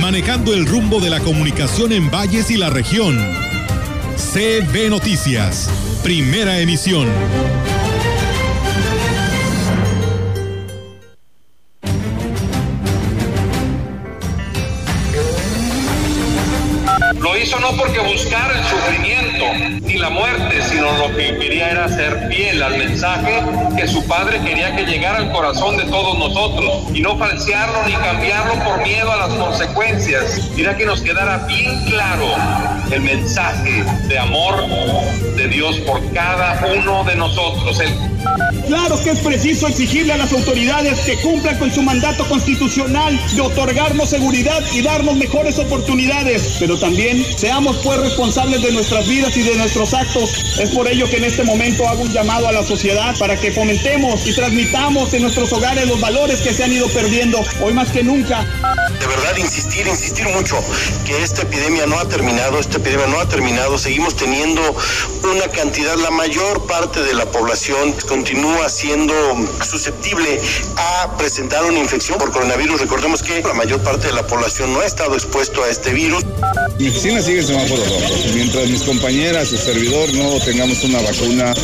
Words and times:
manejando 0.00 0.52
el 0.54 0.66
rumbo 0.66 1.00
de 1.00 1.10
la 1.10 1.20
comunicación 1.20 1.92
en 1.92 2.10
valles 2.10 2.50
y 2.50 2.56
la 2.56 2.70
región. 2.70 3.16
CB 4.16 4.90
Noticias, 4.90 5.70
primera 6.02 6.58
emisión. 6.60 7.08
Lo 17.20 17.36
hizo 17.38 17.58
no 17.60 17.76
porque 17.76 18.00
buscara 18.00 18.58
el 18.58 18.64
sufrimiento 18.64 19.44
ni 19.86 19.98
la 19.98 20.10
muerte, 20.10 20.62
sino 20.68 20.96
lo 20.98 21.16
que 21.16 21.36
quería 21.38 21.70
era 21.70 21.88
ser 21.88 22.28
fiel 22.28 22.62
al 22.62 22.78
mensaje 22.78 23.42
que 23.76 23.86
su 23.86 24.04
padre 24.06 24.40
quería 24.40 24.74
que 24.74 24.84
llegara 24.84 25.18
al 25.18 25.30
corazón 25.30 25.76
de 25.76 25.84
todos 25.84 26.18
nosotros 26.18 26.84
y 26.94 27.00
no 27.00 27.16
falsearlo 27.18 27.86
ni 27.86 27.92
cambiarlo 27.92 28.54
por 28.64 28.82
miedo 28.82 29.12
a 29.12 29.16
las 29.16 29.28
consecuencias. 29.34 30.50
Quería 30.56 30.76
que 30.76 30.86
nos 30.86 31.02
quedara 31.02 31.38
bien 31.46 31.84
claro 31.84 32.26
el 32.90 33.02
mensaje 33.02 33.84
de 34.08 34.18
amor 34.18 34.66
de 35.36 35.48
Dios 35.48 35.78
por 35.80 36.00
cada 36.12 36.64
uno 36.74 37.04
de 37.04 37.16
nosotros. 37.16 37.78
El 37.80 38.55
Claro 38.66 39.00
que 39.00 39.10
es 39.10 39.20
preciso 39.20 39.68
exigirle 39.68 40.12
a 40.12 40.16
las 40.16 40.32
autoridades 40.32 40.98
que 41.00 41.16
cumplan 41.20 41.56
con 41.58 41.72
su 41.72 41.82
mandato 41.82 42.28
constitucional 42.28 43.18
de 43.32 43.40
otorgarnos 43.40 44.10
seguridad 44.10 44.60
y 44.72 44.82
darnos 44.82 45.16
mejores 45.16 45.58
oportunidades, 45.58 46.56
pero 46.58 46.76
también 46.76 47.24
seamos 47.36 47.76
pues 47.84 48.00
responsables 48.00 48.62
de 48.62 48.72
nuestras 48.72 49.06
vidas 49.06 49.36
y 49.36 49.42
de 49.42 49.54
nuestros 49.54 49.94
actos. 49.94 50.58
Es 50.58 50.70
por 50.70 50.88
ello 50.88 51.08
que 51.08 51.18
en 51.18 51.24
este 51.24 51.44
momento 51.44 51.88
hago 51.88 52.02
un 52.02 52.12
llamado 52.12 52.48
a 52.48 52.52
la 52.52 52.64
sociedad 52.64 53.14
para 53.18 53.36
que 53.36 53.52
fomentemos 53.52 54.26
y 54.26 54.34
transmitamos 54.34 55.14
en 55.14 55.22
nuestros 55.22 55.52
hogares 55.52 55.86
los 55.86 56.00
valores 56.00 56.40
que 56.40 56.52
se 56.52 56.64
han 56.64 56.72
ido 56.72 56.88
perdiendo 56.88 57.40
hoy 57.62 57.72
más 57.72 57.90
que 57.90 58.02
nunca. 58.02 58.44
De 58.98 59.06
verdad, 59.06 59.36
insistir, 59.36 59.86
insistir 59.86 60.26
mucho 60.28 60.58
que 61.04 61.22
esta 61.22 61.42
epidemia 61.42 61.86
no 61.86 61.98
ha 62.00 62.08
terminado, 62.08 62.58
esta 62.58 62.78
epidemia 62.78 63.06
no 63.06 63.20
ha 63.20 63.28
terminado, 63.28 63.78
seguimos 63.78 64.16
teniendo 64.16 64.62
una 65.22 65.48
cantidad, 65.48 65.94
la 65.96 66.10
mayor 66.10 66.66
parte 66.66 67.02
de 67.02 67.14
la 67.14 67.26
población 67.26 67.94
continúa 68.08 68.55
siendo 68.68 69.14
susceptible 69.64 70.40
a 70.76 71.16
presentar 71.16 71.64
una 71.64 71.78
infección 71.78 72.18
por 72.18 72.32
coronavirus. 72.32 72.80
Recordemos 72.80 73.22
que 73.22 73.42
la 73.42 73.54
mayor 73.54 73.80
parte 73.82 74.08
de 74.08 74.12
la 74.12 74.26
población 74.26 74.72
no 74.72 74.80
ha 74.80 74.86
estado 74.86 75.14
expuesto 75.14 75.62
a 75.62 75.68
este 75.68 75.92
virus. 75.92 76.24
Mi 76.78 76.88
oficina 76.88 77.22
sigue 77.22 77.40
el 77.40 77.46
semáforo 77.46 77.82
rojo. 77.84 78.14
Mientras 78.34 78.68
mis 78.68 78.82
compañeras 78.82 79.52
y 79.52 79.58
servidor 79.58 80.12
no 80.14 80.38
tengamos 80.44 80.82
una 80.84 81.00
vacuna, 81.00 81.54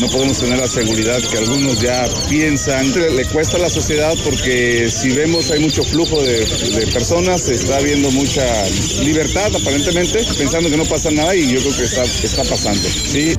no 0.00 0.08
podemos 0.08 0.38
tener 0.38 0.58
la 0.58 0.68
seguridad 0.68 1.20
que 1.20 1.38
algunos 1.38 1.80
ya 1.80 2.06
piensan. 2.28 2.92
Le 2.92 3.24
cuesta 3.26 3.56
a 3.56 3.60
la 3.60 3.70
sociedad 3.70 4.14
porque 4.24 4.90
si 4.90 5.10
vemos 5.10 5.50
hay 5.50 5.60
mucho 5.60 5.82
flujo 5.84 6.22
de, 6.22 6.44
de 6.44 6.86
personas, 6.88 7.48
está 7.48 7.76
habiendo 7.76 8.10
mucha 8.10 8.44
libertad 9.02 9.50
aparentemente, 9.54 10.24
pensando 10.38 10.70
que 10.70 10.76
no 10.76 10.84
pasa 10.84 11.10
nada 11.10 11.34
y 11.34 11.52
yo 11.52 11.60
creo 11.60 11.76
que 11.76 11.84
está, 11.84 12.02
está 12.04 12.44
pasando. 12.44 12.88
Sí. 12.88 13.36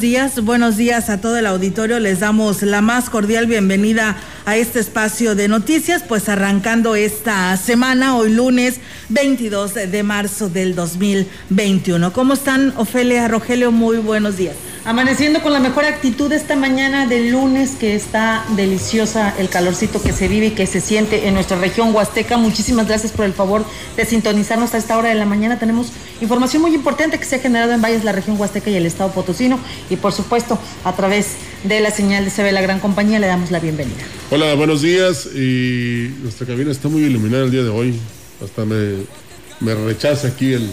Buenos 0.00 0.12
días. 0.12 0.44
Buenos 0.44 0.76
días 0.78 1.10
a 1.10 1.20
todo 1.20 1.36
el 1.36 1.46
auditorio. 1.46 2.00
Les 2.00 2.20
damos 2.20 2.62
la 2.62 2.80
más 2.80 3.10
cordial 3.10 3.44
bienvenida 3.46 4.16
a 4.46 4.56
este 4.56 4.80
espacio 4.80 5.34
de 5.34 5.46
noticias, 5.46 6.02
pues 6.08 6.30
arrancando 6.30 6.94
esta 6.94 7.54
semana, 7.58 8.16
hoy 8.16 8.32
lunes 8.32 8.80
22 9.10 9.74
de 9.74 10.02
marzo 10.02 10.48
del 10.48 10.74
2021. 10.74 12.14
¿Cómo 12.14 12.32
están, 12.32 12.72
Ofelia, 12.78 13.28
Rogelio? 13.28 13.72
Muy 13.72 13.98
buenos 13.98 14.38
días. 14.38 14.56
Amaneciendo 14.90 15.40
con 15.40 15.52
la 15.52 15.60
mejor 15.60 15.84
actitud 15.84 16.32
esta 16.32 16.56
mañana 16.56 17.06
del 17.06 17.30
lunes, 17.30 17.76
que 17.78 17.94
está 17.94 18.44
deliciosa 18.56 19.32
el 19.38 19.48
calorcito 19.48 20.02
que 20.02 20.12
se 20.12 20.26
vive 20.26 20.46
y 20.46 20.50
que 20.50 20.66
se 20.66 20.80
siente 20.80 21.28
en 21.28 21.34
nuestra 21.34 21.56
región 21.56 21.94
huasteca. 21.94 22.36
Muchísimas 22.36 22.88
gracias 22.88 23.12
por 23.12 23.24
el 23.24 23.32
favor 23.32 23.64
de 23.96 24.04
sintonizarnos 24.04 24.74
a 24.74 24.78
esta 24.78 24.98
hora 24.98 25.10
de 25.10 25.14
la 25.14 25.26
mañana. 25.26 25.60
Tenemos 25.60 25.92
información 26.20 26.62
muy 26.62 26.74
importante 26.74 27.20
que 27.20 27.24
se 27.24 27.36
ha 27.36 27.38
generado 27.38 27.70
en 27.70 27.80
Valles, 27.80 28.02
la 28.02 28.10
región 28.10 28.36
huasteca 28.36 28.68
y 28.68 28.74
el 28.74 28.84
estado 28.84 29.12
potosino. 29.12 29.60
Y 29.90 29.94
por 29.94 30.10
supuesto, 30.12 30.58
a 30.82 30.92
través 30.96 31.36
de 31.62 31.78
la 31.78 31.92
señal 31.92 32.24
de 32.24 32.32
CB 32.32 32.50
La 32.50 32.60
Gran 32.60 32.80
Compañía, 32.80 33.20
le 33.20 33.28
damos 33.28 33.52
la 33.52 33.60
bienvenida. 33.60 34.02
Hola, 34.32 34.54
buenos 34.54 34.82
días. 34.82 35.24
Y 35.36 36.16
nuestra 36.20 36.48
cabina 36.48 36.72
está 36.72 36.88
muy 36.88 37.02
iluminada 37.02 37.44
el 37.44 37.52
día 37.52 37.62
de 37.62 37.68
hoy. 37.68 37.94
Hasta 38.42 38.64
me, 38.64 39.04
me 39.60 39.72
rechaza 39.72 40.26
aquí 40.26 40.52
el, 40.52 40.68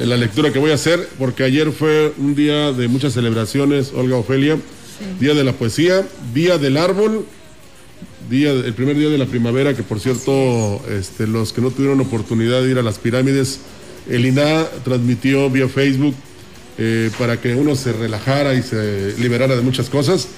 la 0.00 0.16
lectura 0.16 0.52
que 0.52 0.58
voy 0.58 0.70
a 0.70 0.74
hacer, 0.74 1.08
porque 1.18 1.44
ayer 1.44 1.70
fue 1.72 2.12
un 2.18 2.34
día 2.34 2.72
de 2.72 2.88
muchas 2.88 3.12
celebraciones, 3.12 3.92
Olga 3.94 4.16
Ofelia, 4.16 4.58
Día 5.18 5.34
de 5.34 5.44
la 5.44 5.52
Poesía, 5.52 6.06
Día 6.32 6.58
del 6.58 6.76
Árbol, 6.76 7.26
día, 8.30 8.50
el 8.50 8.74
primer 8.74 8.96
día 8.96 9.08
de 9.08 9.18
la 9.18 9.26
primavera, 9.26 9.74
que 9.74 9.82
por 9.82 10.00
cierto, 10.00 10.80
este, 10.88 11.26
los 11.26 11.52
que 11.52 11.60
no 11.60 11.70
tuvieron 11.70 12.00
oportunidad 12.00 12.62
de 12.62 12.70
ir 12.70 12.78
a 12.78 12.82
las 12.82 12.98
pirámides, 12.98 13.60
el 14.08 14.26
INAH 14.26 14.68
transmitió 14.84 15.50
vía 15.50 15.68
Facebook 15.68 16.14
eh, 16.78 17.10
para 17.18 17.40
que 17.40 17.54
uno 17.54 17.76
se 17.76 17.92
relajara 17.92 18.54
y 18.54 18.62
se 18.62 19.14
liberara 19.18 19.54
de 19.56 19.62
muchas 19.62 19.88
cosas, 19.88 20.28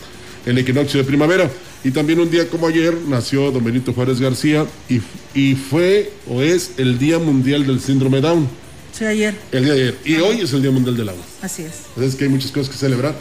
el 0.47 0.59
equinoccio 0.59 0.99
de 1.01 1.05
primavera. 1.05 1.51
Y 1.85 1.91
también 1.91 2.19
un 2.21 2.31
día 2.31 2.49
como 2.49 2.67
ayer 2.67 2.97
nació 3.09 3.51
don 3.51 3.63
Benito 3.63 3.93
Juárez 3.93 4.21
García 4.21 4.67
y, 4.89 5.01
y 5.39 5.55
fue 5.55 6.13
o 6.29 6.43
es 6.43 6.73
el 6.79 6.99
Día 6.99 7.19
Mundial 7.19 7.67
del 7.67 7.81
Síndrome 7.81 8.21
Down. 8.21 8.49
Sí, 8.97 9.05
ayer. 9.05 9.35
El 9.51 9.65
día 9.65 9.75
de 9.75 9.83
ayer. 9.83 9.99
Y 10.05 10.17
hoy 10.19 10.41
es 10.41 10.53
el 10.53 10.63
Día 10.63 10.71
Mundial 10.71 10.97
del 10.97 11.09
Agua. 11.09 11.25
Así 11.43 11.63
es. 11.63 11.73
Entonces 11.89 12.13
es 12.13 12.15
que 12.15 12.25
hay 12.25 12.31
muchas 12.31 12.53
cosas 12.53 12.71
que 12.71 12.79
celebrar, 12.79 13.15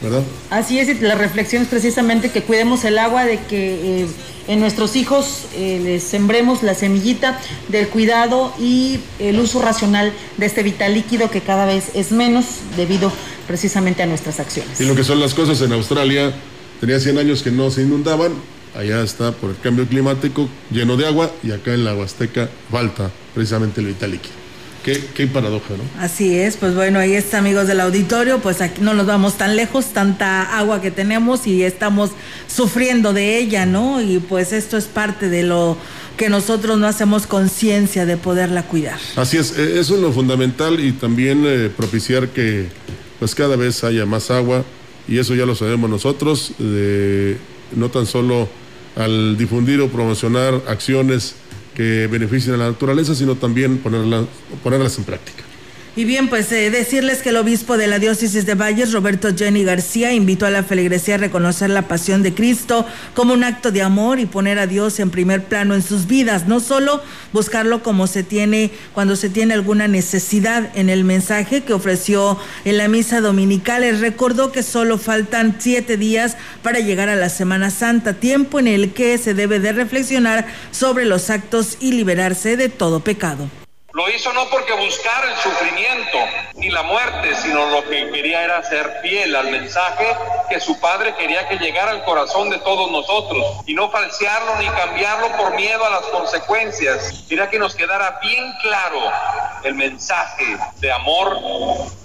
¿verdad? 0.00 0.22
Así 0.50 0.78
es, 0.78 0.88
y 0.88 0.94
la 1.00 1.16
reflexión 1.16 1.62
es 1.62 1.68
precisamente 1.68 2.30
que 2.30 2.42
cuidemos 2.42 2.84
el 2.84 2.98
agua, 2.98 3.24
de 3.24 3.40
que 3.40 4.02
eh, 4.02 4.06
en 4.46 4.60
nuestros 4.60 4.94
hijos 4.94 5.46
eh, 5.56 5.80
les 5.82 6.04
sembremos 6.04 6.62
la 6.62 6.74
semillita 6.74 7.40
del 7.68 7.88
cuidado 7.88 8.54
y 8.60 9.00
el 9.18 9.40
uso 9.40 9.60
racional 9.60 10.12
de 10.36 10.46
este 10.46 10.62
vital 10.62 10.94
líquido 10.94 11.32
que 11.32 11.40
cada 11.40 11.66
vez 11.66 11.86
es 11.94 12.12
menos 12.12 12.44
debido 12.76 13.12
precisamente 13.48 14.04
a 14.04 14.06
nuestras 14.06 14.38
acciones. 14.38 14.80
Y 14.80 14.84
lo 14.84 14.94
que 14.94 15.02
son 15.02 15.18
las 15.18 15.34
cosas 15.34 15.60
en 15.62 15.72
Australia, 15.72 16.32
tenía 16.80 17.00
100 17.00 17.18
años 17.18 17.42
que 17.42 17.50
no 17.50 17.72
se 17.72 17.82
inundaban, 17.82 18.34
allá 18.76 19.02
está 19.02 19.32
por 19.32 19.50
el 19.50 19.58
cambio 19.58 19.84
climático 19.88 20.48
lleno 20.70 20.96
de 20.96 21.08
agua 21.08 21.32
y 21.42 21.50
acá 21.50 21.74
en 21.74 21.84
la 21.84 21.92
Huasteca 21.92 22.48
falta 22.70 23.10
precisamente 23.34 23.80
el 23.80 23.88
vital 23.88 24.12
líquido. 24.12 24.45
Qué, 24.86 25.02
qué 25.14 25.26
paradoja, 25.26 25.74
¿no? 25.76 26.00
Así 26.00 26.38
es, 26.38 26.56
pues 26.56 26.76
bueno, 26.76 27.00
ahí 27.00 27.14
está, 27.14 27.38
amigos 27.38 27.66
del 27.66 27.80
auditorio, 27.80 28.38
pues 28.38 28.60
aquí 28.60 28.80
no 28.80 28.94
nos 28.94 29.04
vamos 29.04 29.36
tan 29.36 29.56
lejos, 29.56 29.86
tanta 29.86 30.56
agua 30.56 30.80
que 30.80 30.92
tenemos 30.92 31.48
y 31.48 31.64
estamos 31.64 32.12
sufriendo 32.46 33.12
de 33.12 33.36
ella, 33.36 33.66
¿no? 33.66 34.00
Y 34.00 34.20
pues 34.20 34.52
esto 34.52 34.76
es 34.76 34.84
parte 34.84 35.28
de 35.28 35.42
lo 35.42 35.76
que 36.16 36.28
nosotros 36.28 36.78
no 36.78 36.86
hacemos 36.86 37.26
conciencia 37.26 38.06
de 38.06 38.16
poderla 38.16 38.62
cuidar. 38.62 39.00
Así 39.16 39.38
es, 39.38 39.58
eh, 39.58 39.80
eso 39.80 39.96
es 39.96 40.00
lo 40.00 40.12
fundamental 40.12 40.78
y 40.78 40.92
también 40.92 41.42
eh, 41.44 41.68
propiciar 41.76 42.28
que 42.28 42.68
pues 43.18 43.34
cada 43.34 43.56
vez 43.56 43.82
haya 43.82 44.06
más 44.06 44.30
agua 44.30 44.64
y 45.08 45.18
eso 45.18 45.34
ya 45.34 45.46
lo 45.46 45.56
sabemos 45.56 45.90
nosotros, 45.90 46.52
de, 46.58 47.38
no 47.74 47.90
tan 47.90 48.06
solo 48.06 48.48
al 48.94 49.36
difundir 49.36 49.80
o 49.80 49.88
promocionar 49.88 50.62
acciones 50.68 51.34
que 51.76 52.08
beneficien 52.10 52.54
a 52.54 52.58
la 52.58 52.68
naturaleza, 52.68 53.14
sino 53.14 53.34
también 53.34 53.78
ponerlas 53.78 54.98
en 54.98 55.04
práctica. 55.04 55.44
Y 55.98 56.04
bien, 56.04 56.28
pues 56.28 56.52
eh, 56.52 56.70
decirles 56.70 57.22
que 57.22 57.30
el 57.30 57.38
obispo 57.38 57.78
de 57.78 57.86
la 57.86 57.98
diócesis 57.98 58.44
de 58.44 58.54
Valles, 58.54 58.92
Roberto 58.92 59.30
Jenny 59.34 59.64
García, 59.64 60.12
invitó 60.12 60.44
a 60.44 60.50
la 60.50 60.62
feligresía 60.62 61.14
a 61.14 61.18
reconocer 61.18 61.70
la 61.70 61.88
pasión 61.88 62.22
de 62.22 62.34
Cristo 62.34 62.84
como 63.14 63.32
un 63.32 63.42
acto 63.42 63.72
de 63.72 63.80
amor 63.80 64.20
y 64.20 64.26
poner 64.26 64.58
a 64.58 64.66
Dios 64.66 65.00
en 65.00 65.08
primer 65.08 65.44
plano 65.44 65.74
en 65.74 65.80
sus 65.80 66.06
vidas, 66.06 66.46
no 66.46 66.60
solo 66.60 67.02
buscarlo 67.32 67.82
como 67.82 68.06
se 68.08 68.22
tiene 68.22 68.72
cuando 68.92 69.16
se 69.16 69.30
tiene 69.30 69.54
alguna 69.54 69.88
necesidad. 69.88 70.70
En 70.74 70.90
el 70.90 71.02
mensaje 71.02 71.62
que 71.62 71.72
ofreció 71.72 72.38
en 72.66 72.76
la 72.76 72.88
misa 72.88 73.22
dominical, 73.22 73.82
él 73.82 73.98
recordó 73.98 74.52
que 74.52 74.62
solo 74.62 74.98
faltan 74.98 75.56
siete 75.60 75.96
días 75.96 76.36
para 76.62 76.80
llegar 76.80 77.08
a 77.08 77.16
la 77.16 77.30
Semana 77.30 77.70
Santa, 77.70 78.12
tiempo 78.12 78.58
en 78.58 78.68
el 78.68 78.92
que 78.92 79.16
se 79.16 79.32
debe 79.32 79.60
de 79.60 79.72
reflexionar 79.72 80.46
sobre 80.72 81.06
los 81.06 81.30
actos 81.30 81.78
y 81.80 81.92
liberarse 81.92 82.58
de 82.58 82.68
todo 82.68 83.00
pecado. 83.00 83.48
Lo 83.96 84.10
hizo 84.10 84.30
no 84.34 84.44
porque 84.50 84.74
buscara 84.74 85.32
el 85.32 85.36
sufrimiento 85.38 86.18
ni 86.56 86.68
la 86.68 86.82
muerte, 86.82 87.34
sino 87.36 87.70
lo 87.70 87.82
que 87.88 88.10
quería 88.10 88.44
era 88.44 88.62
ser 88.62 88.98
fiel 89.00 89.34
al 89.34 89.50
mensaje 89.50 90.14
que 90.50 90.60
su 90.60 90.78
padre 90.80 91.14
quería 91.14 91.48
que 91.48 91.56
llegara 91.56 91.92
al 91.92 92.04
corazón 92.04 92.50
de 92.50 92.58
todos 92.58 92.90
nosotros 92.90 93.42
y 93.64 93.72
no 93.72 93.90
falsearlo 93.90 94.56
ni 94.56 94.66
cambiarlo 94.66 95.34
por 95.38 95.54
miedo 95.54 95.82
a 95.82 95.88
las 95.88 96.02
consecuencias. 96.08 97.24
Quería 97.26 97.48
que 97.48 97.58
nos 97.58 97.74
quedara 97.74 98.18
bien 98.20 98.52
claro 98.60 99.00
el 99.64 99.74
mensaje 99.74 100.56
de 100.80 100.92
amor 100.92 101.40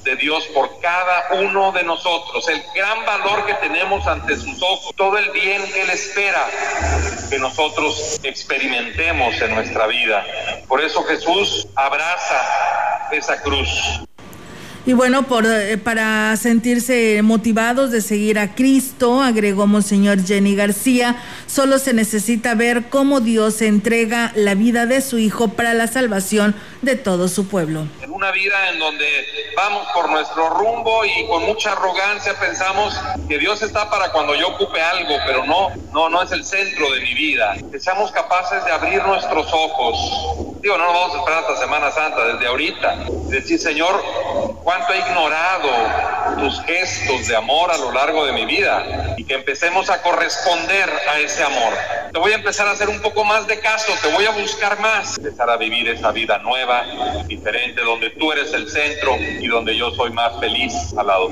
de 0.03 0.15
Dios 0.15 0.43
por 0.53 0.79
cada 0.81 1.41
uno 1.41 1.71
de 1.71 1.83
nosotros, 1.83 2.47
el 2.49 2.61
gran 2.75 3.05
valor 3.05 3.45
que 3.45 3.53
tenemos 3.55 4.05
ante 4.07 4.35
sus 4.35 4.61
ojos, 4.61 4.93
todo 4.95 5.17
el 5.17 5.29
bien 5.31 5.61
que 5.71 5.81
Él 5.83 5.89
espera 5.89 6.47
que 7.29 7.39
nosotros 7.39 8.19
experimentemos 8.23 9.39
en 9.41 9.55
nuestra 9.55 9.87
vida. 9.87 10.25
Por 10.67 10.81
eso 10.81 11.03
Jesús 11.03 11.67
abraza 11.75 13.07
esa 13.11 13.41
cruz. 13.41 14.01
Y 14.83 14.93
bueno, 14.93 15.23
por, 15.23 15.45
eh, 15.45 15.77
para 15.77 16.35
sentirse 16.37 17.21
motivados 17.21 17.91
de 17.91 18.01
seguir 18.01 18.39
a 18.39 18.55
Cristo, 18.55 19.21
agregó 19.21 19.67
Monseñor 19.67 20.25
Jenny 20.25 20.55
García, 20.55 21.17
solo 21.51 21.79
se 21.79 21.93
necesita 21.93 22.55
ver 22.55 22.89
cómo 22.89 23.19
Dios 23.19 23.61
entrega 23.61 24.31
la 24.35 24.55
vida 24.55 24.85
de 24.85 25.01
su 25.01 25.17
Hijo 25.17 25.49
para 25.49 25.73
la 25.73 25.87
salvación 25.87 26.55
de 26.81 26.95
todo 26.95 27.27
su 27.27 27.47
pueblo. 27.47 27.87
En 28.01 28.11
una 28.11 28.31
vida 28.31 28.69
en 28.69 28.79
donde 28.79 29.05
vamos 29.55 29.85
por 29.93 30.09
nuestro 30.09 30.49
rumbo 30.49 31.03
y 31.03 31.27
con 31.27 31.43
mucha 31.43 31.73
arrogancia 31.73 32.33
pensamos 32.39 32.97
que 33.27 33.37
Dios 33.37 33.61
está 33.61 33.89
para 33.89 34.11
cuando 34.11 34.33
yo 34.35 34.49
ocupe 34.49 34.81
algo, 34.81 35.13
pero 35.25 35.45
no, 35.45 35.69
no, 35.91 36.07
no 36.09 36.21
es 36.21 36.31
el 36.31 36.45
centro 36.45 36.89
de 36.91 37.01
mi 37.01 37.13
vida. 37.13 37.57
Que 37.69 37.79
seamos 37.79 38.11
capaces 38.11 38.63
de 38.63 38.71
abrir 38.71 39.03
nuestros 39.03 39.47
ojos. 39.51 40.61
Digo, 40.61 40.77
no 40.77 40.85
nos 40.85 40.93
vamos 40.93 41.15
a 41.15 41.17
esperar 41.17 41.39
hasta 41.39 41.57
Semana 41.57 41.91
Santa, 41.91 42.25
desde 42.27 42.47
ahorita. 42.47 42.95
Decir, 43.27 43.59
Señor, 43.59 44.01
cuánto 44.63 44.93
he 44.93 44.99
ignorado 44.99 45.69
tus 46.39 46.61
gestos 46.61 47.27
de 47.27 47.35
amor 47.35 47.71
a 47.71 47.77
lo 47.77 47.91
largo 47.91 48.25
de 48.25 48.31
mi 48.31 48.45
vida 48.45 49.15
y 49.17 49.23
que 49.23 49.33
empecemos 49.33 49.89
a 49.89 50.01
corresponder 50.01 50.89
a 51.09 51.19
ese 51.19 51.40
amor. 51.43 51.73
Te 52.11 52.19
voy 52.19 52.31
a 52.31 52.35
empezar 52.35 52.67
a 52.67 52.71
hacer 52.71 52.89
un 52.89 53.01
poco 53.01 53.23
más 53.23 53.47
de 53.47 53.59
caso, 53.59 53.91
te 54.01 54.11
voy 54.11 54.25
a 54.25 54.31
buscar 54.31 54.79
más, 54.79 55.17
empezar 55.17 55.49
a 55.49 55.57
vivir 55.57 55.87
esa 55.89 56.11
vida 56.11 56.37
nueva, 56.39 56.85
diferente, 57.27 57.81
donde 57.81 58.09
tú 58.11 58.31
eres 58.31 58.53
el 58.53 58.69
centro 58.69 59.17
y 59.17 59.47
donde 59.47 59.75
yo 59.75 59.91
soy 59.91 60.11
más 60.11 60.39
feliz 60.39 60.73
al 60.97 61.07
lado. 61.07 61.31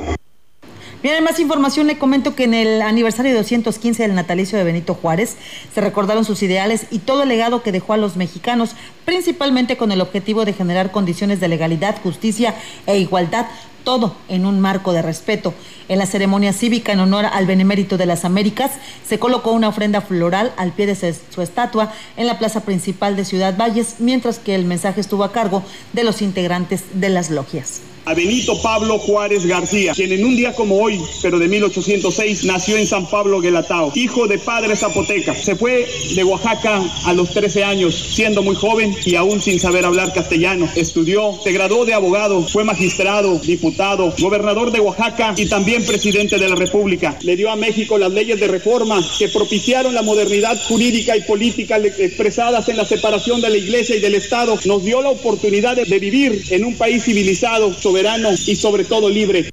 Bien, 1.02 1.16
en 1.16 1.24
más 1.24 1.40
información. 1.40 1.88
Le 1.88 1.98
comento 1.98 2.36
que 2.36 2.44
en 2.44 2.54
el 2.54 2.82
aniversario 2.82 3.34
215 3.34 4.04
del 4.04 4.16
natalicio 4.16 4.58
de 4.58 4.66
Benito 4.66 4.96
Juárez 4.96 5.38
se 5.74 5.80
recordaron 5.80 6.26
sus 6.26 6.44
ideales 6.44 6.88
y 6.92 7.00
todo 7.00 7.24
el 7.24 7.30
legado 7.30 7.64
que 7.64 7.72
dejó 7.72 7.94
a 7.94 7.98
los 7.98 8.18
mexicanos, 8.18 8.76
principalmente 9.06 9.78
con 9.78 9.94
el 9.94 10.02
objetivo 10.02 10.44
de 10.44 10.52
generar 10.52 10.92
condiciones 10.92 11.40
de 11.40 11.48
legalidad, 11.48 12.02
justicia 12.04 12.54
e 12.86 12.98
igualdad, 12.98 13.46
todo 13.90 14.14
en 14.28 14.46
un 14.46 14.60
marco 14.60 14.94
de 14.94 15.02
respeto. 15.02 15.52
En 15.88 15.98
la 15.98 16.06
ceremonia 16.06 16.54
cívica 16.54 16.92
en 16.92 17.00
honor 17.00 17.26
al 17.26 17.48
Benemérito 17.48 17.98
de 17.98 18.06
las 18.06 18.24
Américas 18.24 18.70
se 19.04 19.18
colocó 19.18 19.52
una 19.52 19.68
ofrenda 19.68 20.00
floral 20.02 20.54
al 20.58 20.74
pie 20.74 20.86
de 20.86 20.94
su 20.94 21.42
estatua 21.42 21.92
en 22.16 22.28
la 22.28 22.38
plaza 22.38 22.62
principal 22.62 23.16
de 23.16 23.26
Ciudad 23.26 23.58
Valles, 23.58 23.96
mientras 23.98 24.38
que 24.38 24.54
el 24.54 24.66
mensaje 24.66 25.02
estuvo 25.02 25.24
a 25.24 25.32
cargo 25.32 25.64
de 25.94 26.04
los 26.04 26.22
integrantes 26.22 26.84
de 26.94 27.10
las 27.10 27.32
logias 27.32 27.82
a 28.10 28.16
Benito 28.16 28.60
Pablo 28.60 28.98
Juárez 28.98 29.46
García, 29.46 29.94
quien 29.94 30.12
en 30.12 30.26
un 30.26 30.36
día 30.36 30.56
como 30.56 30.82
hoy, 30.82 31.00
pero 31.22 31.38
de 31.38 31.48
1806, 31.48 32.44
nació 32.46 32.76
en 32.76 32.88
San 32.88 33.08
Pablo 33.08 33.40
Guelatao, 33.40 33.92
hijo 33.94 34.26
de 34.26 34.40
padre 34.40 34.76
zapoteca. 34.76 35.36
Se 35.36 35.56
fue 35.56 35.88
de 36.16 36.24
Oaxaca 36.24 36.82
a 37.06 37.14
los 37.14 37.30
13 37.30 37.64
años, 37.64 37.94
siendo 38.16 38.42
muy 38.42 38.56
joven 38.56 38.96
y 39.06 39.14
aún 39.14 39.40
sin 39.40 39.60
saber 39.60 39.86
hablar 39.86 40.12
castellano. 40.12 40.68
Estudió, 40.76 41.40
se 41.44 41.52
graduó 41.52 41.86
de 41.86 41.94
abogado, 41.94 42.42
fue 42.48 42.64
magistrado, 42.64 43.38
diputado, 43.38 44.12
gobernador 44.18 44.72
de 44.72 44.80
Oaxaca 44.80 45.36
y 45.38 45.46
también 45.46 45.86
presidente 45.86 46.40
de 46.40 46.50
la 46.50 46.56
República. 46.56 47.16
Le 47.22 47.36
dio 47.36 47.52
a 47.52 47.56
México 47.56 48.00
las 48.00 48.12
leyes 48.12 48.40
de 48.40 48.48
reforma 48.48 49.08
que 49.20 49.30
propiciaron 49.30 49.94
la 49.94 50.02
modernidad 50.02 50.60
jurídica 50.68 51.16
y 51.16 51.22
política 51.22 51.78
expresadas 51.78 52.70
en 52.70 52.78
la 52.78 52.86
separación 52.86 53.40
de 53.40 53.52
la 53.52 53.58
iglesia 53.58 53.96
y 53.96 54.00
del 54.00 54.16
Estado. 54.16 54.58
Nos 54.66 54.84
dio 54.84 55.00
la 55.04 55.10
oportunidad 55.10 55.76
de 55.76 56.00
vivir 56.00 56.44
en 56.50 56.66
un 56.66 56.74
país 56.74 57.04
civilizado, 57.04 57.72
sobre 57.80 57.99
y 58.48 58.56
sobre 58.56 58.86
todo 58.86 59.10
libre. 59.10 59.50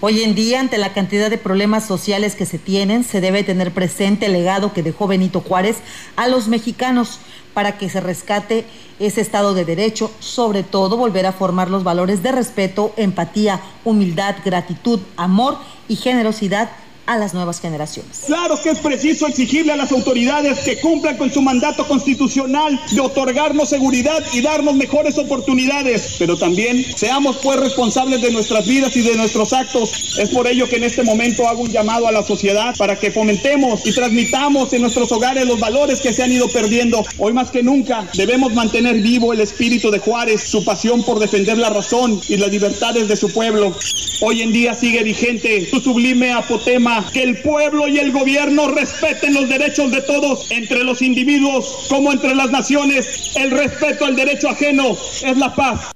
Hoy 0.00 0.22
en 0.22 0.34
día, 0.34 0.58
ante 0.58 0.76
la 0.76 0.92
cantidad 0.92 1.30
de 1.30 1.38
problemas 1.38 1.86
sociales 1.86 2.34
que 2.34 2.46
se 2.46 2.58
tienen, 2.58 3.04
se 3.04 3.20
debe 3.20 3.44
tener 3.44 3.70
presente 3.70 4.26
el 4.26 4.32
legado 4.32 4.72
que 4.72 4.82
dejó 4.82 5.06
Benito 5.06 5.40
Juárez 5.40 5.76
a 6.16 6.26
los 6.26 6.48
mexicanos 6.48 7.20
para 7.54 7.78
que 7.78 7.88
se 7.88 8.00
rescate 8.00 8.64
ese 8.98 9.20
Estado 9.20 9.54
de 9.54 9.64
Derecho, 9.64 10.10
sobre 10.18 10.64
todo 10.64 10.96
volver 10.96 11.26
a 11.26 11.32
formar 11.32 11.70
los 11.70 11.84
valores 11.84 12.24
de 12.24 12.32
respeto, 12.32 12.92
empatía, 12.96 13.60
humildad, 13.84 14.36
gratitud, 14.44 14.98
amor 15.16 15.56
y 15.86 15.94
generosidad 15.94 16.70
a 17.10 17.18
las 17.18 17.34
nuevas 17.34 17.60
generaciones. 17.60 18.20
Claro 18.26 18.56
que 18.62 18.70
es 18.70 18.78
preciso 18.78 19.26
exigirle 19.26 19.72
a 19.72 19.76
las 19.76 19.90
autoridades 19.90 20.60
que 20.60 20.78
cumplan 20.78 21.16
con 21.16 21.32
su 21.32 21.42
mandato 21.42 21.84
constitucional 21.88 22.80
de 22.88 23.00
otorgarnos 23.00 23.68
seguridad 23.68 24.24
y 24.32 24.40
darnos 24.40 24.76
mejores 24.76 25.18
oportunidades, 25.18 26.14
pero 26.20 26.38
también 26.38 26.84
seamos 26.96 27.38
pues 27.38 27.58
responsables 27.58 28.22
de 28.22 28.30
nuestras 28.30 28.64
vidas 28.64 28.96
y 28.96 29.02
de 29.02 29.16
nuestros 29.16 29.52
actos. 29.52 30.18
Es 30.20 30.30
por 30.30 30.46
ello 30.46 30.68
que 30.68 30.76
en 30.76 30.84
este 30.84 31.02
momento 31.02 31.48
hago 31.48 31.62
un 31.62 31.72
llamado 31.72 32.06
a 32.06 32.12
la 32.12 32.22
sociedad 32.22 32.76
para 32.78 32.96
que 32.96 33.10
fomentemos 33.10 33.84
y 33.84 33.92
transmitamos 33.92 34.72
en 34.72 34.82
nuestros 34.82 35.10
hogares 35.10 35.48
los 35.48 35.58
valores 35.58 36.00
que 36.00 36.12
se 36.12 36.22
han 36.22 36.30
ido 36.30 36.46
perdiendo. 36.46 37.04
Hoy 37.18 37.32
más 37.32 37.50
que 37.50 37.64
nunca 37.64 38.08
debemos 38.14 38.54
mantener 38.54 39.00
vivo 39.00 39.32
el 39.32 39.40
espíritu 39.40 39.90
de 39.90 39.98
Juárez, 39.98 40.42
su 40.42 40.64
pasión 40.64 41.02
por 41.02 41.18
defender 41.18 41.58
la 41.58 41.70
razón 41.70 42.20
y 42.28 42.36
las 42.36 42.52
libertades 42.52 43.08
de 43.08 43.16
su 43.16 43.32
pueblo. 43.32 43.74
Hoy 44.20 44.42
en 44.42 44.52
día 44.52 44.74
sigue 44.74 45.02
vigente 45.02 45.68
su 45.68 45.80
sublime 45.80 46.30
apotema 46.32 46.99
que 47.12 47.22
el 47.22 47.38
pueblo 47.42 47.88
y 47.88 47.98
el 47.98 48.12
gobierno 48.12 48.70
respeten 48.70 49.34
los 49.34 49.48
derechos 49.48 49.90
de 49.90 50.02
todos, 50.02 50.50
entre 50.50 50.84
los 50.84 51.02
individuos 51.02 51.86
como 51.88 52.12
entre 52.12 52.34
las 52.34 52.50
naciones. 52.50 53.32
El 53.36 53.50
respeto 53.50 54.04
al 54.04 54.16
derecho 54.16 54.48
ajeno 54.48 54.96
es 55.24 55.36
la 55.36 55.54
paz. 55.54 55.92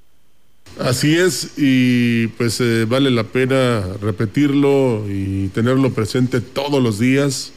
Así 0.78 1.14
es, 1.14 1.52
y 1.56 2.26
pues 2.28 2.60
eh, 2.60 2.84
vale 2.88 3.10
la 3.10 3.24
pena 3.24 3.84
repetirlo 4.00 5.04
y 5.08 5.48
tenerlo 5.48 5.92
presente 5.92 6.40
todos 6.40 6.82
los 6.82 6.98
días. 6.98 7.52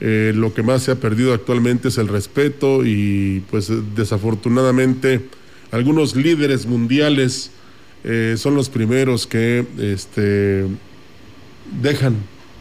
Eh, 0.00 0.32
lo 0.34 0.52
que 0.52 0.62
más 0.62 0.82
se 0.82 0.90
ha 0.90 0.96
perdido 0.96 1.32
actualmente 1.32 1.88
es 1.88 1.96
el 1.96 2.08
respeto 2.08 2.84
y 2.84 3.42
pues 3.50 3.70
desafortunadamente 3.94 5.22
algunos 5.70 6.14
líderes 6.16 6.66
mundiales 6.66 7.50
eh, 8.02 8.34
son 8.36 8.54
los 8.54 8.68
primeros 8.68 9.26
que 9.26 9.64
este, 9.78 10.66
dejan 11.80 12.16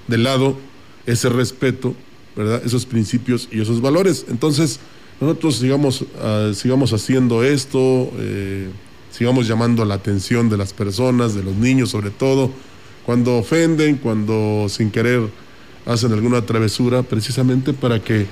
de 0.07 0.17
lado 0.17 0.57
ese 1.05 1.29
respeto, 1.29 1.95
¿verdad? 2.35 2.61
Esos 2.65 2.85
principios 2.85 3.47
y 3.51 3.61
esos 3.61 3.81
valores. 3.81 4.25
Entonces, 4.29 4.79
nosotros 5.19 5.55
sigamos, 5.55 6.05
ah, 6.21 6.51
sigamos 6.53 6.93
haciendo 6.93 7.43
esto, 7.43 8.11
eh, 8.17 8.69
sigamos 9.11 9.47
llamando 9.47 9.85
la 9.85 9.95
atención 9.95 10.49
de 10.49 10.57
las 10.57 10.73
personas, 10.73 11.35
de 11.35 11.43
los 11.43 11.55
niños 11.55 11.89
sobre 11.89 12.09
todo, 12.09 12.51
cuando 13.05 13.37
ofenden, 13.37 13.97
cuando 13.97 14.67
sin 14.69 14.89
querer 14.89 15.21
hacen 15.85 16.13
alguna 16.13 16.45
travesura, 16.45 17.03
precisamente 17.03 17.73
para 17.73 17.99
que 18.01 18.25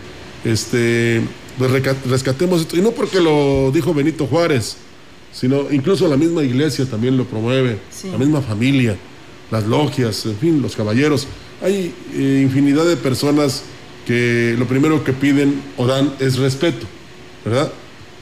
este, 0.45 1.21
pues, 1.57 1.71
rescatemos 2.05 2.61
esto. 2.61 2.77
Y 2.77 2.81
no 2.81 2.91
porque 2.91 3.19
lo 3.19 3.71
dijo 3.71 3.93
Benito 3.93 4.25
Juárez, 4.25 4.77
sino 5.31 5.71
incluso 5.71 6.07
la 6.07 6.17
misma 6.17 6.43
iglesia 6.43 6.85
también 6.85 7.17
lo 7.17 7.25
promueve, 7.25 7.77
la 8.11 8.17
misma 8.17 8.41
familia, 8.41 8.97
las 9.51 9.67
logias, 9.67 10.25
en 10.25 10.37
fin, 10.37 10.61
los 10.61 10.75
caballeros. 10.75 11.27
Hay 11.61 11.93
eh, 12.13 12.41
infinidad 12.41 12.85
de 12.85 12.97
personas 12.97 13.63
que 14.07 14.55
lo 14.57 14.65
primero 14.65 15.03
que 15.03 15.13
piden 15.13 15.61
o 15.77 15.85
dan 15.85 16.13
es 16.19 16.37
respeto, 16.37 16.87
¿verdad? 17.45 17.71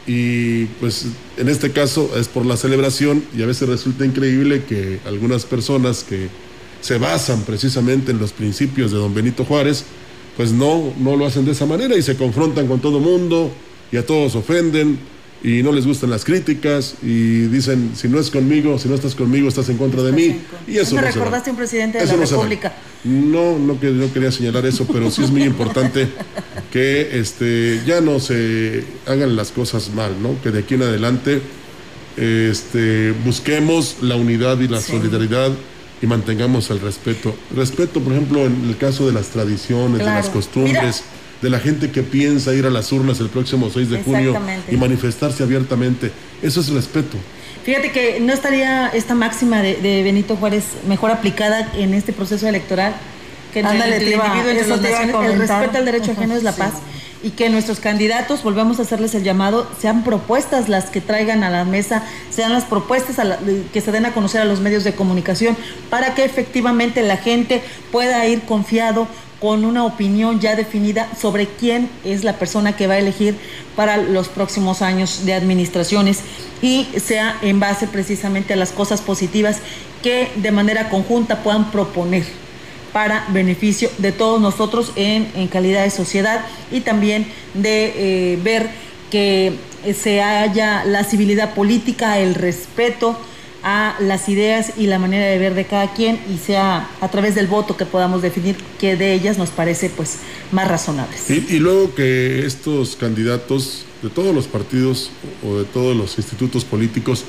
Y 0.05 0.65
pues 0.79 1.05
en 1.37 1.47
este 1.47 1.71
caso 1.71 2.11
es 2.17 2.27
por 2.27 2.45
la 2.45 2.57
celebración 2.57 3.23
y 3.37 3.43
a 3.43 3.45
veces 3.45 3.69
resulta 3.69 4.05
increíble 4.05 4.63
que 4.67 4.99
algunas 5.05 5.45
personas 5.45 6.03
que 6.03 6.27
se 6.81 6.97
basan 6.97 7.43
precisamente 7.43 8.11
en 8.11 8.19
los 8.19 8.31
principios 8.31 8.91
de 8.91 8.97
don 8.97 9.13
Benito 9.13 9.45
Juárez, 9.45 9.85
pues 10.35 10.51
no, 10.51 10.93
no 10.97 11.15
lo 11.15 11.25
hacen 11.25 11.45
de 11.45 11.51
esa 11.51 11.65
manera 11.65 11.95
y 11.95 12.01
se 12.01 12.15
confrontan 12.15 12.67
con 12.67 12.79
todo 12.79 12.99
mundo 12.99 13.51
y 13.91 13.97
a 13.97 14.05
todos 14.05 14.35
ofenden 14.35 14.97
y 15.41 15.63
no 15.63 15.71
les 15.71 15.85
gustan 15.85 16.09
las 16.09 16.25
críticas 16.25 16.95
y 17.01 17.43
dicen 17.47 17.91
si 17.95 18.07
no 18.09 18.19
es 18.19 18.29
conmigo, 18.29 18.77
si 18.77 18.89
no 18.89 18.95
estás 18.95 19.15
conmigo, 19.15 19.47
estás 19.47 19.69
en 19.69 19.77
contra 19.77 20.03
de 20.03 20.11
mí. 20.11 20.41
Y 20.67 20.77
eso 20.77 20.95
me 20.95 21.01
no 21.01 21.07
recordaste 21.07 21.49
un 21.51 21.55
presidente 21.57 21.97
de 21.97 22.03
Eso 22.03 22.17
la 22.17 22.23
no. 22.25 22.29
República. 22.29 22.73
No, 23.05 23.57
no, 23.57 23.79
que- 23.79 23.91
no 23.91 24.11
quería 24.11 24.31
señalar 24.31 24.65
eso, 24.65 24.85
pero 24.85 25.09
sí 25.09 25.23
es 25.23 25.31
muy 25.31 25.43
importante 25.43 26.07
que 26.73 27.17
este, 27.19 27.81
ya 27.87 28.01
no 28.01 28.19
se 28.19 28.83
hagan 29.05 29.35
las 29.37 29.51
cosas 29.51 29.91
mal, 29.93 30.11
¿no? 30.21 30.35
Que 30.43 30.51
de 30.51 30.59
aquí 30.59 30.73
en 30.73 30.83
adelante 30.83 31.41
este, 32.17 33.13
busquemos 33.25 33.97
la 34.01 34.15
unidad 34.15 34.59
y 34.59 34.67
la 34.67 34.81
solidaridad 34.81 35.51
y 36.01 36.05
mantengamos 36.07 36.69
el 36.69 36.79
respeto. 36.79 37.33
Respeto, 37.55 37.99
por 38.01 38.13
ejemplo, 38.13 38.45
en 38.45 38.65
el 38.67 38.77
caso 38.77 39.07
de 39.07 39.13
las 39.13 39.27
tradiciones, 39.27 39.99
de 39.99 40.05
las 40.05 40.29
costumbres, 40.29 41.03
de 41.41 41.49
la 41.49 41.59
gente 41.59 41.89
que 41.91 42.03
piensa 42.03 42.53
ir 42.53 42.65
a 42.65 42.69
las 42.69 42.91
urnas 42.91 43.19
el 43.19 43.29
próximo 43.29 43.69
6 43.69 43.89
de 43.89 44.03
junio 44.03 44.39
y 44.69 44.75
manifestarse 44.77 45.43
abiertamente. 45.43 46.11
Eso 46.41 46.59
es 46.61 46.69
respeto. 46.69 47.17
Fíjate 47.63 47.91
que 47.91 48.19
no 48.19 48.33
estaría 48.33 48.87
esta 48.89 49.15
máxima 49.15 49.61
de, 49.61 49.75
de 49.75 50.03
Benito 50.03 50.35
Juárez 50.35 50.63
mejor 50.87 51.11
aplicada 51.11 51.71
en 51.77 51.93
este 51.93 52.13
proceso 52.13 52.47
electoral 52.47 52.93
que 53.53 53.59
Ándale, 53.61 53.97
el 53.97 54.03
individuo 54.03 54.49
entre 54.49 54.67
naciones, 54.67 54.99
el 55.07 55.11
comentar. 55.11 55.37
respeto 55.61 55.77
al 55.77 55.85
derecho 55.85 56.11
ajeno 56.11 56.35
es 56.35 56.43
la 56.43 56.51
paz 56.51 56.73
y 57.21 57.31
que 57.31 57.49
nuestros 57.49 57.79
candidatos, 57.81 58.43
volvemos 58.43 58.79
a 58.79 58.83
hacerles 58.83 59.13
el 59.13 59.23
llamado, 59.23 59.69
sean 59.81 60.03
propuestas 60.05 60.69
las 60.69 60.85
que 60.85 61.01
traigan 61.01 61.43
a 61.43 61.49
la 61.49 61.65
mesa, 61.65 62.03
sean 62.29 62.53
las 62.53 62.63
propuestas 62.63 63.19
a 63.19 63.23
la- 63.25 63.39
que 63.73 63.81
se 63.81 63.91
den 63.91 64.05
a 64.05 64.13
conocer 64.13 64.39
a 64.39 64.45
los 64.45 64.61
medios 64.61 64.83
de 64.85 64.93
comunicación 64.93 65.57
para 65.89 66.15
que 66.15 66.23
efectivamente 66.23 67.01
la 67.01 67.17
gente 67.17 67.61
pueda 67.91 68.25
ir 68.27 68.41
confiado 68.43 69.07
con 69.39 69.63
una 69.63 69.85
opinión 69.85 70.39
ya 70.39 70.55
definida 70.55 71.09
sobre 71.19 71.47
quién 71.47 71.89
es 72.03 72.23
la 72.23 72.33
persona 72.33 72.75
que 72.75 72.87
va 72.87 72.95
a 72.95 72.99
elegir 72.99 73.35
para 73.75 73.97
los 73.97 74.27
próximos 74.27 74.81
años 74.81 75.25
de 75.25 75.33
administraciones 75.33 76.19
y 76.61 76.87
sea 76.99 77.37
en 77.41 77.59
base 77.59 77.87
precisamente 77.87 78.53
a 78.53 78.57
las 78.57 78.71
cosas 78.71 79.01
positivas 79.01 79.59
que 80.03 80.29
de 80.35 80.51
manera 80.51 80.89
conjunta 80.89 81.41
puedan 81.41 81.71
proponer 81.71 82.23
para 82.91 83.25
beneficio 83.29 83.89
de 83.97 84.11
todos 84.11 84.41
nosotros 84.41 84.91
en, 84.95 85.31
en 85.35 85.47
calidad 85.47 85.83
de 85.83 85.91
sociedad 85.91 86.41
y 86.71 86.81
también 86.81 87.27
de 87.53 88.33
eh, 88.33 88.39
ver 88.43 88.69
que 89.11 89.53
se 89.97 90.21
haya 90.21 90.83
la 90.83 91.03
civilidad 91.03 91.53
política, 91.53 92.19
el 92.19 92.35
respeto 92.35 93.17
a 93.69 93.95
las 93.99 94.29
ideas 94.29 94.73
y 94.77 94.87
la 94.87 94.97
manera 94.97 95.25
de 95.25 95.37
ver 95.37 95.53
de 95.53 95.65
cada 95.65 95.93
quien 95.93 96.19
y 96.33 96.37
sea 96.37 96.89
a 97.01 97.07
través 97.09 97.35
del 97.35 97.47
voto 97.47 97.77
que 97.77 97.85
podamos 97.85 98.21
definir 98.21 98.55
qué 98.79 98.95
de 98.95 99.13
ellas 99.13 99.37
nos 99.37 99.49
parece 99.49 99.89
pues 99.89 100.17
más 100.51 100.67
razonables. 100.67 101.29
Y, 101.29 101.45
y 101.55 101.59
luego 101.59 101.93
que 101.93 102.45
estos 102.45 102.95
candidatos 102.95 103.85
de 104.01 104.09
todos 104.09 104.33
los 104.33 104.47
partidos 104.47 105.11
o 105.47 105.57
de 105.57 105.65
todos 105.65 105.95
los 105.95 106.17
institutos 106.17 106.65
políticos 106.65 107.25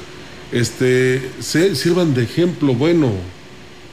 este, 0.52 1.30
se 1.40 1.74
sirvan 1.74 2.14
de 2.14 2.24
ejemplo 2.24 2.74
bueno, 2.74 3.12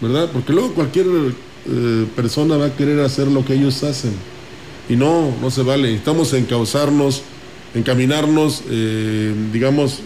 ¿verdad? 0.01 0.29
Porque 0.31 0.53
luego 0.53 0.73
cualquier 0.73 1.05
eh, 1.05 2.05
persona 2.15 2.57
va 2.57 2.67
a 2.67 2.75
querer 2.75 2.99
hacer 3.01 3.27
lo 3.27 3.43
que 3.45 3.53
ellos 3.53 3.83
hacen. 3.83 4.13
Y 4.89 4.95
no, 4.95 5.33
no 5.41 5.51
se 5.51 5.63
vale. 5.63 5.89
Necesitamos 5.89 6.33
encauzarnos, 6.33 7.23
encaminarnos, 7.75 8.63
eh, 8.69 9.33
digamos, 9.51 9.99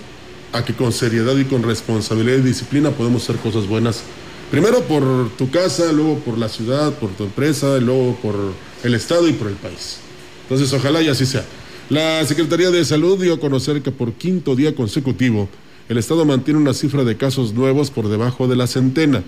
a 0.53 0.65
que 0.65 0.73
con 0.73 0.91
seriedad 0.91 1.35
y 1.37 1.45
con 1.45 1.63
responsabilidad 1.63 2.37
y 2.37 2.41
disciplina 2.41 2.91
podemos 2.91 3.23
hacer 3.23 3.37
cosas 3.37 3.67
buenas. 3.67 4.03
Primero 4.49 4.81
por 4.81 5.29
tu 5.37 5.49
casa, 5.49 5.91
luego 5.91 6.19
por 6.19 6.37
la 6.37 6.49
ciudad, 6.49 6.93
por 6.93 7.09
tu 7.11 7.23
empresa, 7.23 7.77
luego 7.79 8.15
por 8.21 8.35
el 8.83 8.93
Estado 8.93 9.27
y 9.29 9.33
por 9.33 9.47
el 9.47 9.55
país. 9.55 9.97
Entonces, 10.43 10.73
ojalá 10.73 11.01
y 11.01 11.07
así 11.07 11.25
sea. 11.25 11.45
La 11.89 12.25
Secretaría 12.25 12.71
de 12.71 12.83
Salud 12.83 13.21
dio 13.21 13.33
a 13.33 13.39
conocer 13.39 13.81
que 13.81 13.91
por 13.91 14.13
quinto 14.13 14.55
día 14.55 14.75
consecutivo, 14.75 15.47
el 15.87 15.97
Estado 15.97 16.25
mantiene 16.25 16.59
una 16.59 16.73
cifra 16.73 17.03
de 17.03 17.17
casos 17.17 17.53
nuevos 17.53 17.91
por 17.91 18.09
debajo 18.09 18.47
de 18.47 18.55
la 18.55 18.67
centena, 18.67 19.23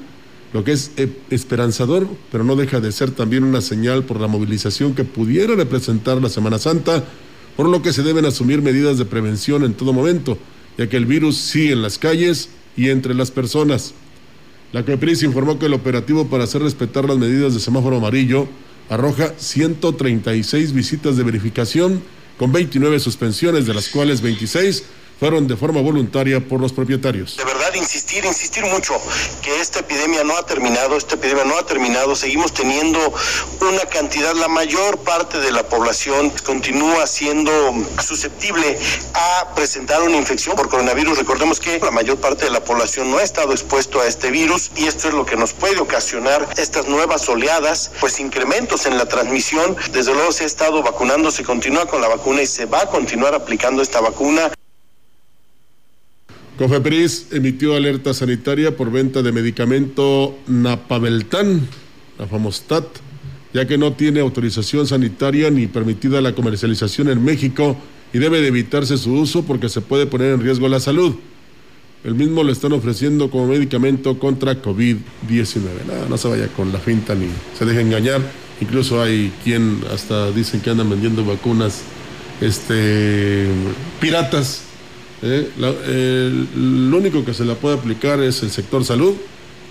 lo 0.54 0.64
que 0.64 0.74
es 0.74 0.92
eh, 0.98 1.10
esperanzador, 1.30 2.08
pero 2.32 2.44
no 2.44 2.56
deja 2.56 2.80
de 2.80 2.92
ser 2.92 3.12
también 3.12 3.44
una 3.44 3.62
señal 3.62 4.04
por 4.04 4.20
la 4.20 4.28
movilización 4.28 4.94
que 4.94 5.04
pudiera 5.04 5.56
representar 5.56 6.22
la 6.22 6.30
Semana 6.30 6.60
Santa, 6.60 7.04
por 7.58 7.68
lo 7.68 7.82
que 7.82 7.94
se 7.94 8.04
deben 8.04 8.26
asumir 8.26 8.62
medidas 8.62 8.98
de 8.98 9.06
prevención 9.06 9.64
en 9.64 9.74
todo 9.74 9.94
momento, 9.94 10.38
ya 10.78 10.88
que 10.88 10.98
el 10.98 11.06
virus 11.06 11.38
sigue 11.38 11.74
en 11.74 11.82
las 11.82 11.98
calles 11.98 12.50
y 12.76 12.90
entre 12.90 13.14
las 13.14 13.32
personas. 13.32 13.94
La 14.72 14.84
COEPRIS 14.84 15.24
informó 15.24 15.60
que 15.60 15.68
el 15.68 15.74
operativo 15.74 16.28
para 16.28 16.46
hacer 16.46 16.64
respetar 16.64 17.06
las 17.06 17.18
medidas 17.18 17.54
de 17.54 17.60
semáforo 17.60 17.98
amarillo 17.98 18.48
arroja 18.90 19.34
136 19.38 20.74
visitas 20.74 21.16
de 21.16 21.24
verificación 21.24 22.02
con 22.38 22.52
29 22.52 23.00
suspensiones, 23.00 23.68
de 23.68 23.74
las 23.74 23.90
cuales 23.90 24.22
26 24.22 24.84
fueron 25.20 25.48
de 25.48 25.56
forma 25.56 25.82
voluntaria 25.82 26.40
por 26.40 26.60
los 26.60 26.74
propietarios. 26.74 27.38
De 27.38 27.44
verdad, 27.44 27.74
insistir, 27.76 28.26
insistir 28.26 28.66
mucho 28.66 28.94
que 29.42 29.60
esta 29.60 29.80
epidemia 29.80 30.24
no 30.24 30.38
ha 30.38 30.46
terminado, 30.46 30.98
esta 30.98 31.16
epidemia 31.16 31.46
no 31.46 31.58
ha 31.58 31.66
terminado, 31.66 32.16
seguimos 32.16 32.54
teniendo 32.54 33.00
una 33.62 33.86
cantidad, 33.86 34.34
la 34.36 34.48
mayor 34.48 34.98
parte 35.00 35.40
de 35.40 35.52
la 35.52 35.64
población 35.64 36.32
continúa 36.46 37.08
siendo 37.08 37.52
susceptible 38.06 38.78
a 39.14 39.54
presentar 39.56 40.02
una 40.02 40.18
infección 40.18 40.56
por 40.56 40.70
coronavirus. 40.70 41.18
Recordemos 41.18 41.60
que 41.60 41.80
la 41.80 41.92
mayor 41.92 42.18
parte 42.18 42.46
de 42.46 42.52
la 42.52 42.64
población 42.64 43.12
no 43.12 43.18
ha 43.18 43.24
estado 43.24 43.52
expuesto 43.52 44.02
a 44.02 44.08
este 44.08 44.32
virus 44.32 44.72
y 44.76 44.86
esto 44.86 45.08
es 45.08 45.14
lo 45.14 45.26
que 45.26 45.36
nos 45.36 45.54
puede 45.54 45.80
ocasionar 45.80 46.48
estas 46.58 46.88
nuevas 46.88 47.28
oleadas, 47.30 47.92
pues 48.00 48.20
incrementos 48.20 48.86
en 48.86 48.98
la 48.98 49.08
transmisión. 49.08 49.76
Desde 49.92 50.14
luego 50.14 50.32
se 50.32 50.44
ha 50.44 50.48
estado 50.48 50.82
vacunando, 50.84 51.32
se 51.32 51.44
continúa 51.44 51.86
con 51.86 52.02
la 52.02 52.08
vacuna 52.08 52.42
y 52.42 52.48
se 52.48 52.66
va 52.66 52.82
a 52.82 52.90
continuar 52.90 53.34
aplicando 53.34 53.82
esta 53.82 54.02
vacuna. 54.02 54.52
Cofepris 56.58 57.28
emitió 57.32 57.76
alerta 57.76 58.14
sanitaria 58.14 58.78
por 58.78 58.92
venta 58.92 59.24
de 59.24 59.32
medicamento 59.32 60.38
Napaveltan, 60.48 61.68
la 62.20 62.28
Famostat, 62.28 62.86
ya 63.54 63.66
que 63.66 63.78
no 63.78 63.94
tiene 63.94 64.20
autorización 64.20 64.86
sanitaria 64.86 65.50
ni 65.50 65.66
permitida 65.66 66.22
la 66.22 66.36
comercialización 66.36 67.10
en 67.10 67.24
México 67.24 67.76
y 68.14 68.20
debe 68.20 68.40
de 68.42 68.50
evitarse 68.50 68.98
su 68.98 69.14
uso 69.14 69.44
porque 69.44 69.68
se 69.68 69.82
puede 69.82 70.06
poner 70.06 70.34
en 70.34 70.42
riesgo 70.42 70.68
la 70.68 70.80
salud. 70.80 71.16
El 72.04 72.16
mismo 72.16 72.44
lo 72.44 72.52
están 72.52 72.74
ofreciendo 72.74 73.32
como 73.32 73.48
medicamento 73.48 74.20
contra 74.20 74.62
COVID-19. 74.62 74.98
Nada, 75.88 76.06
no 76.08 76.18
se 76.18 76.28
vaya 76.28 76.48
con 76.50 76.72
la 76.72 76.80
finta 76.80 77.16
ni 77.16 77.28
se 77.58 77.66
deje 77.66 77.82
engañar. 77.82 78.22
Incluso 78.62 79.02
hay 79.02 79.32
quien 79.44 79.82
hasta 79.92 80.32
dicen 80.32 80.62
que 80.62 80.70
andan 80.70 80.90
vendiendo 80.90 81.26
vacunas 81.26 81.82
este, 82.42 83.48
piratas. 84.00 84.73
¿Eh? 85.24 85.50
La- 85.58 85.72
lo 85.72 86.98
único 86.98 87.24
que 87.26 87.34
se 87.34 87.46
la 87.46 87.56
puede 87.56 87.76
aplicar 87.78 88.20
es 88.22 88.44
el 88.44 88.52
sector 88.52 88.84
salud 88.86 89.16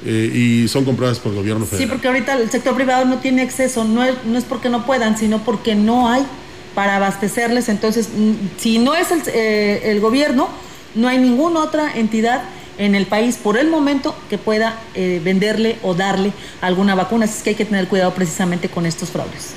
eh, 0.05 0.31
y 0.65 0.69
son 0.69 0.85
compradas 0.85 1.19
por 1.21 1.31
el 1.33 1.39
gobierno 1.39 1.65
Sí, 1.65 1.71
federal. 1.73 1.91
porque 1.91 2.09
ahorita 2.09 2.39
el 2.39 2.51
sector 2.51 2.75
privado 2.75 3.05
no 3.05 3.19
tiene 3.19 3.43
acceso, 3.43 3.85
no 3.85 4.03
es, 4.03 4.15
no 4.25 4.37
es 4.39 4.45
porque 4.45 4.69
no 4.69 4.85
puedan, 4.85 5.17
sino 5.17 5.45
porque 5.45 5.75
no 5.75 6.09
hay 6.09 6.25
para 6.75 6.97
abastecerles. 6.97 7.69
Entonces, 7.69 8.09
mm, 8.17 8.33
si 8.59 8.79
no 8.79 8.95
es 8.95 9.11
el, 9.13 9.23
eh, 9.29 9.83
el 9.93 10.01
gobierno, 10.01 10.49
no 10.95 11.07
hay 11.09 11.19
ninguna 11.19 11.61
otra 11.61 11.93
entidad 11.95 12.43
en 12.79 12.95
el 12.95 13.07
país 13.07 13.37
por 13.37 13.59
el 13.59 13.69
momento 13.69 14.17
que 14.31 14.39
pueda 14.39 14.81
eh, 14.95 15.21
venderle 15.23 15.77
o 15.83 15.95
darle 15.95 16.33
alguna 16.63 16.95
vacuna. 16.95 17.27
Así 17.27 17.35
es 17.37 17.43
que 17.43 17.51
hay 17.51 17.57
que 17.57 17.67
tener 17.67 17.87
cuidado 17.87 18.13
precisamente 18.15 18.69
con 18.69 18.87
estos 18.87 19.11
fraudes. 19.11 19.53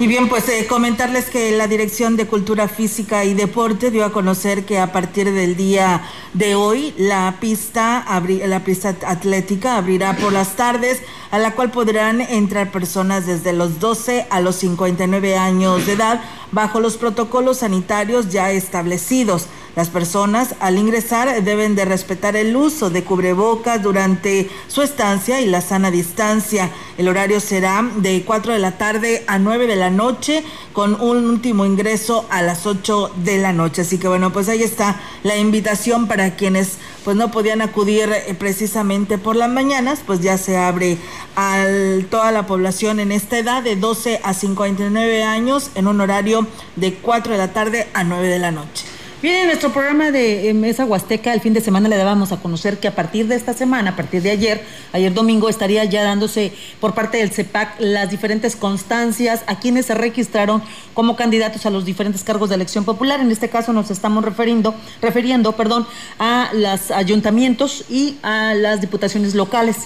Y 0.00 0.06
bien, 0.06 0.28
pues 0.28 0.48
eh, 0.48 0.64
comentarles 0.68 1.24
que 1.24 1.50
la 1.50 1.66
Dirección 1.66 2.16
de 2.16 2.28
Cultura 2.28 2.68
Física 2.68 3.24
y 3.24 3.34
Deporte 3.34 3.90
dio 3.90 4.04
a 4.04 4.12
conocer 4.12 4.64
que 4.64 4.78
a 4.78 4.92
partir 4.92 5.32
del 5.32 5.56
día 5.56 6.02
de 6.34 6.54
hoy 6.54 6.94
la 6.96 7.38
pista, 7.40 8.06
la 8.46 8.62
pista 8.62 8.94
atlética 9.04 9.76
abrirá 9.76 10.14
por 10.16 10.32
las 10.32 10.54
tardes, 10.54 11.02
a 11.32 11.40
la 11.40 11.56
cual 11.56 11.72
podrán 11.72 12.20
entrar 12.20 12.70
personas 12.70 13.26
desde 13.26 13.52
los 13.52 13.80
12 13.80 14.28
a 14.30 14.40
los 14.40 14.54
59 14.54 15.36
años 15.36 15.84
de 15.84 15.94
edad 15.94 16.22
bajo 16.52 16.78
los 16.78 16.96
protocolos 16.96 17.58
sanitarios 17.58 18.28
ya 18.28 18.52
establecidos. 18.52 19.48
Las 19.78 19.90
personas 19.90 20.56
al 20.58 20.76
ingresar 20.76 21.44
deben 21.44 21.76
de 21.76 21.84
respetar 21.84 22.34
el 22.34 22.56
uso 22.56 22.90
de 22.90 23.04
cubrebocas 23.04 23.80
durante 23.80 24.50
su 24.66 24.82
estancia 24.82 25.40
y 25.40 25.46
la 25.46 25.60
sana 25.60 25.92
distancia. 25.92 26.68
El 26.96 27.06
horario 27.06 27.38
será 27.38 27.88
de 27.98 28.24
4 28.24 28.54
de 28.54 28.58
la 28.58 28.72
tarde 28.72 29.22
a 29.28 29.38
9 29.38 29.68
de 29.68 29.76
la 29.76 29.90
noche 29.90 30.42
con 30.72 31.00
un 31.00 31.30
último 31.30 31.64
ingreso 31.64 32.26
a 32.28 32.42
las 32.42 32.66
8 32.66 33.12
de 33.22 33.38
la 33.38 33.52
noche. 33.52 33.82
Así 33.82 33.98
que 33.98 34.08
bueno, 34.08 34.32
pues 34.32 34.48
ahí 34.48 34.64
está 34.64 35.00
la 35.22 35.36
invitación 35.36 36.08
para 36.08 36.34
quienes 36.34 36.78
pues 37.04 37.16
no 37.16 37.30
podían 37.30 37.62
acudir 37.62 38.10
eh, 38.10 38.34
precisamente 38.36 39.16
por 39.16 39.36
las 39.36 39.48
mañanas, 39.48 40.00
pues 40.04 40.18
ya 40.18 40.38
se 40.38 40.56
abre 40.56 40.98
a 41.36 41.64
toda 42.10 42.32
la 42.32 42.48
población 42.48 42.98
en 42.98 43.12
esta 43.12 43.38
edad 43.38 43.62
de 43.62 43.76
12 43.76 44.22
a 44.24 44.34
59 44.34 45.22
años 45.22 45.70
en 45.76 45.86
un 45.86 46.00
horario 46.00 46.48
de 46.74 46.94
4 46.94 47.30
de 47.30 47.38
la 47.38 47.52
tarde 47.52 47.86
a 47.94 48.02
9 48.02 48.26
de 48.26 48.38
la 48.40 48.50
noche. 48.50 48.97
Bien, 49.20 49.34
en 49.34 49.46
nuestro 49.48 49.72
programa 49.72 50.12
de 50.12 50.54
Mesa 50.54 50.84
Huasteca 50.84 51.34
el 51.34 51.40
fin 51.40 51.52
de 51.52 51.60
semana 51.60 51.88
le 51.88 51.96
dábamos 51.96 52.30
a 52.30 52.36
conocer 52.36 52.78
que 52.78 52.86
a 52.86 52.94
partir 52.94 53.26
de 53.26 53.34
esta 53.34 53.52
semana, 53.52 53.90
a 53.90 53.96
partir 53.96 54.22
de 54.22 54.30
ayer, 54.30 54.62
ayer 54.92 55.12
domingo, 55.12 55.48
estaría 55.48 55.84
ya 55.86 56.04
dándose 56.04 56.52
por 56.80 56.94
parte 56.94 57.18
del 57.18 57.32
CEPAC 57.32 57.80
las 57.80 58.12
diferentes 58.12 58.54
constancias 58.54 59.42
a 59.48 59.58
quienes 59.58 59.86
se 59.86 59.96
registraron 59.96 60.62
como 60.94 61.16
candidatos 61.16 61.66
a 61.66 61.70
los 61.70 61.84
diferentes 61.84 62.22
cargos 62.22 62.48
de 62.48 62.54
elección 62.54 62.84
popular. 62.84 63.18
En 63.18 63.32
este 63.32 63.48
caso 63.48 63.72
nos 63.72 63.90
estamos 63.90 64.24
referiendo, 64.24 64.72
refiriendo 65.02 65.50
perdón, 65.56 65.88
a 66.20 66.50
los 66.52 66.92
ayuntamientos 66.92 67.86
y 67.90 68.18
a 68.22 68.54
las 68.54 68.80
diputaciones 68.80 69.34
locales. 69.34 69.78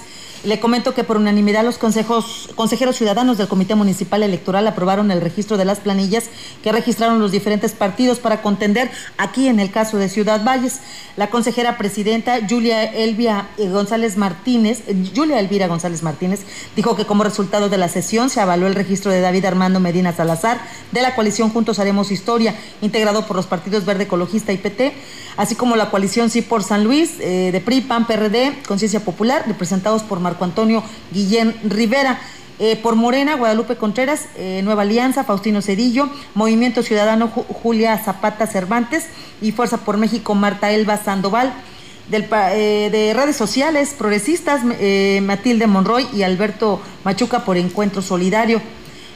Le 0.44 0.58
comento 0.58 0.92
que 0.92 1.04
por 1.04 1.18
unanimidad 1.18 1.64
los 1.64 1.78
consejos, 1.78 2.50
consejeros 2.56 2.96
ciudadanos 2.96 3.38
del 3.38 3.46
Comité 3.46 3.76
Municipal 3.76 4.24
Electoral 4.24 4.66
aprobaron 4.66 5.12
el 5.12 5.20
registro 5.20 5.56
de 5.56 5.64
las 5.64 5.78
planillas 5.78 6.24
que 6.64 6.72
registraron 6.72 7.20
los 7.20 7.30
diferentes 7.30 7.72
partidos 7.72 8.18
para 8.18 8.42
contender 8.42 8.90
aquí 9.18 9.46
en 9.46 9.60
el 9.60 9.70
caso 9.70 9.98
de 9.98 10.08
Ciudad 10.08 10.44
Valles. 10.44 10.80
La 11.16 11.30
consejera 11.30 11.78
presidenta 11.78 12.40
Julia 12.48 12.82
Elvia 12.82 13.50
González 13.56 14.16
Martínez, 14.16 14.82
Julia 15.14 15.38
Elvira 15.38 15.68
González 15.68 16.02
Martínez, 16.02 16.40
dijo 16.74 16.96
que 16.96 17.06
como 17.06 17.22
resultado 17.22 17.68
de 17.68 17.78
la 17.78 17.88
sesión 17.88 18.28
se 18.28 18.40
avaló 18.40 18.66
el 18.66 18.74
registro 18.74 19.12
de 19.12 19.20
David 19.20 19.44
Armando 19.44 19.78
Medina 19.78 20.12
Salazar 20.12 20.60
de 20.90 21.02
la 21.02 21.14
coalición 21.14 21.50
Juntos 21.50 21.78
Haremos 21.78 22.10
Historia, 22.10 22.56
integrado 22.80 23.28
por 23.28 23.36
los 23.36 23.46
partidos 23.46 23.84
Verde 23.84 24.04
Ecologista 24.04 24.52
y 24.52 24.58
PT, 24.58 24.92
así 25.36 25.54
como 25.54 25.76
la 25.76 25.90
coalición 25.90 26.30
Sí 26.30 26.42
por 26.42 26.64
San 26.64 26.82
Luis, 26.82 27.12
eh, 27.20 27.50
de 27.52 27.60
PRI, 27.60 27.82
PAN, 27.82 28.06
PRD, 28.06 28.62
Conciencia 28.66 29.00
Popular, 29.00 29.44
representados 29.46 30.02
por 30.02 30.18
Marco 30.32 30.44
Antonio 30.44 30.82
Guillén 31.12 31.54
Rivera. 31.64 32.18
Eh, 32.58 32.76
por 32.76 32.94
Morena, 32.94 33.34
Guadalupe 33.34 33.76
Contreras, 33.76 34.26
eh, 34.36 34.60
Nueva 34.62 34.82
Alianza, 34.82 35.24
Faustino 35.24 35.62
Cedillo, 35.62 36.08
Movimiento 36.34 36.82
Ciudadano 36.82 37.28
Julia 37.28 37.98
Zapata 37.98 38.46
Cervantes 38.46 39.06
y 39.40 39.52
Fuerza 39.52 39.78
por 39.78 39.96
México, 39.96 40.34
Marta 40.34 40.70
Elba 40.70 40.96
Sandoval. 40.96 41.52
Del, 42.08 42.28
de 42.28 43.12
redes 43.14 43.36
sociales 43.36 43.94
progresistas, 43.96 44.62
Matilde 45.22 45.66
Monroy 45.66 46.06
y 46.12 46.24
Alberto 46.24 46.80
Machuca 47.04 47.44
por 47.44 47.56
Encuentro 47.56 48.02
Solidario. 48.02 48.60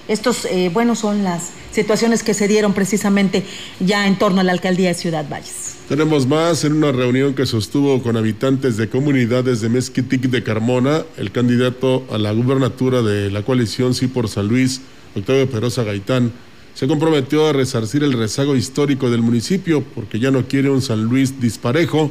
Estos, 0.09 0.47
bueno, 0.73 0.95
son 0.95 1.23
las 1.23 1.51
situaciones 1.73 2.23
que 2.23 2.33
se 2.33 2.49
dieron 2.49 2.73
precisamente 2.73 3.45
ya 3.81 4.07
en 4.07 4.17
torno 4.19 4.41
a 4.41 4.45
la 4.45 4.53
alcaldía 4.53 4.89
de 4.89 4.95
Ciudad 4.95 5.27
Valles. 5.29 5.76
Tenemos 5.89 6.27
más 6.27 6.65
en 6.65 6.73
una 6.73 6.91
reunión 6.91 7.35
que 7.35 7.47
sostuvo 7.47 8.03
con 8.03 8.17
habitantes 8.17 8.77
de 8.77 8.89
comunidades 8.89 9.61
de 9.61 9.69
Mezquitic 9.69 10.23
de 10.23 10.43
Carmona, 10.43 11.05
el 11.17 11.31
candidato 11.31 12.05
a 12.11 12.19
la 12.19 12.33
gubernatura 12.33 13.03
de 13.03 13.31
la 13.31 13.45
coalición 13.45 13.95
Sí 13.95 14.09
por 14.09 14.29
San 14.29 14.49
Luis, 14.49 14.81
Octavio 15.15 15.49
Perosa 15.49 15.85
Gaitán, 15.85 16.33
se 16.75 16.89
comprometió 16.89 17.47
a 17.47 17.53
resarcir 17.53 18.03
el 18.03 18.15
rezago 18.15 18.57
histórico 18.57 19.11
del 19.11 19.23
municipio 19.23 19.85
porque 19.95 20.19
ya 20.19 20.33
no 20.33 20.49
quiere 20.49 20.71
un 20.71 20.83
San 20.83 21.05
Luis 21.05 21.41
disparejo, 21.41 22.11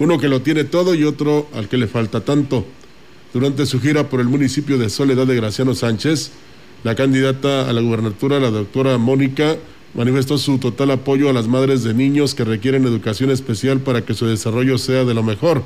uno 0.00 0.18
que 0.18 0.28
lo 0.28 0.42
tiene 0.42 0.64
todo 0.64 0.96
y 0.96 1.04
otro 1.04 1.46
al 1.54 1.68
que 1.68 1.78
le 1.78 1.86
falta 1.86 2.24
tanto. 2.24 2.66
Durante 3.32 3.66
su 3.66 3.80
gira 3.80 4.08
por 4.08 4.18
el 4.18 4.26
municipio 4.26 4.78
de 4.78 4.90
Soledad 4.90 5.28
de 5.28 5.36
Graciano 5.36 5.76
Sánchez, 5.76 6.32
la 6.82 6.96
candidata 6.96 7.70
a 7.70 7.72
la 7.72 7.82
gubernatura, 7.82 8.40
la 8.40 8.50
doctora 8.50 8.98
Mónica, 8.98 9.56
manifestó 9.96 10.36
su 10.36 10.58
total 10.58 10.90
apoyo 10.90 11.30
a 11.30 11.32
las 11.32 11.48
madres 11.48 11.82
de 11.82 11.94
niños 11.94 12.34
que 12.34 12.44
requieren 12.44 12.84
educación 12.84 13.30
especial 13.30 13.80
para 13.80 14.04
que 14.04 14.14
su 14.14 14.26
desarrollo 14.26 14.76
sea 14.76 15.04
de 15.04 15.14
lo 15.14 15.22
mejor. 15.22 15.62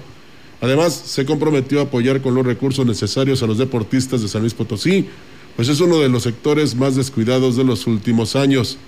Además, 0.61 0.95
se 0.95 1.25
comprometió 1.25 1.81
a 1.81 1.85
apoyar 1.85 2.21
con 2.21 2.35
los 2.35 2.47
recursos 2.47 2.87
necesarios 2.87 3.43
a 3.43 3.47
los 3.47 3.59
deportistas 3.59 4.23
de 4.23 4.29
San 4.29 4.43
Luis 4.43 4.55
Potosí, 4.55 5.07
pues 5.57 5.69
es 5.69 5.81
uno 5.81 5.99
de 5.99 6.09
los 6.09 6.23
sectores 6.23 6.77
más 6.77 6.95
descuidados 6.95 7.57
de 7.57 7.65
los 7.65 7.87
últimos 7.87 8.37
años. 8.37 8.79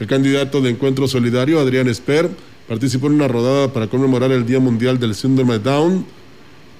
El 0.00 0.06
candidato 0.06 0.60
de 0.60 0.70
Encuentro 0.70 1.06
Solidario, 1.08 1.60
Adrián 1.60 1.88
Esper, 1.88 2.30
participó 2.66 3.08
en 3.08 3.14
una 3.14 3.28
rodada 3.28 3.72
para 3.72 3.88
conmemorar 3.88 4.32
el 4.32 4.46
Día 4.46 4.60
Mundial 4.60 4.98
del 4.98 5.14
Síndrome 5.14 5.58
Down, 5.58 6.06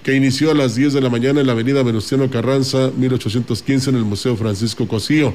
que 0.02 0.14
inició 0.14 0.52
a 0.52 0.54
las 0.54 0.74
10 0.74 0.94
de 0.94 1.00
la 1.00 1.10
mañana 1.10 1.40
en 1.40 1.46
la 1.46 1.52
avenida 1.52 1.82
Venustiano 1.82 2.30
Carranza, 2.30 2.90
1815, 2.96 3.90
en 3.90 3.96
el 3.96 4.04
Museo 4.04 4.36
Francisco 4.36 4.88
Cosío. 4.88 5.34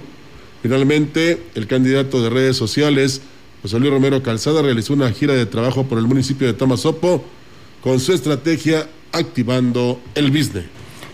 Finalmente, 0.61 1.41
el 1.55 1.67
candidato 1.67 2.21
de 2.21 2.29
redes 2.29 2.55
sociales, 2.55 3.21
José 3.61 3.79
Luis 3.79 3.91
Romero 3.91 4.21
Calzada, 4.21 4.61
realizó 4.61 4.93
una 4.93 5.11
gira 5.11 5.33
de 5.33 5.45
trabajo 5.45 5.85
por 5.85 5.97
el 5.97 6.05
municipio 6.05 6.47
de 6.47 6.53
Tamazopo 6.53 7.23
con 7.81 7.99
su 7.99 8.13
estrategia 8.13 8.87
Activando 9.11 9.99
el 10.15 10.29
Business. 10.29 10.65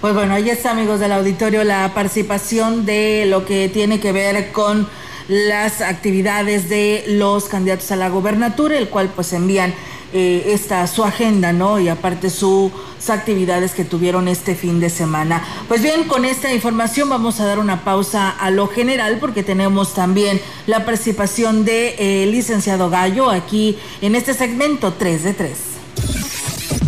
Pues 0.01 0.13
bueno, 0.13 0.33
ahí 0.33 0.49
está, 0.49 0.71
amigos 0.71 0.99
del 0.99 1.11
auditorio, 1.11 1.63
la 1.63 1.91
participación 1.93 2.85
de 2.85 3.25
lo 3.27 3.45
que 3.45 3.69
tiene 3.69 3.99
que 3.99 4.11
ver 4.11 4.51
con 4.51 4.87
las 5.27 5.81
actividades 5.81 6.69
de 6.69 7.05
los 7.07 7.45
candidatos 7.45 7.91
a 7.91 7.95
la 7.95 8.09
gobernatura, 8.09 8.77
el 8.77 8.89
cual 8.89 9.11
pues 9.15 9.33
envían 9.33 9.73
eh, 10.13 10.51
esta 10.53 10.87
su 10.87 11.03
agenda, 11.03 11.51
¿no? 11.53 11.79
Y 11.79 11.89
aparte 11.89 12.29
sus 12.29 12.71
actividades 13.09 13.73
que 13.73 13.83
tuvieron 13.83 14.27
este 14.27 14.55
fin 14.55 14.79
de 14.79 14.89
semana. 14.89 15.43
Pues 15.67 15.81
bien, 15.81 16.05
con 16.05 16.25
esta 16.25 16.53
información 16.53 17.09
vamos 17.09 17.39
a 17.39 17.45
dar 17.45 17.59
una 17.59 17.83
pausa 17.83 18.29
a 18.29 18.49
lo 18.49 18.67
general 18.67 19.17
porque 19.19 19.43
tenemos 19.43 19.93
también 19.93 20.41
la 20.65 20.85
participación 20.85 21.65
de 21.65 21.95
eh, 21.99 22.25
licenciado 22.27 22.89
Gallo 22.89 23.29
aquí 23.29 23.77
en 24.01 24.15
este 24.15 24.33
segmento 24.33 24.93
3 24.93 25.23
de 25.23 25.33
3. 25.33 25.57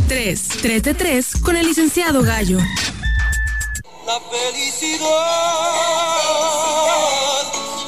3, 0.08 0.48
3 0.62 0.84
de 0.84 0.94
3 0.94 1.36
con 1.44 1.56
el 1.56 1.68
licenciado 1.68 2.24
Gallo. 2.24 2.58
La 4.08 4.20
felicidad 4.32 5.00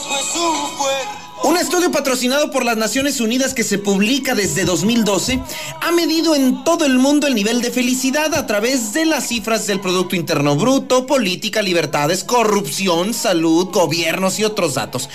no 0.08 0.20
es 0.20 0.36
un 0.36 1.21
un 1.44 1.58
estudio 1.58 1.92
patrocinado 1.92 2.52
por 2.52 2.64
las 2.64 2.78
Naciones 2.78 3.20
Unidas 3.20 3.54
que 3.54 3.64
se 3.64 3.80
publica 3.80 4.36
desde 4.36 4.64
2012 4.64 5.42
ha 5.82 5.92
medido 5.92 6.36
en 6.36 6.64
todo 6.64 6.86
el 6.86 7.00
mundo 7.00 7.26
el 7.26 7.36
nivel 7.36 7.62
de 7.62 7.72
felicidad 7.72 8.34
a 8.36 8.46
través 8.46 8.94
de 8.94 9.06
las 9.06 9.28
cifras 9.28 9.66
del 9.66 9.80
Producto 9.80 10.16
Interno 10.16 10.56
Bruto, 10.56 11.06
política, 11.08 11.62
libertades, 11.62 12.24
corrupción, 12.24 13.14
salud, 13.14 13.70
gobiernos 13.72 14.40
y 14.40 14.44
otros 14.44 14.76
datos. 14.76 15.10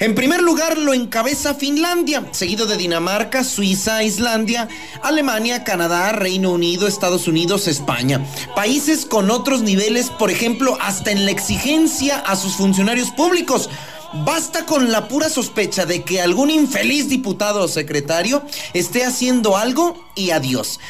En 0.00 0.14
primer 0.14 0.42
lugar 0.42 0.76
lo 0.76 0.92
encabeza 0.92 1.54
Finlandia, 1.54 2.24
seguido 2.32 2.66
de 2.66 2.76
Dinamarca, 2.76 3.42
Suiza, 3.42 4.02
Islandia, 4.02 4.68
Alemania, 5.02 5.64
Canadá, 5.64 6.12
Reino 6.12 6.50
Unido, 6.50 6.86
Estados 6.86 7.26
Unidos, 7.26 7.68
España. 7.68 8.24
Países 8.54 9.06
con 9.06 9.30
otros 9.30 9.62
niveles, 9.62 10.10
por 10.10 10.30
ejemplo, 10.30 10.76
hasta 10.80 11.10
en 11.10 11.24
la 11.24 11.30
exigencia 11.30 12.18
a 12.18 12.36
sus 12.36 12.54
funcionarios 12.54 13.10
públicos. 13.10 13.70
Basta 14.12 14.66
con 14.66 14.90
la 14.90 15.06
pura 15.06 15.28
sospecha 15.28 15.86
de 15.86 16.02
que 16.02 16.20
algún 16.20 16.50
infeliz 16.50 17.08
diputado 17.08 17.62
o 17.62 17.68
secretario 17.68 18.42
esté 18.74 19.04
haciendo 19.04 19.56
algo 19.56 20.04
y 20.16 20.30
adiós. 20.30 20.80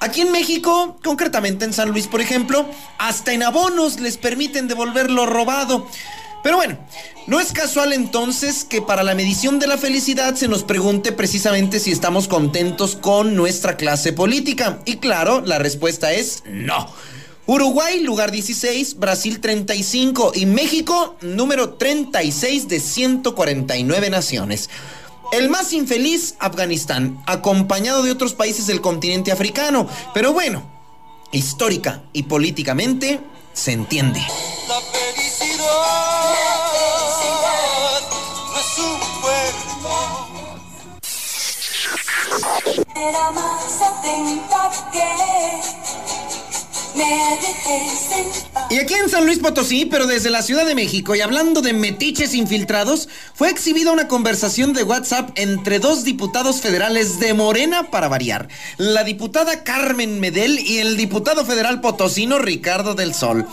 Aquí 0.00 0.22
en 0.22 0.32
México, 0.32 0.96
concretamente 1.04 1.64
en 1.64 1.72
San 1.72 1.90
Luis, 1.90 2.08
por 2.08 2.20
ejemplo, 2.20 2.66
hasta 2.98 3.32
en 3.34 3.42
abonos 3.42 4.00
les 4.00 4.16
permiten 4.16 4.68
devolver 4.68 5.10
lo 5.10 5.26
robado. 5.26 5.86
Pero 6.42 6.56
bueno, 6.56 6.76
no 7.28 7.38
es 7.38 7.52
casual 7.52 7.92
entonces 7.92 8.64
que 8.64 8.82
para 8.82 9.04
la 9.04 9.14
medición 9.14 9.60
de 9.60 9.68
la 9.68 9.78
felicidad 9.78 10.34
se 10.34 10.48
nos 10.48 10.64
pregunte 10.64 11.12
precisamente 11.12 11.78
si 11.78 11.92
estamos 11.92 12.26
contentos 12.26 12.96
con 12.96 13.36
nuestra 13.36 13.76
clase 13.76 14.12
política. 14.12 14.80
Y 14.86 14.96
claro, 14.96 15.40
la 15.40 15.58
respuesta 15.58 16.12
es 16.12 16.42
no. 16.46 16.88
Uruguay, 17.52 18.00
lugar 18.00 18.30
16, 18.30 18.98
Brasil 18.98 19.38
35 19.38 20.32
y 20.34 20.46
México, 20.46 21.16
número 21.20 21.74
36 21.74 22.66
de 22.66 22.80
149 22.80 24.08
naciones. 24.08 24.70
El 25.32 25.50
más 25.50 25.74
infeliz, 25.74 26.34
Afganistán, 26.38 27.22
acompañado 27.26 28.04
de 28.04 28.10
otros 28.10 28.32
países 28.32 28.66
del 28.68 28.80
continente 28.80 29.32
africano. 29.32 29.86
Pero 30.14 30.32
bueno, 30.32 30.62
histórica 31.30 32.02
y 32.14 32.22
políticamente 32.22 33.20
se 33.52 33.72
entiende. 33.72 34.20
La 34.66 34.80
felicidad 34.80 35.82
Era 42.96 43.30
más 43.32 43.82
atenta 43.82 44.70
que 44.90 45.81
y 48.70 48.78
aquí 48.78 48.94
en 48.94 49.08
San 49.08 49.26
Luis 49.26 49.38
Potosí, 49.38 49.86
pero 49.86 50.06
desde 50.06 50.30
la 50.30 50.42
Ciudad 50.42 50.66
de 50.66 50.74
México, 50.74 51.14
y 51.14 51.20
hablando 51.20 51.60
de 51.60 51.72
metiches 51.72 52.34
infiltrados, 52.34 53.08
fue 53.34 53.50
exhibida 53.50 53.92
una 53.92 54.08
conversación 54.08 54.72
de 54.72 54.82
WhatsApp 54.82 55.30
entre 55.36 55.78
dos 55.78 56.04
diputados 56.04 56.60
federales 56.60 57.20
de 57.20 57.34
Morena 57.34 57.90
para 57.90 58.08
variar. 58.08 58.48
La 58.78 59.04
diputada 59.04 59.64
Carmen 59.64 60.20
Medel 60.20 60.58
y 60.58 60.78
el 60.78 60.96
diputado 60.96 61.44
federal 61.44 61.80
potosino 61.80 62.38
Ricardo 62.38 62.94
del 62.94 63.14
Sol. 63.14 63.46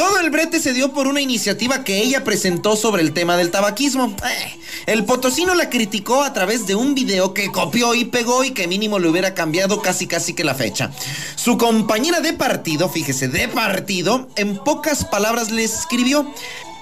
Todo 0.00 0.18
el 0.18 0.30
brete 0.30 0.60
se 0.60 0.72
dio 0.72 0.94
por 0.94 1.06
una 1.06 1.20
iniciativa 1.20 1.84
que 1.84 1.98
ella 1.98 2.24
presentó 2.24 2.74
sobre 2.74 3.02
el 3.02 3.12
tema 3.12 3.36
del 3.36 3.50
tabaquismo. 3.50 4.16
Eh, 4.24 4.58
el 4.86 5.04
potosino 5.04 5.54
la 5.54 5.68
criticó 5.68 6.22
a 6.22 6.32
través 6.32 6.66
de 6.66 6.74
un 6.74 6.94
video 6.94 7.34
que 7.34 7.52
copió 7.52 7.94
y 7.94 8.06
pegó 8.06 8.42
y 8.42 8.52
que 8.52 8.66
mínimo 8.66 8.98
le 8.98 9.10
hubiera 9.10 9.34
cambiado 9.34 9.82
casi 9.82 10.06
casi 10.06 10.32
que 10.32 10.42
la 10.42 10.54
fecha. 10.54 10.90
Su 11.36 11.58
compañera 11.58 12.20
de 12.20 12.32
partido, 12.32 12.88
fíjese, 12.88 13.28
de 13.28 13.46
partido, 13.48 14.26
en 14.36 14.56
pocas 14.56 15.04
palabras 15.04 15.50
le 15.50 15.64
escribió. 15.64 16.32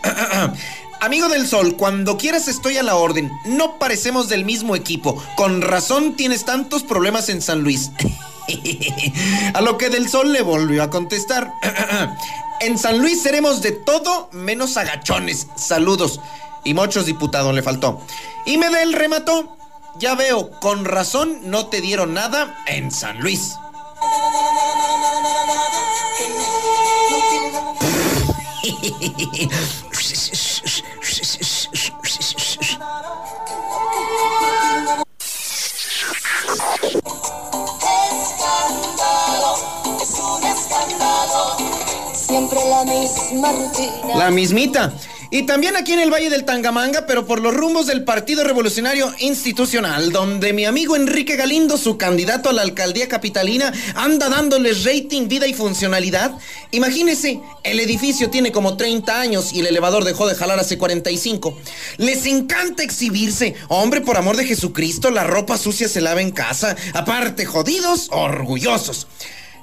Amigo 1.00 1.28
del 1.28 1.48
Sol, 1.48 1.74
cuando 1.76 2.18
quieras 2.18 2.46
estoy 2.46 2.76
a 2.76 2.84
la 2.84 2.94
orden. 2.94 3.32
No 3.46 3.80
parecemos 3.80 4.28
del 4.28 4.44
mismo 4.44 4.76
equipo. 4.76 5.20
Con 5.36 5.60
razón 5.60 6.14
tienes 6.14 6.44
tantos 6.44 6.84
problemas 6.84 7.28
en 7.30 7.42
San 7.42 7.62
Luis. 7.62 7.90
a 9.54 9.60
lo 9.60 9.76
que 9.78 9.90
del 9.90 10.08
Sol 10.08 10.32
le 10.32 10.42
volvió 10.42 10.82
a 10.82 10.90
contestar. 10.90 11.52
en 12.60 12.78
San 12.78 12.98
Luis 12.98 13.22
seremos 13.22 13.62
de 13.62 13.72
todo 13.72 14.28
menos 14.32 14.76
agachones. 14.76 15.48
Saludos. 15.56 16.20
Y 16.64 16.74
muchos 16.74 17.06
diputados 17.06 17.54
le 17.54 17.62
faltó. 17.62 18.00
Y 18.44 18.58
Medel 18.58 18.92
remató. 18.92 19.56
Ya 19.98 20.14
veo, 20.14 20.50
con 20.60 20.84
razón 20.84 21.40
no 21.44 21.66
te 21.66 21.80
dieron 21.80 22.14
nada 22.14 22.62
en 22.66 22.90
San 22.92 23.18
Luis. 23.20 23.56
Siempre 42.14 42.58
la 42.68 42.84
misma 42.84 43.52
rutina. 43.52 44.16
La 44.16 44.30
mismita. 44.30 44.92
Y 45.30 45.42
también 45.42 45.76
aquí 45.76 45.92
en 45.92 46.00
el 46.00 46.10
Valle 46.10 46.30
del 46.30 46.46
Tangamanga, 46.46 47.04
pero 47.06 47.26
por 47.26 47.40
los 47.40 47.52
rumbos 47.52 47.86
del 47.86 48.02
Partido 48.02 48.44
Revolucionario 48.44 49.12
Institucional, 49.18 50.10
donde 50.10 50.54
mi 50.54 50.64
amigo 50.64 50.96
Enrique 50.96 51.36
Galindo, 51.36 51.76
su 51.76 51.98
candidato 51.98 52.48
a 52.48 52.54
la 52.54 52.62
alcaldía 52.62 53.08
capitalina, 53.08 53.70
anda 53.94 54.30
dándoles 54.30 54.84
rating, 54.84 55.28
vida 55.28 55.46
y 55.46 55.52
funcionalidad. 55.52 56.32
Imagínese, 56.70 57.40
el 57.62 57.78
edificio 57.78 58.30
tiene 58.30 58.52
como 58.52 58.78
30 58.78 59.20
años 59.20 59.52
y 59.52 59.60
el 59.60 59.66
elevador 59.66 60.04
dejó 60.04 60.26
de 60.26 60.34
jalar 60.34 60.58
hace 60.60 60.78
45. 60.78 61.58
Les 61.98 62.24
encanta 62.24 62.82
exhibirse. 62.82 63.54
Hombre, 63.68 64.00
por 64.00 64.16
amor 64.16 64.36
de 64.36 64.46
Jesucristo, 64.46 65.10
la 65.10 65.24
ropa 65.24 65.58
sucia 65.58 65.90
se 65.90 66.00
lava 66.00 66.22
en 66.22 66.30
casa. 66.30 66.74
Aparte, 66.94 67.44
jodidos, 67.44 68.08
orgullosos. 68.12 69.06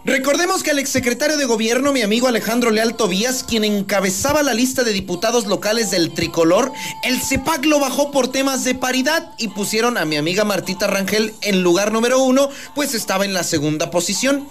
Recordemos 0.05 0.61
que 0.61 0.69
el 0.69 0.77
exsecretario 0.77 1.35
de 1.35 1.45
gobierno, 1.45 1.91
mi 1.91 2.03
amigo 2.03 2.27
Alejandro 2.27 2.69
Leal 2.69 2.95
Tobías, 2.95 3.43
quien 3.43 3.63
encabezaba 3.63 4.43
la 4.43 4.53
lista 4.53 4.83
de 4.83 4.93
diputados 4.93 5.47
locales 5.47 5.89
del 5.89 6.13
tricolor, 6.13 6.71
el 7.03 7.19
CEPAC 7.19 7.65
lo 7.65 7.79
bajó 7.79 8.11
por 8.11 8.27
temas 8.27 8.63
de 8.63 8.75
paridad 8.75 9.31
y 9.39 9.47
pusieron 9.47 9.97
a 9.97 10.05
mi 10.05 10.15
amiga 10.15 10.43
Martita 10.43 10.85
Rangel 10.85 11.33
en 11.41 11.63
lugar 11.63 11.91
número 11.91 12.21
uno, 12.21 12.49
pues 12.75 12.93
estaba 12.93 13.25
en 13.25 13.33
la 13.33 13.43
segunda 13.43 13.89
posición. 13.89 14.47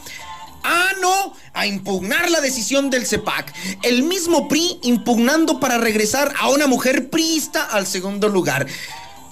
Ah, 0.64 0.90
no, 1.00 1.34
a 1.52 1.68
impugnar 1.68 2.32
la 2.32 2.40
decisión 2.40 2.90
del 2.90 3.06
CEPAC. 3.06 3.54
El 3.82 4.02
mismo 4.02 4.48
PRI 4.48 4.80
impugnando 4.82 5.60
para 5.60 5.78
regresar 5.78 6.34
a 6.40 6.48
una 6.48 6.66
mujer 6.66 7.10
priista 7.10 7.62
al 7.62 7.86
segundo 7.86 8.28
lugar. 8.28 8.66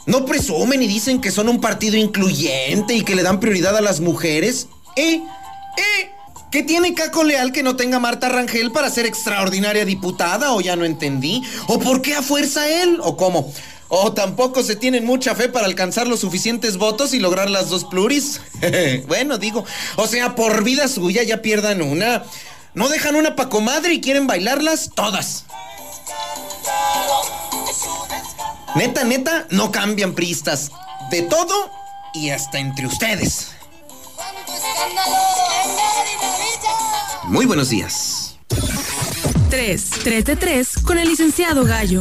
No 0.06 0.24
presumen 0.24 0.84
y 0.84 0.86
dicen 0.86 1.20
que 1.20 1.32
son 1.32 1.48
un 1.48 1.60
partido 1.60 1.96
incluyente 1.96 2.94
y 2.94 3.02
que 3.02 3.16
le 3.16 3.24
dan 3.24 3.40
prioridad 3.40 3.76
a 3.76 3.80
las 3.80 3.98
mujeres. 3.98 4.68
¿Eh? 4.94 5.20
¿Eh? 5.76 6.10
¿Qué 6.50 6.62
tiene 6.62 6.92
Caco 6.92 7.24
Leal 7.24 7.50
que 7.50 7.62
no 7.62 7.76
tenga 7.76 7.98
Marta 7.98 8.28
Rangel 8.28 8.72
para 8.72 8.90
ser 8.90 9.06
extraordinaria 9.06 9.86
diputada? 9.86 10.52
¿O 10.52 10.60
ya 10.60 10.76
no 10.76 10.84
entendí? 10.84 11.42
¿O 11.66 11.78
por 11.78 12.02
qué 12.02 12.14
a 12.14 12.22
fuerza 12.22 12.68
él? 12.68 12.98
¿O 13.02 13.16
cómo? 13.16 13.50
¿O 13.88 14.12
tampoco 14.12 14.62
se 14.62 14.76
tienen 14.76 15.06
mucha 15.06 15.34
fe 15.34 15.48
para 15.48 15.66
alcanzar 15.66 16.06
los 16.06 16.20
suficientes 16.20 16.76
votos 16.76 17.14
y 17.14 17.20
lograr 17.20 17.48
las 17.48 17.70
dos 17.70 17.84
pluris? 17.84 18.40
bueno, 19.06 19.38
digo, 19.38 19.64
o 19.96 20.06
sea, 20.06 20.34
por 20.34 20.62
vida 20.62 20.88
suya 20.88 21.22
ya 21.22 21.40
pierdan 21.40 21.80
una. 21.80 22.22
¿No 22.74 22.88
dejan 22.88 23.16
una 23.16 23.36
pa' 23.36 23.48
comadre 23.48 23.94
y 23.94 24.00
quieren 24.00 24.26
bailarlas 24.26 24.90
todas? 24.94 25.44
Neta, 28.74 29.04
neta, 29.04 29.46
no 29.50 29.70
cambian 29.70 30.14
pristas. 30.14 30.70
De 31.10 31.22
todo 31.22 31.70
y 32.14 32.30
hasta 32.30 32.58
entre 32.58 32.86
ustedes. 32.86 33.48
Muy 37.32 37.46
buenos 37.46 37.70
días. 37.70 38.36
3, 39.48 39.90
3 40.04 40.24
de 40.26 40.36
3 40.36 40.68
con 40.84 40.98
el 40.98 41.08
licenciado 41.08 41.64
Gallo. 41.64 42.00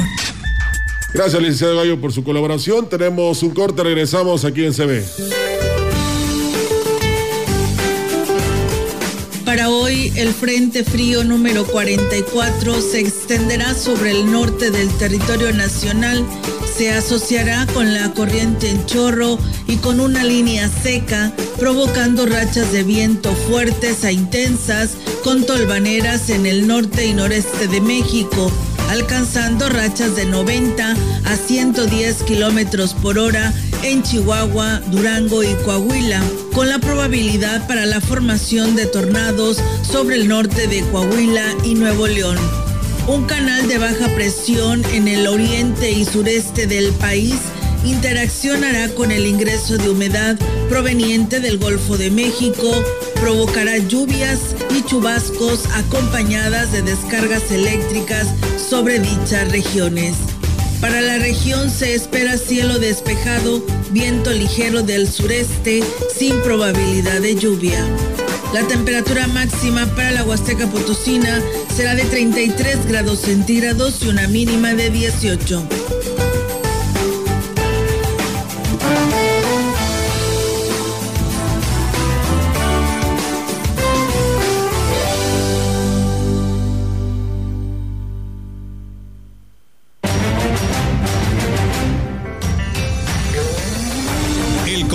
Gracias, 1.14 1.42
licenciado 1.42 1.78
Gallo, 1.78 2.02
por 2.02 2.12
su 2.12 2.22
colaboración. 2.26 2.90
Tenemos 2.90 3.42
un 3.42 3.52
corte, 3.52 3.82
regresamos 3.82 4.44
aquí 4.44 4.66
en 4.66 4.74
CB. 4.74 5.71
Para 9.52 9.70
hoy, 9.70 10.14
el 10.16 10.34
Frente 10.34 10.86
Frío 10.86 11.26
número 11.26 11.68
44 11.68 12.82
se 12.82 13.02
extenderá 13.02 13.74
sobre 13.74 14.12
el 14.12 14.32
norte 14.32 14.72
del 14.72 14.88
territorio 14.98 15.52
nacional, 15.52 16.26
se 16.74 16.94
asociará 16.94 17.68
con 17.74 17.94
la 17.94 18.14
corriente 18.14 18.70
en 18.70 18.86
chorro 18.86 19.38
y 19.68 19.76
con 19.76 20.00
una 20.00 20.24
línea 20.24 20.70
seca, 20.70 21.34
provocando 21.60 22.26
rachas 22.26 22.72
de 22.72 22.84
viento 22.84 23.34
fuertes 23.50 24.06
a 24.06 24.14
intensas 24.14 24.92
con 25.22 25.46
tolvaneras 25.46 26.30
en 26.30 26.46
el 26.46 26.66
norte 26.66 27.06
y 27.06 27.14
noreste 27.14 27.68
de 27.68 27.82
México 27.82 28.50
alcanzando 28.92 29.70
rachas 29.70 30.18
de 30.18 30.26
90 30.26 30.96
a 31.24 31.36
110 31.36 32.24
kilómetros 32.24 32.94
por 32.94 33.18
hora 33.18 33.54
en 33.84 34.04
Chihuahua, 34.04 34.82
Durango 34.92 35.44
y 35.44 35.54
Coahuila, 35.66 36.22
con 36.54 36.70
la 36.70 36.80
probabilidad 36.80 37.68
para 37.68 37.86
la 37.86 38.02
formación 38.02 38.76
de 38.76 38.86
tornados 38.86 39.58
sobre 39.84 40.16
el 40.16 40.28
norte 40.28 40.68
de 40.68 40.82
Coahuila 40.92 41.44
y 41.64 41.76
Nuevo 41.76 42.08
León. 42.08 42.38
Un 43.08 43.26
canal 43.26 43.68
de 43.68 43.78
baja 43.78 44.08
presión 44.16 44.84
en 44.94 45.08
el 45.08 45.28
oriente 45.28 45.92
y 45.92 46.06
sureste 46.06 46.68
del 46.68 46.92
país 46.94 47.36
interaccionará 47.84 48.90
con 48.90 49.12
el 49.12 49.26
ingreso 49.26 49.78
de 49.78 49.90
humedad 49.90 50.38
proveniente 50.70 51.40
del 51.40 51.58
Golfo 51.58 51.98
de 51.98 52.12
México, 52.12 52.72
provocará 53.20 53.78
lluvias 53.78 54.56
y 54.76 54.84
chubascos 54.84 55.66
acompañadas 55.74 56.72
de 56.72 56.84
descargas 56.84 57.52
eléctricas 57.52 58.28
sobre 58.58 59.00
dichas 59.00 59.52
regiones. 59.52 60.16
Para 60.82 61.00
la 61.00 61.20
región 61.20 61.70
se 61.70 61.94
espera 61.94 62.40
cielo 62.40 62.80
despejado, 62.80 63.64
viento 63.92 64.32
ligero 64.32 64.82
del 64.82 65.08
sureste 65.08 65.84
sin 66.12 66.42
probabilidad 66.42 67.22
de 67.22 67.36
lluvia. 67.36 67.86
La 68.52 68.68
temperatura 68.68 69.28
máxima 69.28 69.86
para 69.96 70.12
la 70.12 70.24
Huasteca 70.24 70.68
Potosina 70.68 71.40
será 71.74 71.94
de 71.94 72.04
33 72.04 72.88
grados 72.88 73.20
centígrados 73.20 74.02
y 74.02 74.08
una 74.08 74.28
mínima 74.28 74.74
de 74.74 74.90
18. 74.90 76.01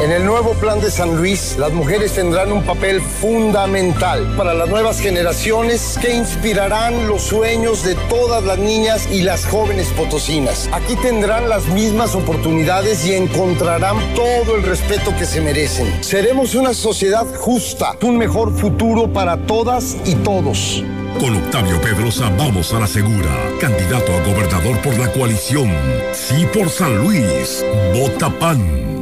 En 0.00 0.10
el 0.10 0.24
nuevo 0.24 0.54
plan 0.54 0.80
de 0.80 0.90
San 0.90 1.16
Luis, 1.16 1.56
las 1.56 1.72
mujeres 1.72 2.14
tendrán 2.14 2.50
un 2.50 2.64
papel 2.64 3.00
fundamental 3.00 4.34
para 4.36 4.52
las 4.52 4.68
nuevas 4.68 4.98
generaciones 4.98 5.96
que 6.02 6.16
inspirarán 6.16 7.06
los 7.06 7.22
sueños 7.22 7.84
de 7.84 7.94
todas 8.08 8.42
las 8.42 8.58
niñas 8.58 9.08
y 9.08 9.22
las 9.22 9.46
jóvenes 9.46 9.86
potosinas. 9.96 10.68
Aquí 10.72 10.96
tendrán 10.96 11.48
las 11.48 11.66
mismas 11.66 12.16
oportunidades 12.16 13.06
y 13.06 13.14
encontrarán 13.14 13.96
todo 14.14 14.56
el 14.56 14.64
respeto 14.64 15.14
que 15.16 15.26
se 15.26 15.40
merecen. 15.40 16.02
Seremos 16.02 16.56
una 16.56 16.74
sociedad 16.74 17.26
justa, 17.36 17.96
un 18.02 18.18
mejor 18.18 18.52
futuro 18.52 19.12
para 19.12 19.36
todas 19.46 19.96
y 20.04 20.16
todos. 20.16 20.82
Con 21.20 21.36
Octavio 21.36 21.80
Pedrosa 21.80 22.30
vamos 22.36 22.74
a 22.74 22.80
la 22.80 22.88
segura. 22.88 23.30
Candidato 23.60 24.12
a 24.12 24.20
gobernador 24.26 24.76
por 24.82 24.98
la 24.98 25.12
coalición. 25.12 25.72
Sí 26.12 26.46
por 26.52 26.68
San 26.68 26.98
Luis. 26.98 27.64
Vota 27.94 28.28
PAN. 28.28 28.93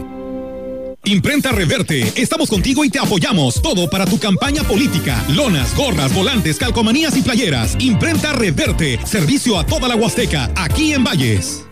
Imprenta 1.05 1.51
Reverte, 1.51 2.13
estamos 2.15 2.49
contigo 2.49 2.85
y 2.85 2.91
te 2.91 3.01
apoyamos. 3.01 3.61
Todo 3.61 3.91
para 3.91 4.07
tu 4.07 4.21
campaña 4.21 4.63
política. 4.63 5.21
Lonas, 5.31 5.75
gorras, 5.75 6.15
volantes, 6.15 6.59
calcomanías 6.59 7.17
y 7.17 7.23
playeras. 7.23 7.77
Imprenta 7.81 8.33
Reverte, 8.33 9.05
servicio 9.05 9.59
a 9.59 9.67
toda 9.67 9.89
la 9.89 9.97
Huasteca, 9.97 10.53
aquí 10.55 10.93
en 10.93 11.03
Valles. 11.03 11.65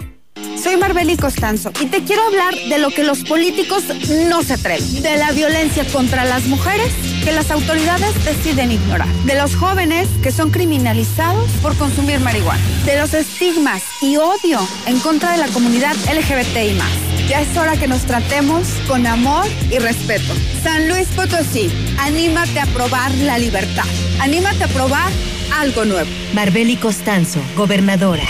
Soy 0.61 0.77
Marbeli 0.77 1.17
Costanzo 1.17 1.73
y 1.81 1.87
te 1.87 2.03
quiero 2.03 2.23
hablar 2.23 2.55
de 2.55 2.79
lo 2.79 2.91
que 2.91 3.05
los 3.05 3.23
políticos 3.23 3.85
no 4.29 4.43
se 4.43 4.55
atreven. 4.55 5.03
De 5.03 5.17
la 5.17 5.31
violencia 5.31 5.85
contra 5.93 6.25
las 6.25 6.47
mujeres 6.47 6.93
que 7.25 7.33
las 7.33 7.53
autoridades 7.53 8.13
deciden 8.25 8.73
ignorar. 8.73 9.09
De 9.27 9.37
los 9.37 9.55
jóvenes 9.55 10.09
que 10.25 10.33
son 10.33 10.51
criminalizados 10.51 11.49
por 11.63 11.77
consumir 11.77 12.19
marihuana. 12.19 12.63
De 12.85 12.99
los 12.99 13.15
estigmas 13.15 13.83
y 14.03 14.17
odio 14.17 14.59
en 14.87 14.99
contra 14.99 15.31
de 15.33 15.39
la 15.39 15.47
comunidad 15.49 15.95
LGBTI 16.13 16.75
más. 16.75 17.10
Ya 17.31 17.43
es 17.43 17.57
hora 17.57 17.77
que 17.77 17.87
nos 17.87 18.07
tratemos 18.07 18.67
con 18.89 19.07
amor 19.07 19.47
y 19.71 19.79
respeto. 19.79 20.35
San 20.65 20.89
Luis 20.89 21.07
Potosí, 21.15 21.71
anímate 22.01 22.59
a 22.59 22.67
probar 22.67 23.15
la 23.19 23.39
libertad. 23.39 23.85
Anímate 24.19 24.65
a 24.65 24.67
probar 24.67 25.13
algo 25.57 25.85
nuevo. 25.85 26.11
Marbeli 26.35 26.75
Costanzo, 26.75 27.39
gobernadora. 27.57 28.25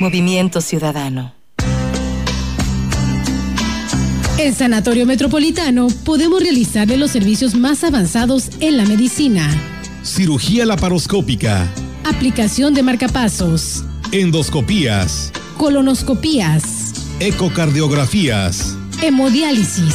Movimiento 0.00 0.62
Ciudadano. 0.62 1.34
En 4.38 4.54
Sanatorio 4.54 5.04
Metropolitano 5.04 5.88
podemos 6.02 6.42
realizarle 6.42 6.96
los 6.96 7.10
servicios 7.10 7.54
más 7.54 7.84
avanzados 7.84 8.48
en 8.60 8.78
la 8.78 8.86
medicina. 8.86 9.46
Cirugía 10.02 10.64
laparoscópica. 10.64 11.68
Aplicación 12.04 12.72
de 12.72 12.82
marcapasos. 12.82 13.84
Endoscopías. 14.10 15.32
Colonoscopías. 15.58 16.81
Ecocardiografías. 17.24 18.76
Hemodiálisis. 19.00 19.94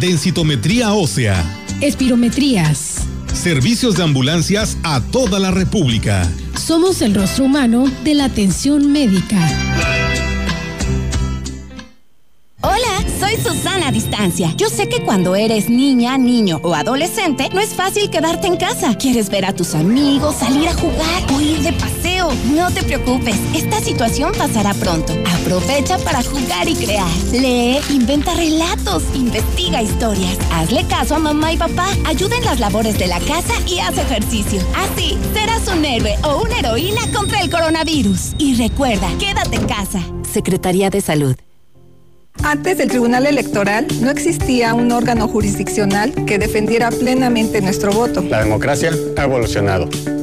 Densitometría 0.00 0.94
ósea. 0.94 1.44
Espirometrías. 1.82 3.02
Servicios 3.34 3.96
de 3.96 4.04
ambulancias 4.04 4.78
a 4.82 5.02
toda 5.02 5.38
la 5.38 5.50
República. 5.50 6.26
Somos 6.58 7.02
el 7.02 7.14
rostro 7.14 7.44
humano 7.44 7.92
de 8.04 8.14
la 8.14 8.24
atención 8.24 8.90
médica. 8.90 9.36
Hola, 12.62 13.04
soy 13.20 13.36
Susana 13.36 13.88
a 13.88 13.92
Distancia. 13.92 14.54
Yo 14.56 14.70
sé 14.70 14.88
que 14.88 15.04
cuando 15.04 15.36
eres 15.36 15.68
niña, 15.68 16.16
niño 16.16 16.58
o 16.62 16.74
adolescente, 16.74 17.50
no 17.52 17.60
es 17.60 17.74
fácil 17.74 18.08
quedarte 18.08 18.46
en 18.46 18.56
casa. 18.56 18.96
Quieres 18.96 19.28
ver 19.28 19.44
a 19.44 19.52
tus 19.52 19.74
amigos, 19.74 20.36
salir 20.36 20.68
a 20.68 20.72
jugar 20.72 21.32
o 21.34 21.38
ir 21.38 21.58
de 21.58 21.72
paseo. 21.74 22.01
No 22.30 22.70
te 22.70 22.82
preocupes, 22.84 23.34
esta 23.54 23.80
situación 23.80 24.32
pasará 24.36 24.74
pronto. 24.74 25.12
Aprovecha 25.40 25.98
para 25.98 26.22
jugar 26.22 26.68
y 26.68 26.74
crear. 26.74 27.10
Lee, 27.32 27.80
inventa 27.90 28.34
relatos, 28.34 29.02
investiga 29.14 29.82
historias. 29.82 30.38
Hazle 30.52 30.84
caso 30.86 31.16
a 31.16 31.18
mamá 31.18 31.52
y 31.52 31.56
papá. 31.56 31.88
Ayuda 32.06 32.36
en 32.36 32.44
las 32.44 32.60
labores 32.60 32.98
de 32.98 33.08
la 33.08 33.18
casa 33.20 33.54
y 33.66 33.80
haz 33.80 33.98
ejercicio. 33.98 34.60
Así 34.76 35.18
serás 35.34 35.66
un 35.68 35.84
héroe 35.84 36.14
o 36.22 36.42
una 36.42 36.58
heroína 36.60 37.00
contra 37.12 37.40
el 37.40 37.50
coronavirus. 37.50 38.34
Y 38.38 38.54
recuerda, 38.54 39.08
quédate 39.18 39.56
en 39.56 39.66
casa. 39.66 40.00
Secretaría 40.32 40.90
de 40.90 41.00
Salud. 41.00 41.34
Antes 42.44 42.78
del 42.78 42.88
Tribunal 42.88 43.26
Electoral 43.26 43.86
no 44.00 44.10
existía 44.10 44.74
un 44.74 44.90
órgano 44.92 45.28
jurisdiccional 45.28 46.12
que 46.24 46.38
defendiera 46.38 46.90
plenamente 46.90 47.60
nuestro 47.60 47.92
voto. 47.92 48.22
La 48.22 48.42
democracia 48.42 48.92
ha 49.16 49.24
evolucionado 49.24 49.88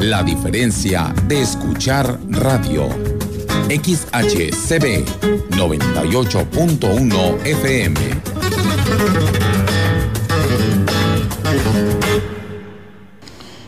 La 0.00 0.22
diferencia 0.22 1.12
de 1.26 1.42
escuchar 1.42 2.18
radio. 2.30 2.88
XHCB 3.68 5.04
98.1 5.50 7.46
FM. 7.46 9.35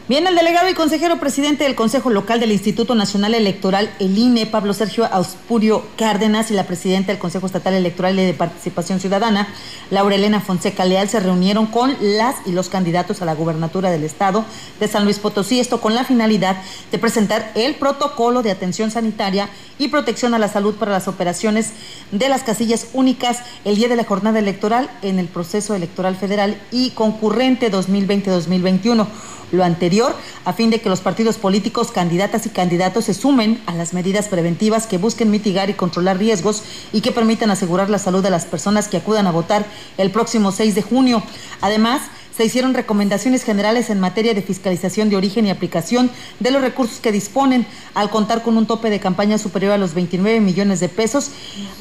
Bien, 0.09 0.27
el 0.27 0.37
delegado 0.37 0.71
y 0.71 0.73
consejero 0.73 1.21
presidente 1.21 1.65
del 1.65 1.75
Consejo 1.75 2.09
Local 2.09 2.41
del 2.41 2.51
Instituto 2.51 2.95
Nacional 2.95 3.35
Electoral, 3.35 3.91
el 3.99 4.17
INE, 4.17 4.47
Pablo 4.47 4.73
Sergio 4.73 5.05
Auspurio 5.05 5.85
Cárdenas, 5.99 6.51
y 6.51 6.55
la 6.55 6.65
presidenta 6.65 7.13
del 7.13 7.19
Consejo 7.19 7.45
Estatal 7.45 7.75
Electoral 7.75 8.19
y 8.19 8.25
de 8.25 8.33
Participación 8.33 9.01
Ciudadana, 9.01 9.49
Laura 9.91 10.15
Elena 10.15 10.41
Fonseca 10.41 10.87
Leal, 10.87 11.11
se 11.11 11.21
reunieron 11.21 11.67
con 11.67 11.95
las 12.01 12.37
y 12.47 12.53
los 12.53 12.71
candidatos 12.71 13.21
a 13.21 13.27
la 13.27 13.35
gubernatura 13.35 13.91
del 13.91 14.03
Estado 14.03 14.47
de 14.81 14.89
San 14.89 15.05
Luis 15.05 15.19
Potosí, 15.19 15.61
esto 15.61 15.79
con 15.83 15.95
la 15.95 16.05
finalidad 16.05 16.57
de 16.91 16.99
presentar 16.99 17.53
el 17.55 17.75
protocolo 17.75 18.43
de 18.43 18.51
atención 18.51 18.91
sanitaria 18.91 19.51
y 19.79 19.89
protección 19.89 20.33
a 20.33 20.39
la 20.39 20.49
salud 20.49 20.77
para 20.77 20.93
las 20.93 21.07
operaciones 21.07 21.73
de 22.13 22.31
las 22.31 22.45
casillas 22.45 22.89
únicas 22.95 23.41
el 23.67 23.77
día 23.77 23.89
de 23.89 23.97
la 23.97 24.05
jornada 24.05 24.39
electoral 24.39 24.89
en 25.03 25.19
el 25.19 25.29
proceso 25.29 25.75
electoral 25.75 26.17
federal 26.17 26.59
y 26.71 26.93
concurrente 26.93 27.71
2020-2021 27.71 29.07
lo 29.51 29.65
anterior 29.65 29.98
a 30.45 30.53
fin 30.53 30.71
de 30.71 30.81
que 30.81 30.89
los 30.89 31.01
partidos 31.01 31.37
políticos, 31.37 31.91
candidatas 31.91 32.47
y 32.47 32.51
candidatos 32.51 33.07
se 33.07 33.15
sumen 33.15 33.61
a 33.67 33.75
las 33.75 33.93
medidas 33.93 34.29
preventivas 34.29 34.87
que 34.87 34.99
busquen 34.99 35.31
mitigar 35.31 35.71
y 35.71 35.75
controlar 35.75 36.19
riesgos 36.19 36.63
y 36.93 37.01
que 37.01 37.13
permitan 37.13 37.51
asegurar 37.51 37.91
la 37.91 37.99
salud 37.99 38.23
de 38.23 38.31
las 38.31 38.47
personas 38.47 38.89
que 38.89 38.99
acudan 38.99 39.27
a 39.27 39.33
votar 39.33 39.67
el 39.97 40.11
próximo 40.11 40.53
6 40.53 40.75
de 40.75 40.83
junio. 40.83 41.23
Además, 41.61 42.03
se 42.39 42.45
hicieron 42.45 42.73
recomendaciones 42.73 43.43
generales 43.43 43.91
en 43.91 43.99
materia 43.99 44.33
de 44.33 44.43
fiscalización 44.43 45.11
de 45.11 45.17
origen 45.17 45.45
y 45.45 45.51
aplicación 45.51 46.09
de 46.39 46.53
los 46.53 46.63
recursos 46.63 47.01
que 47.01 47.11
disponen 47.11 47.67
al 47.95 48.11
contar 48.11 48.45
con 48.45 48.57
un 48.57 48.65
tope 48.65 48.91
de 48.91 49.01
campaña 49.01 49.39
superior 49.39 49.73
a 49.73 49.77
los 49.77 49.93
29 49.93 50.39
millones 50.39 50.79
de 50.79 50.89
pesos, 50.89 51.33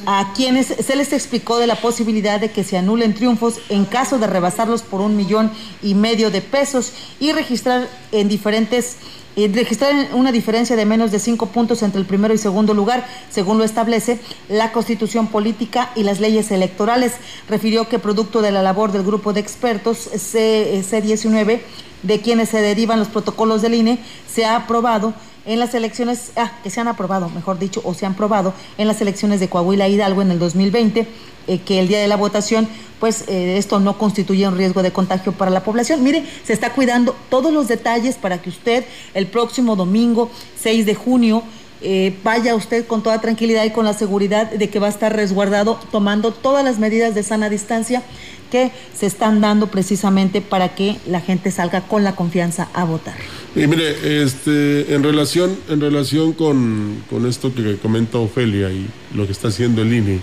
a 0.08 0.34
quienes 0.36 0.66
se 0.66 0.96
les 0.96 1.14
explicó 1.14 1.60
de 1.60 1.68
la 1.68 1.76
posibilidad 1.76 2.40
de 2.40 2.50
que 2.50 2.64
se 2.64 2.76
anulen 2.76 3.14
triunfos 3.14 3.60
en 3.70 3.86
caso 3.86 4.18
de 4.18 4.26
rebasarlos 4.26 4.82
por 4.82 5.00
un 5.00 5.16
millón 5.16 5.52
y 5.84 5.94
medio 5.94 6.32
de 6.32 6.42
pesos 6.42 6.92
y 7.20 7.34
registrar 7.34 7.88
en 8.12 8.28
diferentes 8.28 8.96
y 9.38 9.48
registrar 9.50 9.94
una 10.14 10.32
diferencia 10.32 10.76
de 10.76 10.86
menos 10.86 11.12
de 11.12 11.20
cinco 11.20 11.46
puntos 11.46 11.84
entre 11.84 12.02
el 12.02 12.08
primero 12.08 12.34
y 12.34 12.40
segundo 12.40 12.74
lugar, 12.74 13.06
según 13.30 13.60
lo 13.60 13.64
establece 13.64 14.20
la 14.50 14.72
Constitución 14.72 15.28
Política 15.28 15.92
y 15.96 16.02
las 16.02 16.20
leyes 16.20 16.50
electorales. 16.50 17.14
Refirió 17.48 17.88
que 17.88 18.00
producto 18.00 18.42
de 18.42 18.52
la 18.52 18.64
labor 18.64 18.92
del 18.92 19.04
grupo 19.04 19.34
de 19.34 19.40
expertos 19.40 20.10
C19, 20.12 21.62
de 22.02 22.22
quienes 22.22 22.50
se 22.50 22.62
derivan 22.62 22.98
los 22.98 23.10
protocolos 23.10 23.62
del 23.62 23.76
INE, 23.76 24.00
se 24.28 24.44
ha 24.44 24.56
aprobado 24.56 25.14
en 25.48 25.60
las 25.60 25.74
elecciones, 25.74 26.34
ah, 26.36 26.52
que 26.62 26.70
se 26.70 26.80
han 26.80 26.88
aprobado, 26.88 27.30
mejor 27.30 27.58
dicho, 27.58 27.82
o 27.84 27.94
se 27.94 28.06
han 28.06 28.14
probado 28.14 28.54
en 28.78 28.86
las 28.86 29.02
elecciones 29.02 29.40
de 29.40 29.50
Coahuila 29.50 29.88
e 29.88 29.92
Hidalgo 29.92 30.22
en 30.22 30.32
el 30.32 30.40
2020 30.40 31.08
eh, 31.48 31.60
que 31.60 31.80
el 31.80 31.88
día 31.88 32.00
de 32.00 32.10
la 32.10 32.18
votación 32.18 32.68
pues 33.00 33.24
eh, 33.28 33.58
esto 33.58 33.80
no 33.80 33.98
constituye 33.98 34.48
un 34.48 34.58
riesgo 34.58 34.84
de 34.84 34.92
contagio 34.92 35.32
para 35.32 35.52
la 35.52 35.64
población. 35.64 36.04
Mire, 36.04 36.26
se 36.44 36.52
está 36.52 36.74
cuidando 36.74 37.16
todos 37.30 37.54
los 37.54 37.68
detalles 37.68 38.16
para 38.16 38.42
que 38.42 38.50
usted 38.50 38.86
el 39.14 39.28
próximo 39.28 39.76
domingo 39.76 40.30
6 40.60 40.86
de 40.86 40.96
junio 40.96 41.44
eh, 41.82 42.16
vaya 42.24 42.56
usted 42.56 42.86
con 42.88 43.04
toda 43.04 43.22
tranquilidad 43.22 43.64
y 43.66 43.72
con 43.72 43.86
la 43.86 43.94
seguridad 43.94 44.50
de 44.50 44.70
que 44.70 44.80
va 44.80 44.88
a 44.88 44.90
estar 44.90 45.16
resguardado 45.16 45.80
tomando 45.92 46.32
todas 46.32 46.64
las 46.64 46.80
medidas 46.80 47.16
de 47.16 47.24
sana 47.24 47.50
distancia 47.50 48.04
que 48.52 48.72
se 48.98 49.06
están 49.06 49.42
dando 49.42 49.68
precisamente 49.68 50.42
para 50.42 50.74
que 50.74 50.98
la 51.06 51.22
gente 51.22 51.52
salga 51.52 51.82
con 51.82 52.04
la 52.04 52.16
confianza 52.16 52.70
a 52.74 52.84
votar. 52.84 53.16
Y 53.56 53.68
mire, 53.68 54.24
este, 54.24 54.94
en 54.94 55.04
relación, 55.04 55.58
en 55.70 55.82
relación 55.82 56.34
con, 56.34 57.04
con 57.10 57.26
esto 57.26 57.54
que 57.54 57.78
comenta 57.78 58.18
Ofelia 58.18 58.72
y 58.72 58.88
lo 59.14 59.26
que 59.26 59.32
está 59.32 59.50
haciendo 59.50 59.82
el 59.82 59.94
INE, 59.94 60.20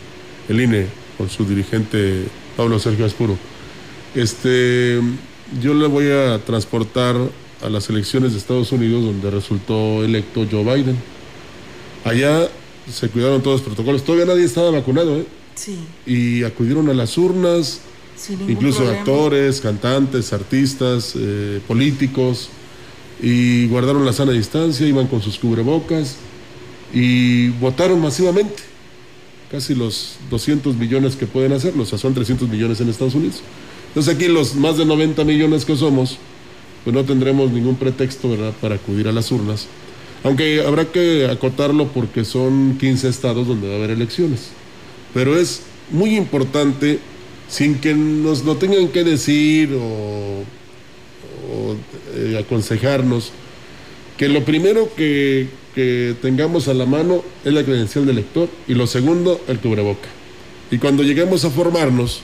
el 0.48 0.60
INE 0.60 0.86
con 1.18 1.28
su 1.28 1.44
dirigente 1.44 2.24
Pablo 2.56 2.78
Sergio 2.78 3.04
Aspuro, 3.04 3.36
este, 4.14 5.00
yo 5.60 5.74
le 5.74 5.86
voy 5.86 6.10
a 6.10 6.38
transportar 6.44 7.16
a 7.62 7.68
las 7.68 7.88
elecciones 7.90 8.32
de 8.32 8.38
Estados 8.38 8.72
Unidos 8.72 9.04
donde 9.04 9.30
resultó 9.30 10.04
electo 10.04 10.46
Joe 10.50 10.62
Biden. 10.62 11.13
Allá 12.04 12.48
se 12.92 13.08
cuidaron 13.08 13.42
todos 13.42 13.60
los 13.60 13.66
protocolos, 13.66 14.04
todavía 14.04 14.26
nadie 14.26 14.44
estaba 14.44 14.70
vacunado, 14.70 15.18
¿eh? 15.18 15.26
Sí. 15.54 15.78
Y 16.06 16.44
acudieron 16.44 16.88
a 16.90 16.94
las 16.94 17.16
urnas, 17.16 17.80
incluso 18.48 18.78
problema. 18.78 18.98
actores, 18.98 19.60
cantantes, 19.60 20.32
artistas, 20.32 21.14
eh, 21.16 21.60
políticos, 21.66 22.50
y 23.22 23.66
guardaron 23.68 24.04
la 24.04 24.12
sana 24.12 24.32
distancia, 24.32 24.86
iban 24.86 25.06
con 25.06 25.22
sus 25.22 25.38
cubrebocas 25.38 26.16
y 26.92 27.48
votaron 27.48 28.00
masivamente. 28.00 28.62
Casi 29.50 29.74
los 29.74 30.16
200 30.30 30.76
millones 30.76 31.16
que 31.16 31.26
pueden 31.26 31.52
hacerlo, 31.52 31.84
o 31.84 31.86
sea, 31.86 31.98
son 31.98 32.12
300 32.12 32.48
millones 32.48 32.80
en 32.80 32.88
Estados 32.88 33.14
Unidos. 33.14 33.40
Entonces 33.88 34.14
aquí 34.14 34.26
los 34.26 34.56
más 34.56 34.76
de 34.76 34.84
90 34.84 35.24
millones 35.24 35.64
que 35.64 35.76
somos, 35.76 36.18
pues 36.82 36.94
no 36.94 37.04
tendremos 37.04 37.50
ningún 37.50 37.76
pretexto, 37.76 38.28
¿verdad?, 38.28 38.52
para 38.60 38.74
acudir 38.74 39.08
a 39.08 39.12
las 39.12 39.30
urnas. 39.30 39.68
Aunque 40.24 40.64
habrá 40.66 40.86
que 40.86 41.28
acotarlo 41.30 41.88
porque 41.88 42.24
son 42.24 42.78
15 42.78 43.08
estados 43.08 43.46
donde 43.46 43.68
va 43.68 43.74
a 43.74 43.76
haber 43.76 43.90
elecciones. 43.90 44.48
Pero 45.12 45.38
es 45.38 45.62
muy 45.90 46.16
importante, 46.16 46.98
sin 47.48 47.78
que 47.78 47.94
nos 47.94 48.42
lo 48.42 48.56
tengan 48.56 48.88
que 48.88 49.04
decir 49.04 49.70
o, 49.74 50.42
eh, 52.16 52.38
aconsejarnos, 52.38 53.32
que 54.16 54.28
lo 54.28 54.44
primero 54.44 54.90
que, 54.96 55.48
tengamos 56.22 56.68
a 56.68 56.74
la 56.74 56.86
mano 56.86 57.24
es 57.44 57.52
la 57.52 57.64
credencial 57.64 58.06
del 58.06 58.18
elector 58.18 58.48
y 58.68 58.74
lo 58.74 58.86
segundo, 58.86 59.40
el 59.48 59.58
cubreboca. 59.58 60.08
Y 60.70 60.78
cuando 60.78 61.02
lleguemos 61.02 61.44
a 61.44 61.50
formarnos, 61.50 62.22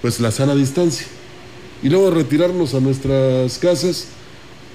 pues 0.00 0.20
la 0.20 0.30
sana 0.30 0.54
distancia. 0.54 1.06
Y 1.82 1.90
luego 1.90 2.10
retirarnos 2.10 2.74
a 2.74 2.80
nuestras 2.80 3.58
casas. 3.58 4.08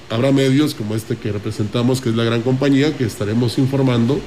Habrá 0.09 0.31
medios 0.31 0.73
como 0.73 0.95
este 0.95 1.17
que 1.17 1.31
representamos, 1.31 1.99
que 1.99 2.09
es 2.09 2.15
la 2.15 2.23
gran 2.23 2.41
compañía, 2.41 2.95
que 2.95 3.03
estaremos 3.03 3.57
informando 3.57 4.19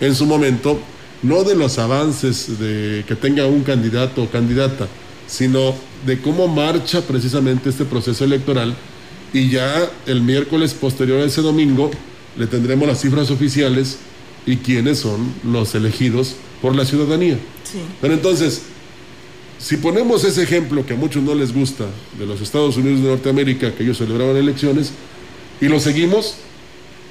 en 0.00 0.14
su 0.14 0.26
momento, 0.26 0.78
no 1.22 1.42
de 1.42 1.54
los 1.54 1.78
avances 1.78 2.58
de 2.58 3.04
que 3.08 3.14
tenga 3.14 3.46
un 3.46 3.62
candidato 3.62 4.22
o 4.22 4.28
candidata, 4.28 4.86
sino 5.26 5.74
de 6.04 6.20
cómo 6.20 6.48
marcha 6.48 7.00
precisamente 7.00 7.70
este 7.70 7.84
proceso 7.84 8.24
electoral. 8.24 8.76
Y 9.32 9.48
ya 9.48 9.90
el 10.06 10.20
miércoles 10.20 10.74
posterior 10.74 11.20
a 11.20 11.24
ese 11.24 11.40
domingo 11.40 11.90
le 12.36 12.46
tendremos 12.46 12.86
las 12.86 13.00
cifras 13.00 13.30
oficiales 13.30 13.98
y 14.44 14.56
quiénes 14.56 14.98
son 14.98 15.32
los 15.44 15.74
elegidos 15.74 16.34
por 16.60 16.74
la 16.74 16.84
ciudadanía. 16.84 17.38
Sí. 17.64 17.78
Pero 18.00 18.14
entonces, 18.14 18.62
si 19.58 19.76
ponemos 19.76 20.24
ese 20.24 20.42
ejemplo 20.42 20.84
que 20.84 20.94
a 20.94 20.96
muchos 20.96 21.22
no 21.22 21.34
les 21.34 21.52
gusta 21.52 21.86
de 22.18 22.26
los 22.26 22.40
Estados 22.40 22.76
Unidos 22.76 23.02
de 23.02 23.08
Norteamérica, 23.08 23.74
que 23.74 23.82
ellos 23.82 23.98
celebraban 23.98 24.36
elecciones, 24.36 24.92
y 25.60 25.66
lo 25.66 25.80
seguimos, 25.80 26.36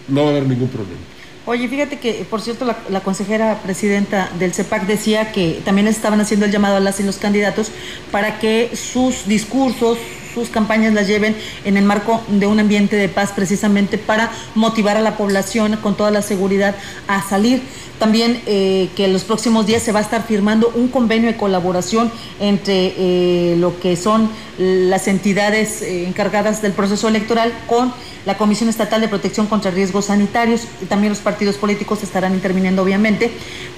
no 0.07 0.21
va 0.21 0.27
a 0.27 0.31
haber 0.31 0.43
ningún 0.43 0.69
problema. 0.69 0.99
Oye, 1.47 1.67
fíjate 1.67 1.99
que, 1.99 2.25
por 2.27 2.41
cierto, 2.41 2.65
la, 2.65 2.77
la 2.89 3.01
consejera 3.01 3.61
presidenta 3.63 4.31
del 4.39 4.53
CEPAC 4.53 4.87
decía 4.87 5.31
que 5.31 5.61
también 5.63 5.87
estaban 5.87 6.19
haciendo 6.19 6.47
el 6.47 6.51
llamado 6.51 6.77
a 6.77 6.79
las 6.79 6.99
y 6.99 7.03
los 7.03 7.17
candidatos 7.17 7.69
para 8.11 8.39
que 8.39 8.71
sus 8.75 9.27
discursos, 9.27 9.97
sus 10.35 10.49
campañas 10.49 10.93
las 10.93 11.07
lleven 11.07 11.35
en 11.63 11.77
el 11.77 11.85
marco 11.85 12.21
de 12.27 12.45
un 12.45 12.59
ambiente 12.59 12.95
de 12.97 13.09
paz, 13.09 13.31
precisamente 13.35 13.97
para 13.97 14.29
motivar 14.53 14.97
a 14.97 15.01
la 15.01 15.17
población 15.17 15.77
con 15.81 15.95
toda 15.95 16.11
la 16.11 16.21
seguridad 16.21 16.75
a 17.07 17.27
salir. 17.27 17.63
También 17.97 18.41
eh, 18.45 18.89
que 18.97 19.05
en 19.05 19.13
los 19.13 19.23
próximos 19.23 19.65
días 19.65 19.81
se 19.81 19.93
va 19.93 19.99
a 19.99 20.01
estar 20.03 20.23
firmando 20.27 20.69
un 20.75 20.89
convenio 20.89 21.31
de 21.31 21.37
colaboración 21.37 22.11
entre 22.41 22.93
eh, 22.97 23.55
lo 23.57 23.79
que 23.79 23.95
son 23.95 24.29
las 24.57 25.07
entidades 25.07 25.81
eh, 25.81 26.05
encargadas 26.05 26.61
del 26.61 26.73
proceso 26.73 27.07
electoral 27.07 27.53
con 27.67 27.93
la 28.25 28.37
Comisión 28.37 28.69
Estatal 28.69 29.01
de 29.01 29.07
Protección 29.07 29.47
contra 29.47 29.71
Riesgos 29.71 30.05
Sanitarios 30.05 30.61
y 30.81 30.85
también 30.85 31.11
los 31.11 31.19
partidos 31.19 31.55
políticos 31.57 32.03
estarán 32.03 32.33
interviniendo 32.33 32.81
obviamente 32.81 33.31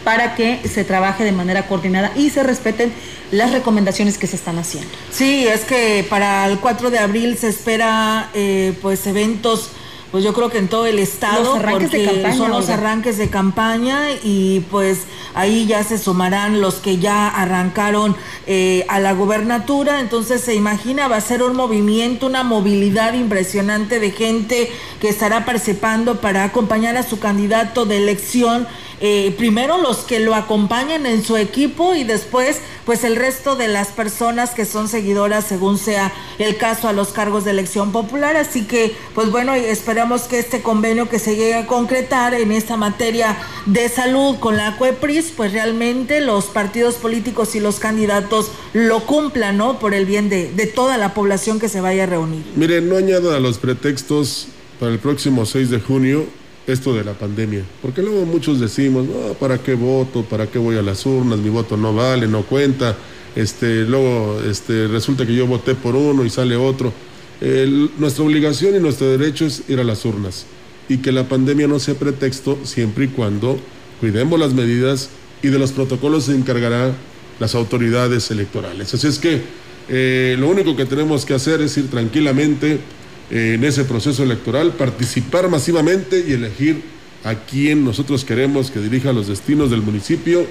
para 0.04 0.36
que 0.36 0.62
se 0.68 0.84
trabaje 0.84 1.24
de 1.24 1.32
manera 1.32 1.68
coordinada 1.68 2.12
y 2.16 2.30
se 2.30 2.44
respeten 2.44 2.92
las 3.32 3.52
recomendaciones 3.52 4.18
que 4.18 4.28
se 4.28 4.38
están 4.38 4.58
haciendo. 4.58 4.90
Sí, 5.12 5.46
es 5.48 5.66
que 5.66 6.06
para 6.10 6.48
el 6.48 6.60
4 6.60 6.90
de 6.90 7.00
abril 7.00 7.38
se 7.38 7.50
espera 7.50 8.30
eh, 8.34 8.74
pues 8.82 9.06
eventos 9.06 9.72
pues 10.12 10.24
yo 10.24 10.34
creo 10.34 10.50
que 10.50 10.58
en 10.58 10.67
todo 10.67 10.86
el 10.86 11.00
estado 11.00 11.56
Los 11.56 11.72
porque 11.72 12.06
campaña, 12.06 12.38
son 12.38 12.52
los 12.52 12.70
arranques 12.70 13.17
de 13.17 13.30
campaña 13.30 14.12
y 14.24 14.62
pues 14.72 15.02
ahí 15.34 15.65
ya 15.65 15.84
se 15.84 15.98
sumarán 15.98 16.62
los 16.62 16.76
que 16.76 16.98
ya 16.98 17.28
arrancaron 17.28 18.15
eh, 18.46 18.86
a 18.88 19.00
la 19.00 19.13
gobernatura. 19.13 20.00
Entonces 20.00 20.41
se 20.41 20.56
imagina 20.56 21.08
va 21.08 21.17
a 21.17 21.22
ser 21.22 21.43
un 21.43 21.56
movimiento 21.56 22.28
una 22.28 22.43
movilidad 22.43 23.13
impresionante 23.13 24.00
de 24.00 24.12
gente 24.12 24.72
que 25.00 25.10
estará 25.10 25.46
participando 25.46 26.22
para 26.22 26.43
acompañar 26.43 26.98
a 26.98 27.04
su 27.04 27.20
candidato 27.20 27.86
de 27.86 27.98
elección 27.98 28.67
eh, 29.00 29.34
primero 29.38 29.78
los 29.78 29.98
que 30.00 30.20
lo 30.20 30.34
acompañan 30.34 31.06
en 31.06 31.24
su 31.24 31.38
equipo 31.38 31.94
y 31.94 32.04
después 32.04 32.60
pues 32.86 33.04
el 33.04 33.16
resto 33.16 33.56
de 33.56 33.68
las 33.68 33.90
personas 33.90 34.52
que 34.52 34.66
son 34.66 34.88
seguidoras 34.88 35.46
según 35.46 35.78
sea 35.78 36.14
el 36.40 36.58
caso 36.58 36.88
a 36.88 36.94
los 36.94 37.10
cargos 37.10 37.46
de 37.46 37.52
elección 37.52 37.92
popular. 37.92 38.36
Así 38.38 38.66
que 38.66 38.96
pues 39.14 39.30
bueno 39.30 39.54
esperamos 39.54 40.24
que 40.24 40.40
este 40.40 40.62
convenio 40.62 41.10
que 41.10 41.20
se 41.20 41.36
llegue 41.36 41.56
a 41.56 41.68
concretar 41.68 42.34
en 42.34 42.52
esta 42.52 42.78
materia 42.78 43.38
de 43.66 43.88
salud 43.90 44.38
con 44.40 44.58
la 44.58 44.78
CUEPRIS 44.78 45.34
pues 45.36 45.54
realmente 45.54 46.22
los 46.22 46.46
partidos 46.46 46.96
políticos 46.96 47.56
y 47.56 47.60
los 47.60 47.80
candidatos 47.80 48.52
lo 48.74 49.06
cumplan 49.06 49.58
no 49.58 49.80
por 49.80 49.94
el 49.94 50.06
bien 50.06 50.30
de, 50.30 50.52
de 50.52 50.66
toda 50.66 50.98
la 50.98 51.14
población 51.14 51.60
que 51.60 51.70
se 51.70 51.82
vaya 51.82 52.04
a 52.04 52.06
reunir. 52.08 52.44
Miren, 52.56 52.90
no 52.90 52.98
añada 52.98 53.36
a 53.36 53.40
los 53.40 53.58
pretextos 53.60 54.48
para 54.80 54.92
el 54.92 55.00
próximo 55.00 55.46
6 55.46 55.70
de 55.70 55.80
junio 55.80 56.26
esto 56.68 56.94
de 56.94 57.04
la 57.04 57.14
pandemia. 57.14 57.64
Porque 57.82 58.02
luego 58.02 58.26
muchos 58.26 58.60
decimos, 58.60 59.08
¿para 59.40 59.58
qué 59.58 59.74
voto? 59.74 60.24
¿Para 60.24 60.48
qué 60.48 60.60
voy 60.60 60.76
a 60.78 60.82
las 60.82 61.06
urnas? 61.06 61.40
Mi 61.40 61.50
voto 61.50 61.78
no 61.78 61.94
vale, 61.94 62.28
no 62.28 62.44
cuenta. 62.44 62.96
Este, 63.36 63.84
luego 63.86 64.42
este, 64.48 64.88
resulta 64.88 65.26
que 65.26 65.34
yo 65.34 65.48
voté 65.48 65.76
por 65.76 65.96
uno 65.96 66.26
y 66.26 66.30
sale 66.30 66.56
otro. 66.56 66.92
El- 67.40 67.92
nuestra 67.98 68.24
obligación 68.26 68.76
y 68.76 68.80
nuestro 68.80 69.08
derecho 69.10 69.46
es 69.46 69.64
ir 69.70 69.80
a 69.80 69.84
las 69.84 70.04
urnas. 70.06 70.46
Y 70.90 70.98
que 70.98 71.12
la 71.12 71.28
pandemia 71.28 71.68
no 71.68 71.80
sea 71.80 71.96
pretexto 71.96 72.58
siempre 72.64 73.06
y 73.06 73.08
cuando 73.10 73.58
cuidemos 74.00 74.40
las 74.40 74.54
medidas 74.54 75.10
y 75.44 75.48
de 75.50 75.60
los 75.60 75.72
protocolos 75.72 76.26
se 76.26 76.36
encargarán 76.36 76.94
las 77.40 77.54
autoridades 77.56 78.32
electorales. 78.32 78.94
Así 78.94 79.08
es 79.08 79.20
que 79.20 79.42
eh, 79.90 80.36
lo 80.40 80.50
único 80.50 80.76
que 80.76 80.86
tenemos 80.86 81.26
que 81.26 81.34
hacer 81.34 81.62
es 81.62 81.78
ir 81.78 81.90
tranquilamente 81.90 82.80
en 83.30 83.63
ese 83.63 83.84
proceso 83.84 84.24
electoral, 84.24 84.74
participar 84.74 85.50
masivamente 85.50 86.24
y 86.28 86.34
elegir 86.34 86.82
a 87.24 87.36
quien 87.36 87.84
nosotros 87.84 88.24
queremos 88.24 88.72
que 88.72 88.80
dirija 88.80 89.12
los 89.12 89.28
destinos 89.28 89.70
del 89.70 89.82
municipio, 89.82 90.46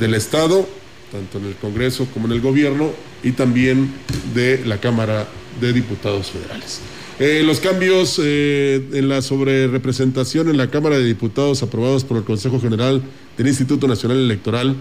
del 0.00 0.14
Estado, 0.14 0.68
tanto 1.12 1.38
en 1.38 1.46
el 1.46 1.54
Congreso 1.54 2.06
como 2.12 2.26
en 2.26 2.32
el 2.32 2.40
gobierno 2.40 2.90
y 3.22 3.32
también 3.32 3.90
de 4.34 4.62
la 4.64 4.78
Cámara 4.78 5.28
de 5.60 5.72
Diputados 5.72 6.30
Federales. 6.30 6.80
Eh, 7.20 7.42
los 7.44 7.58
cambios 7.58 8.20
eh, 8.22 8.80
en 8.92 9.08
la 9.08 9.22
sobrerepresentación 9.22 10.48
en 10.48 10.56
la 10.56 10.70
Cámara 10.70 10.98
de 10.98 11.04
Diputados 11.04 11.62
aprobados 11.64 12.04
por 12.04 12.16
el 12.16 12.24
Consejo 12.24 12.60
General 12.60 13.02
del 13.36 13.48
Instituto 13.48 13.88
Nacional 13.88 14.18
Electoral 14.18 14.76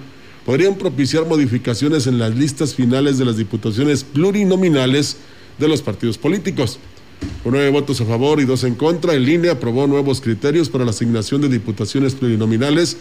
podrían 0.45 0.75
propiciar 0.75 1.25
modificaciones 1.25 2.05
en 2.05 2.19
las 2.19 2.35
listas 2.35 2.75
finales 2.75 3.17
de 3.17 3.25
las 3.25 3.37
diputaciones 3.37 4.03
plurinominales 4.03 5.17
de 5.57 5.67
los 5.67 5.81
partidos 5.81 6.17
políticos. 6.17 6.79
Con 7.43 7.53
nueve 7.53 7.69
votos 7.69 8.01
a 8.01 8.05
favor 8.05 8.39
y 8.39 8.45
dos 8.45 8.63
en 8.63 8.75
contra, 8.75 9.13
el 9.13 9.27
INE 9.27 9.49
aprobó 9.49 9.87
nuevos 9.87 10.21
criterios 10.21 10.69
para 10.69 10.83
la 10.83 10.91
asignación 10.91 11.41
de 11.41 11.49
diputaciones 11.49 12.15
plurinominales 12.15 12.97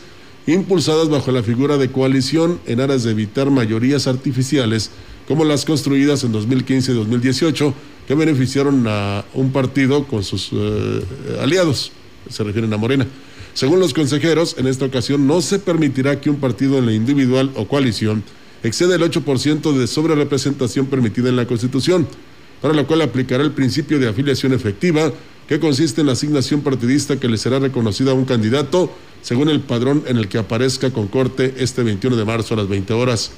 impulsadas 0.47 1.09
bajo 1.09 1.33
la 1.33 1.43
figura 1.43 1.77
de 1.77 1.91
coalición 1.91 2.61
en 2.67 2.81
aras 2.81 3.03
de 3.03 3.11
evitar 3.11 3.51
mayorías 3.51 4.07
artificiales 4.07 4.91
como 5.27 5.45
las 5.45 5.65
construidas 5.65 6.23
en 6.23 6.33
2015 6.33 6.93
y 6.93 6.95
2018 6.95 7.75
que 8.07 8.15
beneficiaron 8.15 8.85
a 8.87 9.25
un 9.35 9.51
partido 9.51 10.05
con 10.05 10.23
sus 10.23 10.51
eh, 10.53 11.03
aliados, 11.41 11.91
se 12.31 12.45
refieren 12.45 12.73
a 12.73 12.77
Morena. 12.77 13.07
Según 13.55 13.81
los 13.81 13.95
consejeros, 13.95 14.55
en 14.59 14.67
esta 14.67 14.85
ocasión 14.85 15.27
no 15.27 15.41
se 15.41 15.59
permitirá 15.59 16.21
que 16.21 16.31
un 16.31 16.37
partido 16.37 16.79
en 16.79 16.87
la 16.87 16.93
individual 16.93 17.51
o 17.57 17.67
coalición 17.67 18.23
excede 18.63 18.95
el 18.97 19.03
8% 19.03 19.73
de 19.73 19.87
sobrerepresentación 19.87 20.87
permitida 20.87 21.29
en 21.29 21.37
la 21.37 21.47
Constitución, 21.47 22.07
para 22.67 22.75
lo 22.75 22.87
cual 22.89 23.03
aplicará 23.03 23.45
el 23.45 23.53
principio 23.53 24.01
de 24.01 24.09
afiliación 24.09 24.53
efectiva, 24.53 25.13
que 25.47 25.61
consiste 25.61 26.01
en 26.01 26.09
la 26.09 26.15
asignación 26.15 26.63
partidista 26.63 27.21
que 27.21 27.29
le 27.29 27.39
será 27.39 27.61
reconocida 27.61 28.11
a 28.11 28.15
un 28.15 28.25
candidato 28.25 28.93
según 29.23 29.51
el 29.51 29.61
padrón 29.61 30.03
en 30.09 30.17
el 30.17 30.27
que 30.27 30.39
aparezca 30.39 30.91
con 30.91 31.07
corte 31.07 31.55
este 31.59 31.85
21 31.85 32.17
de 32.17 32.25
marzo 32.25 32.55
a 32.55 32.57
las 32.57 32.69
20 32.69 32.93
horas. 32.93 33.31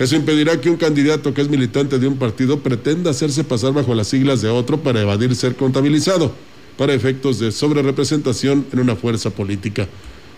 Eso 0.00 0.16
impedirá 0.16 0.60
que 0.60 0.68
un 0.68 0.78
candidato 0.78 1.32
que 1.32 1.42
es 1.42 1.48
militante 1.48 2.00
de 2.00 2.08
un 2.08 2.16
partido 2.16 2.58
pretenda 2.58 3.12
hacerse 3.12 3.44
pasar 3.44 3.72
bajo 3.72 3.94
las 3.94 4.08
siglas 4.08 4.42
de 4.42 4.48
otro 4.48 4.78
para 4.78 5.00
evadir 5.00 5.36
ser 5.36 5.54
contabilizado 5.54 6.32
para 6.76 6.92
efectos 6.92 7.38
de 7.38 7.52
sobrerepresentación 7.52 8.66
en 8.72 8.80
una 8.80 8.96
fuerza 8.96 9.30
política. 9.30 9.86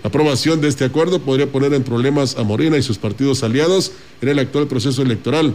La 0.03 0.09
aprobación 0.09 0.61
de 0.61 0.69
este 0.69 0.85
acuerdo 0.85 1.21
podría 1.21 1.51
poner 1.51 1.73
en 1.73 1.83
problemas 1.83 2.37
a 2.37 2.43
Morena 2.43 2.77
y 2.77 2.83
sus 2.83 2.99
partidos 2.99 3.43
aliados 3.43 3.93
en 4.21 4.29
el 4.29 4.39
actual 4.39 4.67
proceso 4.67 5.01
electoral. 5.01 5.55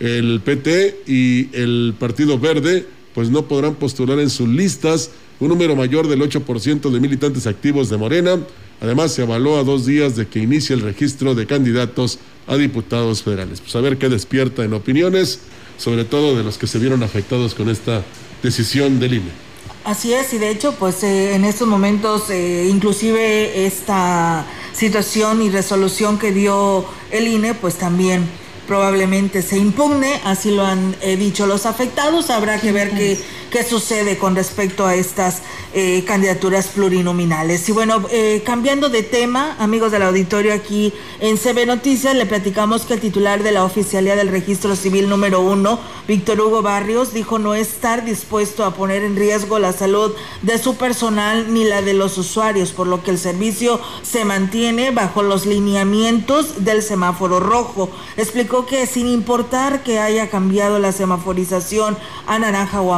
El 0.00 0.40
PT 0.44 1.02
y 1.06 1.48
el 1.56 1.94
Partido 1.98 2.38
Verde 2.38 2.86
pues 3.14 3.30
no 3.30 3.48
podrán 3.48 3.76
postular 3.76 4.18
en 4.18 4.28
sus 4.28 4.46
listas 4.46 5.10
un 5.40 5.48
número 5.48 5.74
mayor 5.74 6.06
del 6.06 6.20
8% 6.20 6.90
de 6.90 7.00
militantes 7.00 7.46
activos 7.46 7.88
de 7.88 7.96
Morena. 7.96 8.38
Además, 8.80 9.12
se 9.12 9.22
avaló 9.22 9.56
a 9.58 9.64
dos 9.64 9.86
días 9.86 10.16
de 10.16 10.26
que 10.26 10.38
inicie 10.38 10.74
el 10.74 10.82
registro 10.82 11.34
de 11.34 11.46
candidatos 11.46 12.18
a 12.46 12.56
diputados 12.56 13.22
federales. 13.22 13.60
Pues 13.60 13.74
a 13.74 13.80
ver 13.80 13.96
qué 13.96 14.10
despierta 14.10 14.64
en 14.64 14.74
opiniones, 14.74 15.40
sobre 15.78 16.04
todo 16.04 16.36
de 16.36 16.44
los 16.44 16.58
que 16.58 16.66
se 16.66 16.78
vieron 16.78 17.02
afectados 17.02 17.54
con 17.54 17.70
esta 17.70 18.04
decisión 18.42 19.00
del 19.00 19.14
INE. 19.14 19.46
Así 19.84 20.12
es, 20.12 20.34
y 20.34 20.38
de 20.38 20.50
hecho, 20.50 20.74
pues 20.78 21.02
eh, 21.02 21.34
en 21.34 21.44
estos 21.44 21.68
momentos, 21.68 22.28
eh, 22.28 22.68
inclusive 22.68 23.66
esta 23.66 24.44
situación 24.74 25.42
y 25.42 25.48
resolución 25.48 26.18
que 26.18 26.32
dio 26.32 26.84
el 27.10 27.28
INE, 27.28 27.54
pues 27.54 27.76
también 27.76 28.28
probablemente 28.66 29.42
se 29.42 29.58
impugne, 29.58 30.20
así 30.24 30.50
lo 30.50 30.64
han 30.64 30.96
eh, 31.00 31.16
dicho 31.16 31.46
los 31.46 31.66
afectados, 31.66 32.30
habrá 32.30 32.60
que 32.60 32.72
ver 32.72 32.90
qué, 32.90 33.18
qué 33.50 33.62
sucede 33.62 34.18
con 34.18 34.34
respecto 34.34 34.86
a 34.86 34.94
estas 34.94 35.42
eh, 35.74 36.04
candidaturas 36.06 36.68
plurinominales. 36.68 37.68
Y 37.68 37.72
bueno, 37.72 38.02
eh, 38.10 38.42
cambiando 38.44 38.88
de 38.88 39.02
tema, 39.02 39.56
amigos 39.58 39.92
del 39.92 40.02
auditorio, 40.02 40.54
aquí 40.54 40.92
en 41.20 41.36
CB 41.36 41.66
Noticias 41.66 42.14
le 42.14 42.26
platicamos 42.26 42.84
que 42.84 42.94
el 42.94 43.00
titular 43.00 43.42
de 43.42 43.52
la 43.52 43.64
Oficialía 43.64 44.16
del 44.16 44.28
Registro 44.28 44.76
Civil 44.76 45.08
número 45.08 45.40
uno, 45.40 45.78
Víctor 46.08 46.40
Hugo 46.40 46.62
Barrios, 46.62 47.12
dijo 47.12 47.38
no 47.38 47.54
estar 47.54 48.04
dispuesto 48.04 48.64
a 48.64 48.74
poner 48.74 49.02
en 49.02 49.16
riesgo 49.16 49.58
la 49.58 49.72
salud 49.72 50.12
de 50.42 50.58
su 50.58 50.76
personal 50.76 51.52
ni 51.52 51.64
la 51.64 51.82
de 51.82 51.94
los 51.94 52.18
usuarios, 52.18 52.72
por 52.72 52.86
lo 52.86 53.02
que 53.02 53.10
el 53.10 53.18
servicio 53.18 53.80
se 54.02 54.24
mantiene 54.24 54.90
bajo 54.90 55.22
los 55.22 55.46
lineamientos 55.46 56.64
del 56.64 56.82
semáforo 56.82 57.40
rojo. 57.40 57.90
Explicó 58.16 58.66
que 58.66 58.86
sin 58.86 59.08
importar 59.08 59.82
que 59.82 59.98
haya 59.98 60.30
cambiado 60.30 60.78
la 60.78 60.92
semaforización 60.92 61.96
a 62.26 62.38
naranja 62.38 62.80
o 62.80 62.94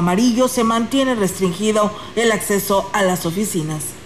se 0.46 0.62
mantiene 0.62 1.16
restringido 1.16 1.90
el 2.14 2.30
acceso 2.30 2.88
a 2.92 3.02
las 3.02 3.26
oficinas. 3.26 3.97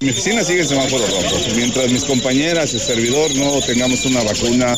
Mi 0.00 0.10
oficina 0.10 0.44
sigue 0.44 0.60
en 0.60 0.68
semáforo 0.68 1.04
rojo. 1.04 1.36
Mientras 1.56 1.90
mis 1.90 2.04
compañeras 2.04 2.72
y 2.72 2.78
servidor 2.78 3.34
no 3.34 3.60
tengamos 3.62 4.04
una 4.04 4.22
vacuna, 4.22 4.76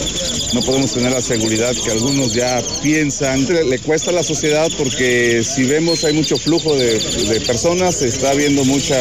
no 0.55 0.63
podemos 0.63 0.95
tener 0.95 1.13
la 1.13 1.21
seguridad 1.21 1.75
que 1.77 1.91
algunos 1.91 2.33
ya 2.33 2.63
piensan. 2.83 3.47
Le 3.47 3.79
cuesta 3.81 4.13
a 4.13 4.15
la 4.15 4.23
sociedad 4.23 4.71
porque 4.79 5.45
si 5.45 5.65
vemos 5.65 6.05
hay 6.05 6.15
mucho 6.15 6.39
flujo 6.39 6.75
de, 6.75 7.39
personas, 7.47 8.01
está 8.01 8.33
viendo 8.33 8.65
mucha 8.65 8.97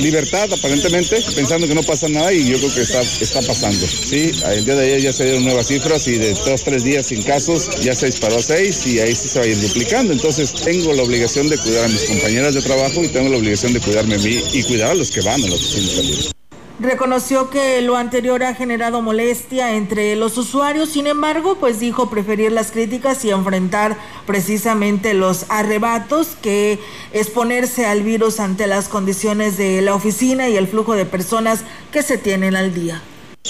libertad 0.00 0.52
aparentemente, 0.52 1.24
pensando 1.34 1.66
que 1.66 1.74
no 1.74 1.82
pasa 1.82 2.08
nada 2.10 2.30
y 2.30 2.44
yo 2.44 2.58
creo 2.58 2.74
que 2.74 2.82
está, 2.82 3.00
está 3.00 3.40
pasando. 3.40 3.86
Sí, 3.86 4.32
el 4.44 4.66
día 4.66 4.74
de 4.74 4.84
ayer 4.84 5.00
ya 5.00 5.12
se 5.14 5.24
dieron 5.24 5.44
nuevas 5.44 5.68
cifras 5.68 6.06
y 6.08 6.18
de 6.18 6.34
dos, 6.34 6.62
tres 6.62 6.84
días 6.84 7.06
sin 7.06 7.22
casos 7.22 7.70
ya 7.80 7.94
se 7.94 8.04
disparó 8.04 8.36
a 8.36 8.42
seis 8.42 8.86
y 8.86 9.00
ahí 9.00 9.14
sí 9.14 9.28
se 9.28 9.38
va 9.38 9.46
a 9.46 9.48
ir 9.48 9.58
duplicando. 9.58 10.12
Entonces 10.12 10.52
tengo 10.52 10.92
la 10.92 11.04
obligación 11.04 11.48
de 11.48 11.56
cuidar 11.56 11.86
a 11.86 11.88
mis 11.88 12.04
compañeras 12.04 12.52
de 12.52 12.60
trabajo 12.60 13.02
y 13.02 13.08
tengo 13.08 13.30
la 13.30 13.38
obligación 13.38 13.72
de 13.72 13.80
cuidarme 13.80 14.16
a 14.16 14.18
mí 14.18 14.42
y 14.52 14.62
cuidar 14.64 14.90
a 14.90 14.94
los 14.94 15.10
que 15.10 15.22
van 15.22 15.42
a 15.42 15.53
Reconoció 16.80 17.50
que 17.50 17.80
lo 17.82 17.96
anterior 17.96 18.42
ha 18.42 18.54
generado 18.54 19.00
molestia 19.00 19.76
entre 19.76 20.16
los 20.16 20.36
usuarios, 20.36 20.88
sin 20.88 21.06
embargo, 21.06 21.56
pues 21.60 21.78
dijo 21.78 22.10
preferir 22.10 22.50
las 22.50 22.72
críticas 22.72 23.24
y 23.24 23.30
enfrentar 23.30 23.96
precisamente 24.26 25.14
los 25.14 25.46
arrebatos 25.50 26.36
que 26.42 26.80
exponerse 27.12 27.86
al 27.86 28.02
virus 28.02 28.40
ante 28.40 28.66
las 28.66 28.88
condiciones 28.88 29.56
de 29.56 29.82
la 29.82 29.94
oficina 29.94 30.48
y 30.48 30.56
el 30.56 30.66
flujo 30.66 30.94
de 30.94 31.06
personas 31.06 31.60
que 31.92 32.02
se 32.02 32.18
tienen 32.18 32.56
al 32.56 32.74
día. 32.74 33.00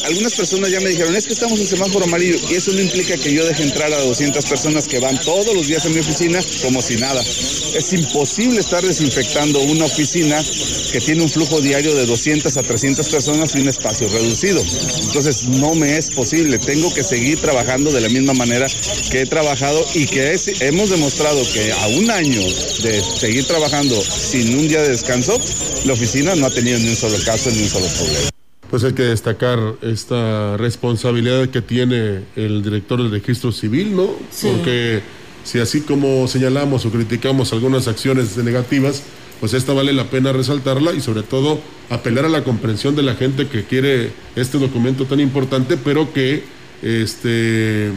Algunas 0.02 0.34
personas 0.34 0.70
ya 0.70 0.80
me 0.80 0.90
dijeron, 0.90 1.14
es 1.14 1.26
que 1.26 1.32
estamos 1.32 1.58
en 1.60 1.68
semáforo 1.68 2.04
amarillo 2.04 2.36
y 2.50 2.54
eso 2.54 2.72
no 2.72 2.80
implica 2.80 3.16
que 3.16 3.32
yo 3.32 3.46
deje 3.46 3.62
entrar 3.62 3.92
a 3.92 4.00
200 4.00 4.44
personas 4.44 4.88
que 4.88 4.98
van 4.98 5.18
todos 5.20 5.54
los 5.54 5.68
días 5.68 5.86
a 5.86 5.88
mi 5.88 6.00
oficina 6.00 6.40
como 6.62 6.82
si 6.82 6.96
nada. 6.96 7.22
Es 7.22 7.92
imposible 7.92 8.60
estar 8.60 8.84
desinfectando 8.84 9.60
una 9.60 9.84
oficina 9.84 10.44
que 10.90 11.00
tiene 11.00 11.22
un 11.22 11.30
flujo 11.30 11.60
diario 11.60 11.94
de 11.94 12.06
200 12.06 12.56
a 12.56 12.62
300 12.62 13.08
personas 13.08 13.54
y 13.54 13.60
un 13.60 13.68
espacio 13.68 14.08
reducido. 14.08 14.62
Entonces 15.06 15.44
no 15.44 15.74
me 15.74 15.96
es 15.96 16.10
posible, 16.10 16.58
tengo 16.58 16.92
que 16.92 17.04
seguir 17.04 17.40
trabajando 17.40 17.92
de 17.92 18.00
la 18.00 18.08
misma 18.08 18.34
manera 18.34 18.66
que 19.10 19.22
he 19.22 19.26
trabajado 19.26 19.86
y 19.94 20.06
que 20.06 20.36
hemos 20.60 20.90
demostrado 20.90 21.40
que 21.52 21.72
a 21.72 21.86
un 21.86 22.10
año 22.10 22.42
de 22.82 23.00
seguir 23.16 23.46
trabajando 23.46 23.98
sin 24.02 24.58
un 24.58 24.68
día 24.68 24.82
de 24.82 24.88
descanso, 24.88 25.40
la 25.84 25.92
oficina 25.92 26.34
no 26.34 26.46
ha 26.46 26.50
tenido 26.50 26.78
ni 26.80 26.88
un 26.88 26.96
solo 26.96 27.16
caso 27.24 27.50
ni 27.50 27.62
un 27.62 27.68
solo 27.68 27.86
problema 27.86 28.33
pues 28.74 28.82
hay 28.82 28.92
que 28.92 29.04
destacar 29.04 29.76
esta 29.82 30.56
responsabilidad 30.56 31.48
que 31.48 31.62
tiene 31.62 32.24
el 32.34 32.60
director 32.60 33.00
del 33.00 33.12
registro 33.12 33.52
civil, 33.52 33.94
¿no? 33.94 34.10
Sí. 34.32 34.48
Porque 34.50 35.00
si 35.44 35.60
así 35.60 35.82
como 35.82 36.26
señalamos 36.26 36.84
o 36.84 36.90
criticamos 36.90 37.52
algunas 37.52 37.86
acciones 37.86 38.36
negativas, 38.36 39.04
pues 39.38 39.54
esta 39.54 39.74
vale 39.74 39.92
la 39.92 40.10
pena 40.10 40.32
resaltarla 40.32 40.92
y 40.92 41.00
sobre 41.00 41.22
todo 41.22 41.60
apelar 41.88 42.24
a 42.24 42.28
la 42.28 42.42
comprensión 42.42 42.96
de 42.96 43.04
la 43.04 43.14
gente 43.14 43.46
que 43.46 43.62
quiere 43.62 44.10
este 44.34 44.58
documento 44.58 45.04
tan 45.04 45.20
importante, 45.20 45.76
pero 45.76 46.12
que, 46.12 46.42
este, 46.82 47.92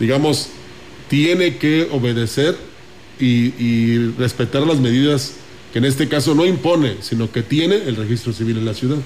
digamos, 0.00 0.48
tiene 1.08 1.56
que 1.58 1.86
obedecer 1.92 2.56
y, 3.20 3.54
y 3.64 4.12
respetar 4.18 4.62
las 4.62 4.80
medidas 4.80 5.34
que 5.72 5.78
en 5.78 5.84
este 5.84 6.08
caso 6.08 6.34
no 6.34 6.44
impone, 6.44 6.96
sino 7.00 7.30
que 7.30 7.44
tiene 7.44 7.76
el 7.76 7.94
registro 7.94 8.32
civil 8.32 8.58
en 8.58 8.64
la 8.64 8.74
ciudad. 8.74 8.98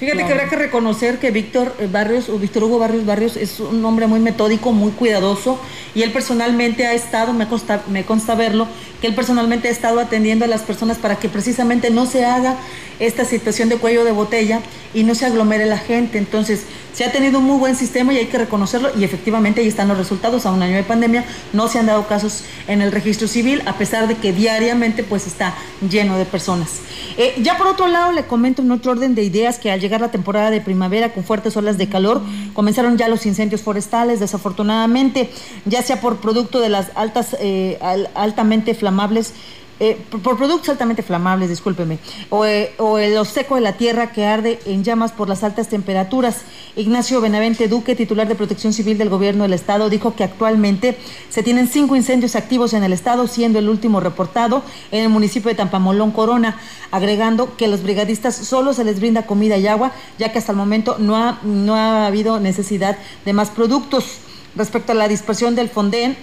Fíjate 0.00 0.24
que 0.24 0.32
habrá 0.32 0.48
que 0.48 0.56
reconocer 0.56 1.18
que 1.18 1.30
Víctor 1.30 1.74
Barrios 1.92 2.30
o 2.30 2.38
Víctor 2.38 2.64
Hugo 2.64 2.78
Barrios 2.78 3.04
Barrios 3.04 3.36
es 3.36 3.60
un 3.60 3.84
hombre 3.84 4.06
muy 4.06 4.18
metódico, 4.18 4.72
muy 4.72 4.92
cuidadoso 4.92 5.60
y 5.94 6.00
él 6.00 6.10
personalmente 6.10 6.86
ha 6.86 6.94
estado, 6.94 7.34
me 7.34 7.46
consta, 7.46 7.82
me 7.86 8.06
consta 8.06 8.34
verlo, 8.34 8.66
que 9.02 9.08
él 9.08 9.14
personalmente 9.14 9.68
ha 9.68 9.70
estado 9.70 10.00
atendiendo 10.00 10.46
a 10.46 10.48
las 10.48 10.62
personas 10.62 10.96
para 10.96 11.16
que 11.16 11.28
precisamente 11.28 11.90
no 11.90 12.06
se 12.06 12.24
haga 12.24 12.56
esta 12.98 13.26
situación 13.26 13.68
de 13.68 13.76
cuello 13.76 14.04
de 14.04 14.12
botella 14.12 14.60
y 14.94 15.04
no 15.04 15.14
se 15.14 15.26
aglomere 15.26 15.66
la 15.66 15.78
gente. 15.78 16.18
Entonces, 16.18 16.64
se 16.92 17.04
ha 17.04 17.12
tenido 17.12 17.38
un 17.38 17.44
muy 17.44 17.58
buen 17.58 17.76
sistema 17.76 18.12
y 18.12 18.18
hay 18.18 18.26
que 18.26 18.38
reconocerlo 18.38 18.90
y 18.96 19.04
efectivamente 19.04 19.60
ahí 19.60 19.68
están 19.68 19.88
los 19.88 19.98
resultados. 19.98 20.46
A 20.46 20.50
un 20.50 20.62
año 20.62 20.76
de 20.76 20.82
pandemia 20.82 21.24
no 21.52 21.68
se 21.68 21.78
han 21.78 21.86
dado 21.86 22.06
casos 22.06 22.44
en 22.68 22.82
el 22.82 22.92
registro 22.92 23.26
civil 23.28 23.62
a 23.66 23.76
pesar 23.76 24.08
de 24.08 24.16
que 24.16 24.32
diariamente 24.32 25.02
pues 25.02 25.26
está 25.26 25.54
lleno 25.88 26.16
de 26.18 26.24
personas. 26.24 26.80
Eh, 27.16 27.34
ya 27.42 27.56
por 27.56 27.66
otro 27.66 27.88
lado 27.88 28.12
le 28.12 28.24
comento 28.24 28.62
en 28.62 28.70
otro 28.70 28.92
orden 28.92 29.14
de 29.14 29.22
ideas 29.22 29.58
que 29.58 29.70
al 29.70 29.80
llegar 29.80 29.89
la 29.98 30.10
temporada 30.10 30.50
de 30.50 30.60
primavera 30.60 31.12
con 31.12 31.24
fuertes 31.24 31.56
olas 31.56 31.78
de 31.78 31.88
calor. 31.88 32.20
Comenzaron 32.52 32.98
ya 32.98 33.08
los 33.08 33.26
incendios 33.26 33.62
forestales 33.62 34.20
desafortunadamente 34.20 35.30
ya 35.64 35.82
sea 35.82 36.00
por 36.00 36.18
producto 36.18 36.60
de 36.60 36.68
las 36.68 36.90
altas 36.94 37.36
eh, 37.40 37.78
al, 37.80 38.10
altamente 38.14 38.74
flamables 38.74 39.32
eh, 39.80 39.98
por, 40.10 40.36
productos 40.36 40.68
altamente 40.68 41.02
flamables, 41.02 41.48
discúlpeme, 41.48 41.98
o, 42.28 42.44
eh, 42.44 42.74
el, 42.98 43.14
lo 43.14 43.24
seco 43.24 43.54
de 43.54 43.62
la 43.62 43.78
tierra 43.78 44.12
que 44.12 44.26
arde 44.26 44.60
en 44.66 44.84
llamas 44.84 45.10
por 45.10 45.28
las 45.28 45.42
altas 45.42 45.68
temperaturas. 45.68 46.42
Ignacio 46.76 47.20
Benavente 47.22 47.66
Duque, 47.66 47.96
titular 47.96 48.28
de 48.28 48.34
Protección 48.34 48.74
Civil 48.74 48.98
del 48.98 49.08
Gobierno 49.08 49.44
del 49.44 49.54
Estado, 49.54 49.88
dijo 49.88 50.14
que 50.14 50.22
actualmente 50.22 50.98
se 51.30 51.42
tienen 51.42 51.66
cinco 51.66 51.96
incendios 51.96 52.36
activos 52.36 52.74
en 52.74 52.84
el 52.84 52.92
Estado, 52.92 53.26
siendo 53.26 53.58
el 53.58 53.70
último 53.70 54.00
reportado 54.00 54.62
en 54.90 55.04
el 55.04 55.08
municipio 55.08 55.48
de 55.48 55.54
Tampamolón, 55.54 56.10
Corona, 56.10 56.58
agregando 56.90 57.56
que 57.56 57.64
a 57.64 57.68
los 57.68 57.82
brigadistas 57.82 58.36
solo 58.36 58.74
se 58.74 58.84
les 58.84 59.00
brinda 59.00 59.26
comida 59.26 59.56
y 59.56 59.66
agua, 59.66 59.92
ya 60.18 60.30
que 60.30 60.38
hasta 60.38 60.52
el 60.52 60.58
momento 60.58 60.96
no 60.98 61.16
ha, 61.16 61.38
no 61.42 61.74
ha 61.74 62.06
habido 62.06 62.38
necesidad 62.38 62.98
de 63.24 63.32
más 63.32 63.48
productos. 63.48 64.18
Respecto 64.56 64.92
a 64.92 64.94
la 64.94 65.08
dispersión 65.08 65.54
del 65.54 65.70
Fonden, 65.70 66.16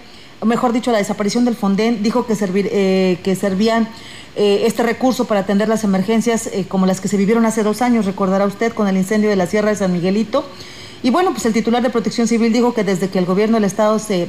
mejor 0.45 0.73
dicho, 0.73 0.91
la 0.91 0.99
desaparición 0.99 1.45
del 1.45 1.55
Fonden, 1.55 2.03
dijo 2.03 2.25
que, 2.25 2.35
servir, 2.35 2.69
eh, 2.71 3.19
que 3.23 3.35
servían 3.35 3.87
eh, 4.39 4.67
este 4.67 4.83
recurso 4.83 5.25
para 5.25 5.39
atender 5.39 5.67
las 5.67 5.83
emergencias 5.83 6.45
eh, 6.53 6.65
como 6.67 6.85
las 6.85 7.01
que 7.01 7.07
se 7.07 7.17
vivieron 7.17 7.43
hace 7.47 7.63
dos 7.63 7.81
años, 7.81 8.05
recordará 8.05 8.45
usted, 8.45 8.71
con 8.71 8.87
el 8.87 8.95
incendio 8.95 9.31
de 9.31 9.35
la 9.35 9.47
Sierra 9.47 9.69
de 9.69 9.75
San 9.75 9.91
Miguelito. 9.91 10.45
Y 11.01 11.09
bueno, 11.09 11.31
pues 11.31 11.47
el 11.47 11.53
titular 11.53 11.81
de 11.81 11.89
Protección 11.89 12.27
Civil 12.27 12.53
dijo 12.53 12.75
que 12.75 12.83
desde 12.83 13.09
que 13.09 13.17
el 13.17 13.25
gobierno 13.25 13.55
del 13.55 13.63
Estado 13.63 13.97
se 13.97 14.27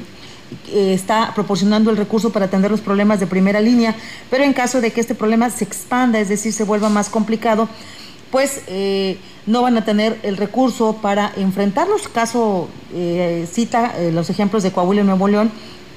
eh, 0.68 0.94
está 0.94 1.32
proporcionando 1.34 1.90
el 1.90 1.98
recurso 1.98 2.30
para 2.30 2.46
atender 2.46 2.70
los 2.70 2.80
problemas 2.80 3.20
de 3.20 3.26
primera 3.26 3.60
línea, 3.60 3.94
pero 4.30 4.44
en 4.44 4.54
caso 4.54 4.80
de 4.80 4.92
que 4.92 5.02
este 5.02 5.14
problema 5.14 5.50
se 5.50 5.64
expanda, 5.64 6.18
es 6.18 6.30
decir, 6.30 6.54
se 6.54 6.64
vuelva 6.64 6.88
más 6.88 7.10
complicado, 7.10 7.68
pues 8.30 8.62
no 9.46 9.62
van 9.62 9.76
a 9.76 9.84
tener 9.84 10.18
el 10.22 10.38
recurso 10.38 10.98
para 11.02 11.32
enfrentarlos. 11.36 12.08
Caso 12.08 12.68
eh, 12.94 13.46
cita 13.50 13.94
los 14.12 14.30
ejemplos 14.30 14.62
de 14.62 14.70
Coahuila 14.72 15.02
y 15.02 15.04
Nuevo 15.04 15.28
León, 15.28 15.50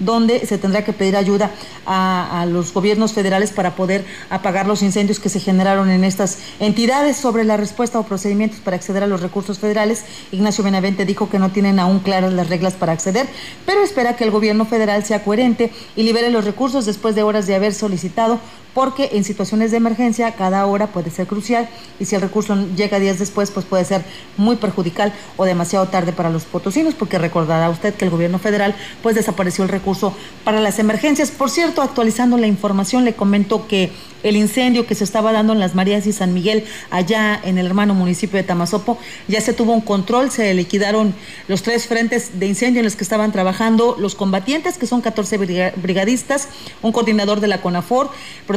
donde 0.06 0.46
se 0.46 0.58
tendrá 0.58 0.84
que 0.84 0.94
pedir 0.94 1.16
ayuda 1.16 1.52
a, 1.86 2.42
a, 2.42 2.46
los 2.46 2.74
gobiernos 2.74 3.14
federales 3.14 3.52
para 3.52 3.76
poder 3.76 4.06
apagar 4.30 4.68
los 4.68 4.82
incendios 4.82 5.20
que 5.20 5.30
se 5.30 5.40
generaron 5.40 5.90
en 5.90 6.04
estas 6.04 6.40
entidades. 6.60 7.18
Sobre 7.18 7.44
la 7.44 7.58
respuesta 7.58 8.00
o 8.00 8.04
procedimientos 8.04 8.60
para 8.60 8.76
acceder 8.76 9.04
a 9.04 9.08
los 9.08 9.22
recursos 9.22 9.60
federales, 9.60 10.04
Ignacio 10.32 10.64
Benavente 10.64 11.06
dijo 11.06 11.30
que 11.30 11.40
no 11.40 11.52
tienen 11.52 11.80
aún 11.80 12.00
claras 12.00 12.34
las 12.34 12.50
reglas 12.50 12.74
para 12.74 12.92
acceder, 12.92 13.28
pero 13.66 13.84
espera 13.84 14.16
que 14.16 14.24
el 14.24 14.32
gobierno 14.32 14.66
federal 14.66 15.06
sea 15.06 15.24
coherente 15.24 15.72
y 15.96 16.04
libere 16.04 16.30
los 16.30 16.46
recursos 16.46 16.86
después 16.86 17.16
de 17.16 17.24
horas 17.24 17.48
de 17.48 17.56
haber 17.56 17.74
solicitado 17.74 18.40
porque 18.74 19.10
en 19.14 19.24
situaciones 19.24 19.72
de 19.72 19.78
emergencia 19.78 20.32
cada 20.34 20.66
hora 20.66 20.88
puede 20.88 21.10
ser 21.10 21.28
crucial 21.28 21.70
y 22.00 22.06
si 22.06 22.16
el 22.16 22.22
recurso 22.22 22.56
llega 22.76 23.00
días 23.00 23.20
después, 23.20 23.52
pues 23.52 23.66
puede 23.66 23.86
ser 23.86 24.04
muy 24.38 24.56
perjudicial 24.56 25.14
o 25.38 25.46
demasiado 25.46 25.88
tarde 25.88 26.14
para 26.14 26.30
los 26.30 26.44
potosinos, 26.44 26.94
porque 26.94 27.18
recordará 27.18 27.70
usted 27.70 27.94
que 27.94 28.06
el 28.06 28.12
gobierno 28.12 28.40
federal 28.40 28.76
pues 29.04 29.16
desapareció 29.16 29.64
el 29.64 29.70
recurso 29.70 30.16
para 30.44 30.60
las 30.60 30.80
emergencias. 30.80 31.32
Por 31.32 31.50
cierto, 31.50 31.82
actualizando 31.82 32.38
la 32.38 32.48
información, 32.48 33.06
le 33.06 33.14
comento 33.14 33.68
que 33.68 33.92
el 34.24 34.36
incendio 34.36 34.86
que 34.86 34.96
se 34.96 35.04
estaba 35.04 35.32
dando 35.32 35.54
en 35.54 35.60
las 35.60 35.76
Marías 35.76 36.06
y 36.06 36.14
San 36.14 36.34
Miguel, 36.34 36.66
allá 36.90 37.40
en 37.44 37.58
el 37.58 37.66
hermano 37.66 37.94
municipio 37.94 38.38
de 38.38 38.44
Tamazopo, 38.44 38.98
ya 39.28 39.42
se 39.42 39.54
tuvo 39.54 39.74
un 39.74 39.82
control, 39.82 40.32
se 40.32 40.54
liquidaron 40.54 41.14
los 41.48 41.64
tres 41.64 41.88
frentes 41.88 42.40
de 42.40 42.46
incendio 42.48 42.80
en 42.80 42.86
los 42.86 42.96
que 42.96 43.04
estaban 43.04 43.32
trabajando 43.32 43.96
los 44.00 44.16
combatientes, 44.16 44.78
que 44.78 44.88
son 44.88 45.02
14 45.02 45.38
brigadistas, 45.76 46.50
un 46.82 46.92
coordinador 46.92 47.40
de 47.40 47.48
la 47.48 47.62
CONAFOR, 47.62 48.12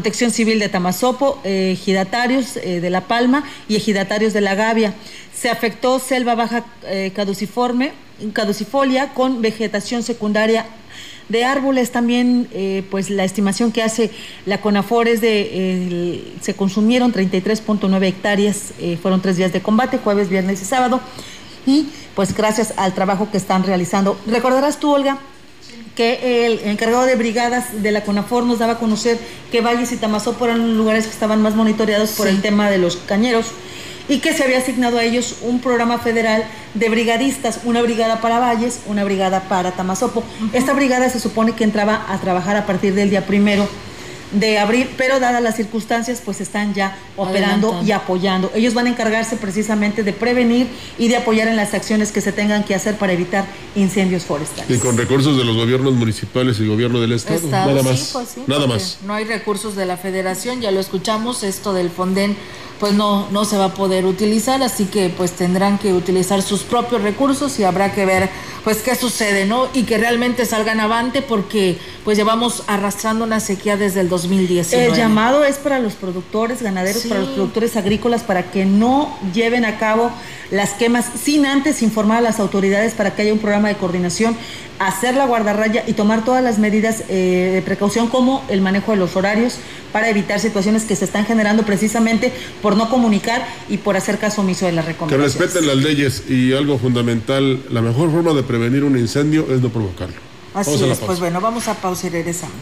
Protección 0.05 0.33
Civil 0.33 0.59
de 0.59 0.69
Tamazopo, 0.69 1.41
eh, 1.45 1.71
ejidatarios 1.73 2.59
eh, 2.59 2.83
de 2.83 2.91
La 2.91 3.07
Palma 3.09 3.43
y 3.71 3.77
ejidatarios 3.77 4.35
de 4.35 4.43
La 4.43 4.55
Gavia. 4.55 4.93
Se 5.35 5.49
afectó 5.49 5.99
selva 5.99 6.35
baja 6.35 6.67
eh, 6.85 7.11
caduciforme, 7.17 7.93
caducifolia 8.35 9.15
con 9.15 9.41
vegetación 9.41 10.03
secundaria 10.03 10.67
de 11.31 11.43
árboles 11.47 11.91
también, 11.91 12.51
pues 12.91 13.09
la 13.09 13.25
estimación 13.25 13.73
que 13.73 13.83
hace 13.83 14.11
la 14.45 14.61
CONAFOR 14.61 15.09
es 15.09 15.23
de, 15.23 16.23
se 16.43 16.53
consumieron 16.53 17.15
33.9 17.15 18.05
hectáreas, 18.05 18.75
fueron 19.01 19.23
tres 19.23 19.39
días 19.39 19.51
de 19.55 19.63
combate, 19.63 19.97
jueves, 19.97 20.29
viernes 20.29 20.61
y 20.61 20.67
sábado, 20.67 21.01
y 21.65 21.87
pues 22.15 22.35
gracias 22.35 22.75
al 22.77 22.93
trabajo 22.93 23.31
que 23.31 23.39
están 23.39 23.65
realizando. 23.65 24.21
Recordarás 24.27 24.79
tú, 24.79 24.93
Olga, 24.93 25.19
que 25.95 26.47
el 26.47 26.61
encargado 26.69 27.05
de 27.05 27.15
brigadas 27.15 27.83
de 27.83 27.93
la 27.93 28.03
CONAFOR 28.03 28.45
nos 28.45 28.59
daba 28.59 28.75
a 28.75 28.79
conocer 28.79 29.19
que 29.53 29.61
Valles 29.61 29.93
y 29.93 29.97
Tamazopo 29.97 30.45
eran 30.45 30.67
los 30.67 30.77
lugares 30.77 31.07
que 31.07 31.13
estaban 31.13 31.41
más 31.41 31.55
monitoreados 31.55 32.11
por 32.11 32.27
sí. 32.27 32.35
el 32.35 32.43
tema 32.43 32.71
de 32.71 32.79
los 32.79 32.97
cañeros 32.97 33.47
y 34.09 34.19
que 34.19 34.33
se 34.33 34.45
había 34.45 34.59
asignado 34.59 34.99
a 34.99 35.05
ellos 35.05 35.37
un 35.43 35.61
programa 35.61 35.99
federal 35.99 36.45
de 36.75 36.89
brigadistas, 36.89 37.61
una 37.65 37.81
brigada 37.81 38.21
para 38.21 38.39
Valles, 38.39 38.81
una 38.87 39.05
brigada 39.05 39.49
para 39.49 39.73
Tamazopo. 39.73 40.21
Uh 40.21 40.45
-huh. 40.45 40.51
Esta 40.53 40.73
brigada 40.75 41.09
se 41.09 41.21
supone 41.21 41.53
que 41.53 41.65
entraba 41.65 42.05
a 42.09 42.19
trabajar 42.21 42.57
a 42.57 42.67
partir 42.67 42.95
del 42.95 43.09
día 43.09 43.27
primero 43.27 43.67
de 44.33 44.59
abril, 44.59 44.91
pero 44.97 45.21
dadas 45.21 45.43
las 45.43 45.57
circunstancias, 45.57 46.21
pues 46.25 46.41
están 46.41 46.75
ya 46.75 46.97
operando 47.17 47.81
y 47.85 47.93
apoyando. 47.93 48.51
Ellos 48.55 48.75
van 48.75 48.87
a 48.87 48.91
encargarse 48.91 49.37
precisamente 49.37 50.03
de 50.03 50.13
prevenir 50.13 50.69
y 50.99 51.09
de 51.09 51.17
apoyar 51.17 51.49
en 51.49 51.57
las 51.57 51.75
acciones 51.75 52.13
que 52.13 52.21
se 52.21 52.33
tengan 52.33 52.65
que 52.65 52.75
hacer 52.75 52.97
para 52.97 53.13
evitar 53.13 53.47
incendios 53.75 54.25
forestales. 54.25 54.77
Y 54.77 54.81
con 54.81 54.97
recursos 54.97 55.37
de 55.37 55.45
los 55.45 55.57
gobiernos 55.57 55.95
municipales 55.95 56.59
y 56.61 56.67
gobierno 56.67 57.01
del 57.01 57.13
Estado, 57.13 57.37
Estado 57.37 57.73
nada 57.73 57.83
sí, 57.83 57.89
más. 57.89 58.11
Pues 58.13 58.29
sí, 58.29 58.43
nada 58.47 58.67
más. 58.67 58.99
No 59.05 59.15
hay 59.15 59.25
recursos 59.25 59.77
de 59.77 59.87
la 59.87 59.97
federación, 59.97 60.61
ya 60.61 60.71
lo 60.71 60.81
escuchamos, 60.81 61.43
esto 61.43 61.73
del 61.73 61.91
Fonden 61.91 62.37
pues 62.81 62.93
no, 62.93 63.29
no 63.31 63.45
se 63.45 63.57
va 63.57 63.67
a 63.67 63.75
poder 63.75 64.05
utilizar, 64.05 64.63
así 64.63 64.87
que 64.87 65.09
pues 65.09 65.33
tendrán 65.33 65.79
que 65.79 65.93
utilizar 65.93 66.43
sus 66.43 66.63
propios 66.63 67.03
recursos 67.03 67.59
y 67.59 67.65
habrá 67.65 67.93
que 67.93 68.05
ver 68.05 68.31
pues 68.65 68.79
qué 68.79 68.95
sucede, 68.95 69.45
¿no? 69.45 69.69
Y 69.75 69.83
que 69.83 69.99
realmente 69.99 70.47
salgan 70.47 70.81
avante 70.81 71.23
porque 71.23 71.79
pues 72.03 72.17
llevamos 72.17 72.65
arrastrando 72.67 73.25
una 73.25 73.39
sequía 73.39 73.77
desde 73.77 74.01
el 74.01 74.09
2019. 74.09 74.87
El 74.87 74.95
llamado 74.97 75.45
es 75.45 75.57
para 75.57 75.79
los 75.79 75.95
productores 75.95 76.63
ganaderos, 76.63 77.03
sí. 77.03 77.09
para 77.09 77.21
los 77.21 77.31
productores 77.31 77.77
agrícolas, 77.77 78.23
para 78.23 78.51
que 78.51 78.65
no 78.65 79.17
lleven 79.35 79.65
a 79.65 79.79
cabo 79.79 80.11
las 80.51 80.71
quemas 80.75 81.07
sin 81.23 81.47
antes 81.47 81.83
informar 81.83 82.19
a 82.19 82.21
las 82.21 82.41
autoridades 82.41 82.95
para 82.95 83.15
que 83.15 83.23
haya 83.23 83.33
un 83.33 83.39
programa 83.39 83.69
de 83.69 83.77
coordinación, 83.77 84.37
hacer 84.79 85.15
la 85.15 85.27
guardarraya 85.27 85.85
y 85.87 85.93
tomar 85.93 86.25
todas 86.25 86.43
las 86.43 86.59
medidas 86.59 87.05
eh, 87.09 87.51
de 87.55 87.63
precaución 87.63 88.09
como 88.09 88.45
el 88.49 88.61
manejo 88.61 88.93
de 88.93 88.99
los 88.99 89.17
horarios 89.17 89.57
para 89.93 90.09
evitar 90.09 90.41
situaciones 90.41 90.85
que 90.85 90.97
se 90.97 91.05
están 91.05 91.25
generando 91.27 91.63
precisamente 91.65 92.33
por 92.61 92.77
no 92.77 92.91
comunicar 92.91 93.47
y 93.69 93.79
por 93.79 93.97
hacer 93.97 94.19
caso 94.19 94.41
omiso 94.41 94.67
de 94.67 94.73
las 94.73 94.85
Que 94.85 94.93
recomendaciones. 94.93 95.39
respeten 95.39 95.67
las 95.67 95.77
leyes 95.77 96.25
y 96.29 96.53
algo 96.53 96.79
fundamental, 96.79 97.63
la 97.71 97.83
mejor 97.83 98.11
forma 98.11 98.33
de 98.33 98.43
prevenir 98.43 98.85
un 98.85 98.99
incendio 98.99 99.47
es 99.53 99.61
no 99.61 99.69
provocarlo. 99.71 100.17
Así 100.55 100.73
Vamos 100.73 100.99
es, 100.99 100.99
pues 100.99 101.19
bueno, 101.21 101.41
vamos 101.41 101.67
a 101.69 101.75
pausa 101.75 102.07
y 102.07 102.11
regresamos. 102.11 102.55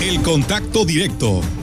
El 0.00 0.22
contacto 0.22 0.84
directo 0.84 1.40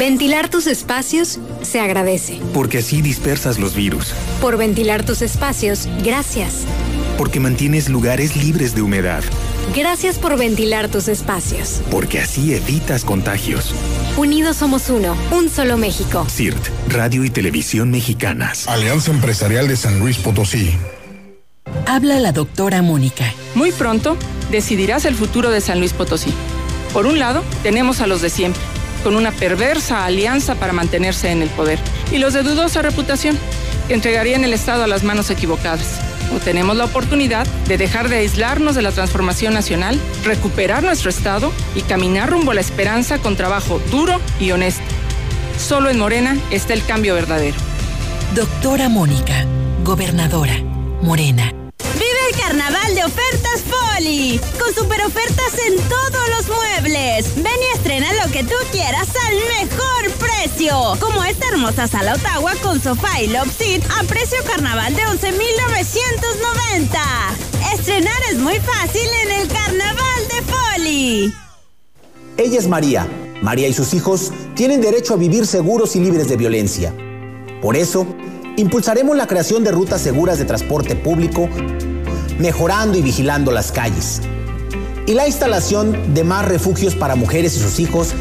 Ventilar 0.00 0.48
tus 0.48 0.66
espacios 0.66 1.38
se 1.60 1.78
agradece. 1.78 2.40
Porque 2.54 2.78
así 2.78 3.02
dispersas 3.02 3.58
los 3.58 3.74
virus. 3.74 4.14
Por 4.40 4.56
ventilar 4.56 5.04
tus 5.04 5.20
espacios, 5.20 5.86
gracias. 6.02 6.64
Porque 7.18 7.38
mantienes 7.38 7.90
lugares 7.90 8.34
libres 8.34 8.74
de 8.74 8.80
humedad. 8.80 9.22
Gracias 9.76 10.16
por 10.16 10.38
ventilar 10.38 10.88
tus 10.88 11.06
espacios. 11.08 11.82
Porque 11.90 12.18
así 12.18 12.54
evitas 12.54 13.04
contagios. 13.04 13.74
Unidos 14.16 14.56
somos 14.56 14.88
uno, 14.88 15.14
un 15.32 15.50
solo 15.50 15.76
México. 15.76 16.26
CIRT, 16.30 16.68
Radio 16.88 17.22
y 17.22 17.28
Televisión 17.28 17.90
Mexicanas. 17.90 18.68
Alianza 18.68 19.10
Empresarial 19.10 19.68
de 19.68 19.76
San 19.76 19.98
Luis 19.98 20.16
Potosí. 20.16 20.70
Habla 21.84 22.20
la 22.20 22.32
doctora 22.32 22.80
Mónica. 22.80 23.34
Muy 23.54 23.70
pronto 23.70 24.16
decidirás 24.50 25.04
el 25.04 25.14
futuro 25.14 25.50
de 25.50 25.60
San 25.60 25.78
Luis 25.78 25.92
Potosí. 25.92 26.32
Por 26.94 27.04
un 27.04 27.18
lado, 27.18 27.44
tenemos 27.62 28.00
a 28.00 28.06
los 28.06 28.22
de 28.22 28.30
siempre 28.30 28.69
con 29.02 29.16
una 29.16 29.32
perversa 29.32 30.04
alianza 30.04 30.54
para 30.54 30.72
mantenerse 30.72 31.30
en 31.30 31.42
el 31.42 31.48
poder, 31.50 31.78
y 32.12 32.18
los 32.18 32.34
de 32.34 32.42
dudosa 32.42 32.82
reputación, 32.82 33.38
que 33.88 33.94
entregarían 33.94 34.44
el 34.44 34.52
Estado 34.52 34.84
a 34.84 34.86
las 34.86 35.02
manos 35.02 35.30
equivocadas. 35.30 36.00
O 36.34 36.38
tenemos 36.38 36.76
la 36.76 36.84
oportunidad 36.84 37.46
de 37.66 37.76
dejar 37.76 38.08
de 38.08 38.18
aislarnos 38.18 38.76
de 38.76 38.82
la 38.82 38.92
transformación 38.92 39.52
nacional, 39.52 40.00
recuperar 40.24 40.82
nuestro 40.82 41.10
Estado 41.10 41.52
y 41.74 41.82
caminar 41.82 42.30
rumbo 42.30 42.52
a 42.52 42.54
la 42.54 42.60
esperanza 42.60 43.18
con 43.18 43.36
trabajo 43.36 43.80
duro 43.90 44.20
y 44.38 44.52
honesto. 44.52 44.82
Solo 45.58 45.90
en 45.90 45.98
Morena 45.98 46.36
está 46.50 46.72
el 46.72 46.84
cambio 46.84 47.14
verdadero. 47.14 47.56
Doctora 48.34 48.88
Mónica, 48.88 49.44
gobernadora, 49.84 50.56
Morena. 51.02 51.59
Con 54.00 54.74
super 54.74 55.02
ofertas 55.04 55.52
en 55.68 55.76
todos 55.76 56.30
los 56.34 56.48
muebles. 56.48 57.34
Ven 57.36 57.44
y 57.44 57.76
estrena 57.76 58.10
lo 58.24 58.32
que 58.32 58.42
tú 58.42 58.54
quieras 58.72 59.06
al 59.28 59.36
mejor 59.60 60.10
precio. 60.12 60.96
Como 60.98 61.22
esta 61.22 61.48
hermosa 61.48 61.86
sala 61.86 62.14
Ottawa 62.14 62.54
con 62.62 62.80
sofá 62.80 63.20
y 63.20 63.26
love 63.26 63.54
seat 63.54 63.82
a 63.98 64.02
precio 64.04 64.38
carnaval 64.46 64.96
de 64.96 65.04
11,990. 65.04 66.98
Estrenar 67.74 68.16
es 68.32 68.38
muy 68.38 68.58
fácil 68.60 69.06
en 69.26 69.32
el 69.42 69.48
carnaval 69.48 70.28
de 70.28 70.40
Poli. 70.50 71.34
Ella 72.38 72.58
es 72.58 72.68
María. 72.68 73.06
María 73.42 73.68
y 73.68 73.74
sus 73.74 73.92
hijos 73.92 74.32
tienen 74.54 74.80
derecho 74.80 75.12
a 75.12 75.18
vivir 75.18 75.46
seguros 75.46 75.94
y 75.94 76.00
libres 76.00 76.26
de 76.30 76.38
violencia. 76.38 76.94
Por 77.60 77.76
eso, 77.76 78.06
impulsaremos 78.56 79.14
la 79.14 79.26
creación 79.26 79.62
de 79.62 79.72
rutas 79.72 80.00
seguras 80.00 80.38
de 80.38 80.46
transporte 80.46 80.96
público, 80.96 81.50
mejorando 82.40 82.98
y 82.98 83.02
vigilando 83.02 83.52
las 83.52 83.70
calles, 83.70 84.22
y 85.06 85.14
la 85.14 85.26
instalación 85.26 86.14
de 86.14 86.24
más 86.24 86.46
refugios 86.46 86.94
para 86.94 87.14
mujeres 87.14 87.56
y 87.56 87.60
sus 87.60 87.78
hijos 87.78 88.14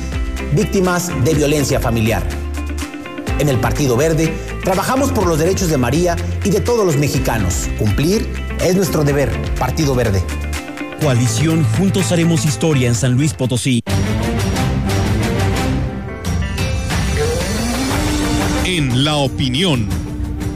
víctimas 0.53 1.11
de 1.23 1.33
violencia 1.33 1.79
familiar. 1.79 2.23
En 3.39 3.47
el 3.47 3.59
Partido 3.59 3.95
Verde 3.95 4.33
trabajamos 4.63 5.11
por 5.11 5.25
los 5.25 5.39
derechos 5.39 5.69
de 5.69 5.77
María 5.77 6.17
y 6.43 6.49
de 6.49 6.59
todos 6.59 6.85
los 6.85 6.97
mexicanos. 6.97 7.69
Cumplir 7.77 8.27
es 8.59 8.75
nuestro 8.75 9.03
deber, 9.03 9.31
Partido 9.57 9.95
Verde. 9.95 10.21
Coalición 11.01 11.63
Juntos 11.77 12.11
Haremos 12.11 12.43
Historia 12.43 12.89
en 12.89 12.95
San 12.95 13.13
Luis 13.13 13.33
Potosí. 13.33 13.81
En 18.65 19.05
la 19.05 19.15
opinión, 19.15 19.87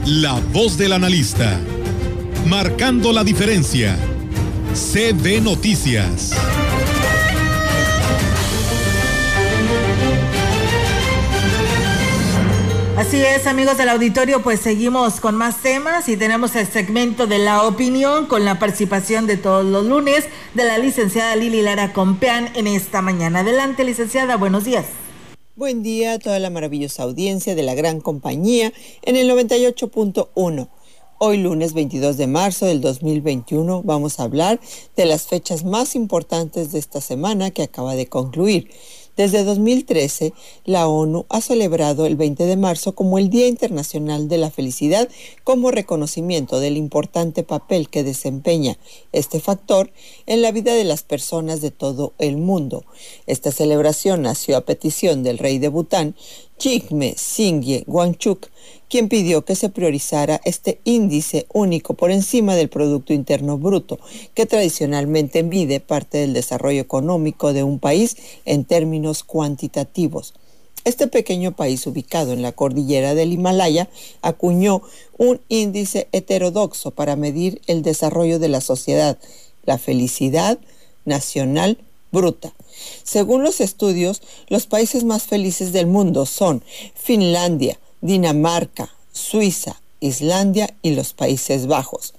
la 0.04 0.38
voz 0.52 0.76
del 0.76 0.92
analista, 0.92 1.58
marcando 2.46 3.12
la 3.12 3.24
diferencia. 3.24 3.96
CB 4.74 5.40
Noticias. 5.42 6.32
Así 12.96 13.22
es, 13.22 13.46
amigos 13.46 13.76
del 13.78 13.88
auditorio, 13.88 14.42
pues 14.42 14.60
seguimos 14.60 15.20
con 15.20 15.36
más 15.36 15.62
temas 15.62 16.08
y 16.08 16.16
tenemos 16.16 16.54
el 16.54 16.66
segmento 16.66 17.26
de 17.26 17.38
la 17.38 17.62
opinión 17.62 18.26
con 18.26 18.44
la 18.44 18.58
participación 18.58 19.26
de 19.26 19.36
todos 19.36 19.64
los 19.64 19.86
lunes 19.86 20.26
de 20.54 20.64
la 20.64 20.78
licenciada 20.78 21.34
Lili 21.36 21.62
Lara 21.62 21.92
Compeán 21.92 22.50
en 22.54 22.66
esta 22.66 23.02
mañana. 23.02 23.40
Adelante, 23.40 23.84
licenciada, 23.84 24.36
buenos 24.36 24.64
días. 24.64 24.84
Buen 25.56 25.82
día 25.82 26.14
a 26.14 26.18
toda 26.18 26.38
la 26.40 26.50
maravillosa 26.50 27.04
audiencia 27.04 27.54
de 27.54 27.62
la 27.62 27.74
gran 27.74 28.00
compañía 28.00 28.72
en 29.02 29.16
el 29.16 29.30
98.1. 29.30 30.68
Hoy 31.26 31.38
lunes 31.38 31.72
22 31.72 32.18
de 32.18 32.26
marzo 32.26 32.66
del 32.66 32.82
2021 32.82 33.82
vamos 33.82 34.20
a 34.20 34.24
hablar 34.24 34.60
de 34.94 35.06
las 35.06 35.22
fechas 35.22 35.64
más 35.64 35.94
importantes 35.94 36.70
de 36.70 36.78
esta 36.78 37.00
semana 37.00 37.50
que 37.50 37.62
acaba 37.62 37.96
de 37.96 38.10
concluir. 38.10 38.68
Desde 39.16 39.42
2013, 39.44 40.34
la 40.64 40.86
ONU 40.86 41.24
ha 41.30 41.40
celebrado 41.40 42.04
el 42.04 42.16
20 42.16 42.44
de 42.44 42.56
marzo 42.56 42.94
como 42.94 43.18
el 43.18 43.30
Día 43.30 43.46
Internacional 43.46 44.28
de 44.28 44.38
la 44.38 44.50
Felicidad 44.50 45.08
como 45.44 45.70
reconocimiento 45.70 46.60
del 46.60 46.76
importante 46.76 47.42
papel 47.42 47.88
que 47.88 48.02
desempeña 48.02 48.76
este 49.12 49.40
factor 49.40 49.92
en 50.26 50.42
la 50.42 50.52
vida 50.52 50.74
de 50.74 50.84
las 50.84 51.04
personas 51.04 51.62
de 51.62 51.70
todo 51.70 52.12
el 52.18 52.36
mundo. 52.36 52.84
Esta 53.26 53.50
celebración 53.50 54.22
nació 54.22 54.58
a 54.58 54.66
petición 54.66 55.22
del 55.22 55.38
rey 55.38 55.58
de 55.58 55.68
Bután, 55.68 56.16
Jigme 56.58 57.14
Singye 57.16 57.84
Wangchuk, 57.86 58.48
quien 58.88 59.08
pidió 59.08 59.44
que 59.44 59.56
se 59.56 59.68
priorizara 59.68 60.40
este 60.44 60.80
índice 60.84 61.46
único 61.52 61.94
por 61.94 62.10
encima 62.10 62.54
del 62.54 62.68
Producto 62.68 63.12
Interno 63.12 63.58
Bruto, 63.58 63.98
que 64.34 64.46
tradicionalmente 64.46 65.42
mide 65.42 65.80
parte 65.80 66.18
del 66.18 66.32
desarrollo 66.32 66.80
económico 66.80 67.52
de 67.52 67.62
un 67.62 67.78
país 67.78 68.16
en 68.44 68.64
términos 68.64 69.24
cuantitativos. 69.24 70.34
Este 70.84 71.06
pequeño 71.06 71.56
país 71.56 71.86
ubicado 71.86 72.32
en 72.32 72.42
la 72.42 72.52
cordillera 72.52 73.14
del 73.14 73.32
Himalaya 73.32 73.88
acuñó 74.20 74.82
un 75.16 75.40
índice 75.48 76.08
heterodoxo 76.12 76.90
para 76.90 77.16
medir 77.16 77.62
el 77.66 77.80
desarrollo 77.82 78.38
de 78.38 78.48
la 78.48 78.60
sociedad, 78.60 79.18
la 79.64 79.78
felicidad 79.78 80.58
nacional 81.06 81.78
bruta. 82.12 82.54
Según 83.02 83.42
los 83.42 83.60
estudios, 83.60 84.20
los 84.48 84.66
países 84.66 85.04
más 85.04 85.22
felices 85.22 85.72
del 85.72 85.86
mundo 85.86 86.26
son 86.26 86.62
Finlandia, 86.94 87.78
Dinamarca, 88.04 88.94
Suiza, 89.14 89.80
Islandia 89.98 90.76
y 90.82 90.90
los 90.90 91.14
Países 91.14 91.66
Bajos. 91.66 92.12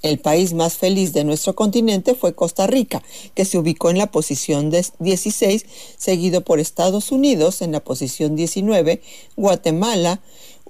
El 0.00 0.20
país 0.20 0.52
más 0.52 0.74
feliz 0.74 1.12
de 1.14 1.24
nuestro 1.24 1.56
continente 1.56 2.14
fue 2.14 2.32
Costa 2.32 2.68
Rica, 2.68 3.02
que 3.34 3.44
se 3.44 3.58
ubicó 3.58 3.90
en 3.90 3.98
la 3.98 4.06
posición 4.06 4.70
16, 4.70 5.66
seguido 5.98 6.42
por 6.42 6.60
Estados 6.60 7.10
Unidos 7.10 7.60
en 7.60 7.72
la 7.72 7.80
posición 7.80 8.36
19, 8.36 9.02
Guatemala, 9.36 10.20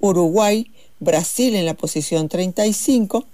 Uruguay, 0.00 0.70
Brasil 1.00 1.54
en 1.54 1.66
la 1.66 1.74
posición 1.74 2.30
35, 2.30 3.26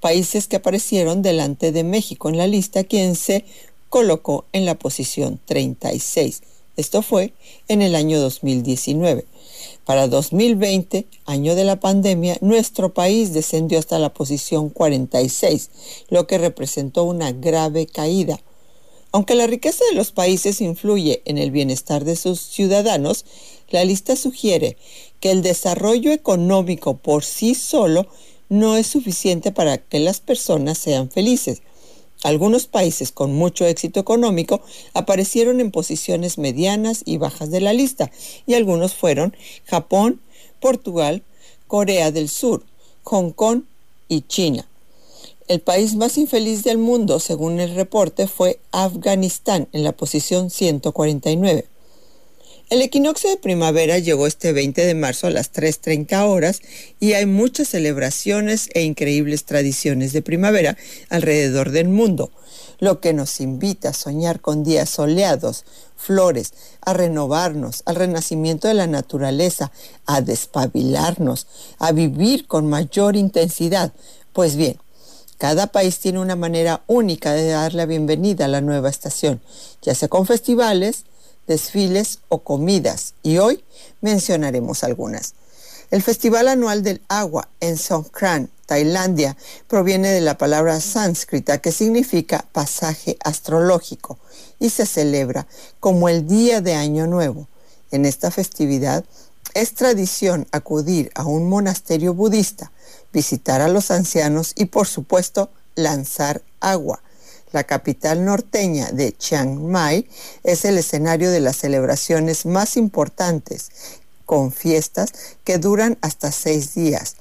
países 0.00 0.48
que 0.48 0.56
aparecieron 0.56 1.22
delante 1.22 1.72
de 1.72 1.82
México 1.82 2.28
en 2.28 2.36
la 2.36 2.46
lista, 2.46 2.84
quien 2.84 3.16
se 3.16 3.46
colocó 3.88 4.44
en 4.52 4.66
la 4.66 4.74
posición 4.74 5.40
36. 5.46 6.42
Esto 6.76 7.00
fue 7.00 7.32
en 7.68 7.80
el 7.80 7.94
año 7.94 8.20
2019. 8.20 9.24
Para 9.84 10.08
2020, 10.08 11.06
año 11.26 11.54
de 11.54 11.64
la 11.64 11.78
pandemia, 11.78 12.38
nuestro 12.40 12.94
país 12.94 13.34
descendió 13.34 13.78
hasta 13.78 13.98
la 13.98 14.14
posición 14.14 14.70
46, 14.70 15.70
lo 16.08 16.26
que 16.26 16.38
representó 16.38 17.04
una 17.04 17.32
grave 17.32 17.86
caída. 17.86 18.40
Aunque 19.12 19.34
la 19.34 19.46
riqueza 19.46 19.84
de 19.90 19.96
los 19.96 20.10
países 20.10 20.62
influye 20.62 21.20
en 21.26 21.36
el 21.36 21.50
bienestar 21.50 22.04
de 22.04 22.16
sus 22.16 22.40
ciudadanos, 22.40 23.26
la 23.68 23.84
lista 23.84 24.16
sugiere 24.16 24.78
que 25.20 25.30
el 25.30 25.42
desarrollo 25.42 26.12
económico 26.12 26.96
por 26.96 27.22
sí 27.22 27.54
solo 27.54 28.06
no 28.48 28.76
es 28.76 28.86
suficiente 28.86 29.52
para 29.52 29.78
que 29.78 30.00
las 30.00 30.20
personas 30.20 30.78
sean 30.78 31.10
felices. 31.10 31.60
Algunos 32.24 32.66
países 32.66 33.12
con 33.12 33.34
mucho 33.34 33.66
éxito 33.66 34.00
económico 34.00 34.62
aparecieron 34.94 35.60
en 35.60 35.70
posiciones 35.70 36.38
medianas 36.38 37.02
y 37.04 37.18
bajas 37.18 37.50
de 37.50 37.60
la 37.60 37.74
lista, 37.74 38.10
y 38.46 38.54
algunos 38.54 38.94
fueron 38.94 39.36
Japón, 39.66 40.22
Portugal, 40.58 41.22
Corea 41.66 42.10
del 42.10 42.30
Sur, 42.30 42.64
Hong 43.02 43.30
Kong 43.32 43.64
y 44.08 44.22
China. 44.22 44.66
El 45.48 45.60
país 45.60 45.96
más 45.96 46.16
infeliz 46.16 46.64
del 46.64 46.78
mundo, 46.78 47.20
según 47.20 47.60
el 47.60 47.74
reporte, 47.74 48.26
fue 48.26 48.58
Afganistán, 48.72 49.68
en 49.72 49.84
la 49.84 49.92
posición 49.92 50.48
149. 50.48 51.66
El 52.70 52.80
equinoccio 52.80 53.28
de 53.28 53.36
primavera 53.36 53.98
llegó 53.98 54.26
este 54.26 54.54
20 54.54 54.86
de 54.86 54.94
marzo 54.94 55.26
a 55.26 55.30
las 55.30 55.52
3.30 55.52 56.26
horas 56.26 56.62
y 56.98 57.12
hay 57.12 57.26
muchas 57.26 57.68
celebraciones 57.68 58.70
e 58.72 58.82
increíbles 58.84 59.44
tradiciones 59.44 60.14
de 60.14 60.22
primavera 60.22 60.78
alrededor 61.10 61.72
del 61.72 61.88
mundo, 61.88 62.30
lo 62.80 63.00
que 63.00 63.12
nos 63.12 63.42
invita 63.42 63.90
a 63.90 63.92
soñar 63.92 64.40
con 64.40 64.64
días 64.64 64.88
soleados, 64.88 65.66
flores, 65.94 66.54
a 66.80 66.94
renovarnos, 66.94 67.82
al 67.84 67.96
renacimiento 67.96 68.66
de 68.66 68.74
la 68.74 68.86
naturaleza, 68.86 69.70
a 70.06 70.22
despabilarnos, 70.22 71.46
a 71.78 71.92
vivir 71.92 72.46
con 72.46 72.66
mayor 72.66 73.14
intensidad. 73.14 73.92
Pues 74.32 74.56
bien, 74.56 74.78
cada 75.36 75.66
país 75.66 75.98
tiene 75.98 76.18
una 76.18 76.34
manera 76.34 76.82
única 76.86 77.34
de 77.34 77.46
dar 77.48 77.74
la 77.74 77.84
bienvenida 77.84 78.46
a 78.46 78.48
la 78.48 78.62
nueva 78.62 78.88
estación, 78.88 79.42
ya 79.82 79.94
sea 79.94 80.08
con 80.08 80.26
festivales, 80.26 81.04
desfiles 81.46 82.20
o 82.28 82.42
comidas, 82.42 83.14
y 83.22 83.38
hoy 83.38 83.64
mencionaremos 84.00 84.84
algunas. 84.84 85.34
El 85.90 86.02
Festival 86.02 86.48
Anual 86.48 86.82
del 86.82 87.02
Agua 87.08 87.48
en 87.60 87.76
Songkran, 87.76 88.50
Tailandia, 88.66 89.36
proviene 89.68 90.10
de 90.10 90.20
la 90.20 90.38
palabra 90.38 90.80
sánscrita 90.80 91.58
que 91.58 91.72
significa 91.72 92.46
pasaje 92.52 93.16
astrológico 93.22 94.18
y 94.58 94.70
se 94.70 94.86
celebra 94.86 95.46
como 95.80 96.08
el 96.08 96.26
Día 96.26 96.60
de 96.60 96.74
Año 96.74 97.06
Nuevo. 97.06 97.48
En 97.90 98.06
esta 98.06 98.30
festividad 98.30 99.04
es 99.54 99.74
tradición 99.74 100.48
acudir 100.50 101.12
a 101.14 101.24
un 101.24 101.48
monasterio 101.48 102.14
budista, 102.14 102.72
visitar 103.12 103.60
a 103.60 103.68
los 103.68 103.90
ancianos 103.90 104.52
y 104.56 104.64
por 104.64 104.86
supuesto 104.86 105.50
lanzar 105.76 106.42
agua 106.60 107.02
la 107.54 107.64
capital 107.64 108.24
norteña 108.24 108.90
de 108.90 109.16
Chiang 109.16 109.62
Mai, 109.62 110.08
es 110.42 110.64
el 110.64 110.76
escenario 110.76 111.30
de 111.30 111.38
las 111.38 111.56
celebraciones 111.56 112.46
más 112.46 112.76
importantes, 112.76 113.70
con 114.26 114.50
fiestas 114.50 115.12
que 115.44 115.58
duran 115.58 115.96
hasta 116.00 116.32
seis 116.32 116.74
días. 116.74 117.14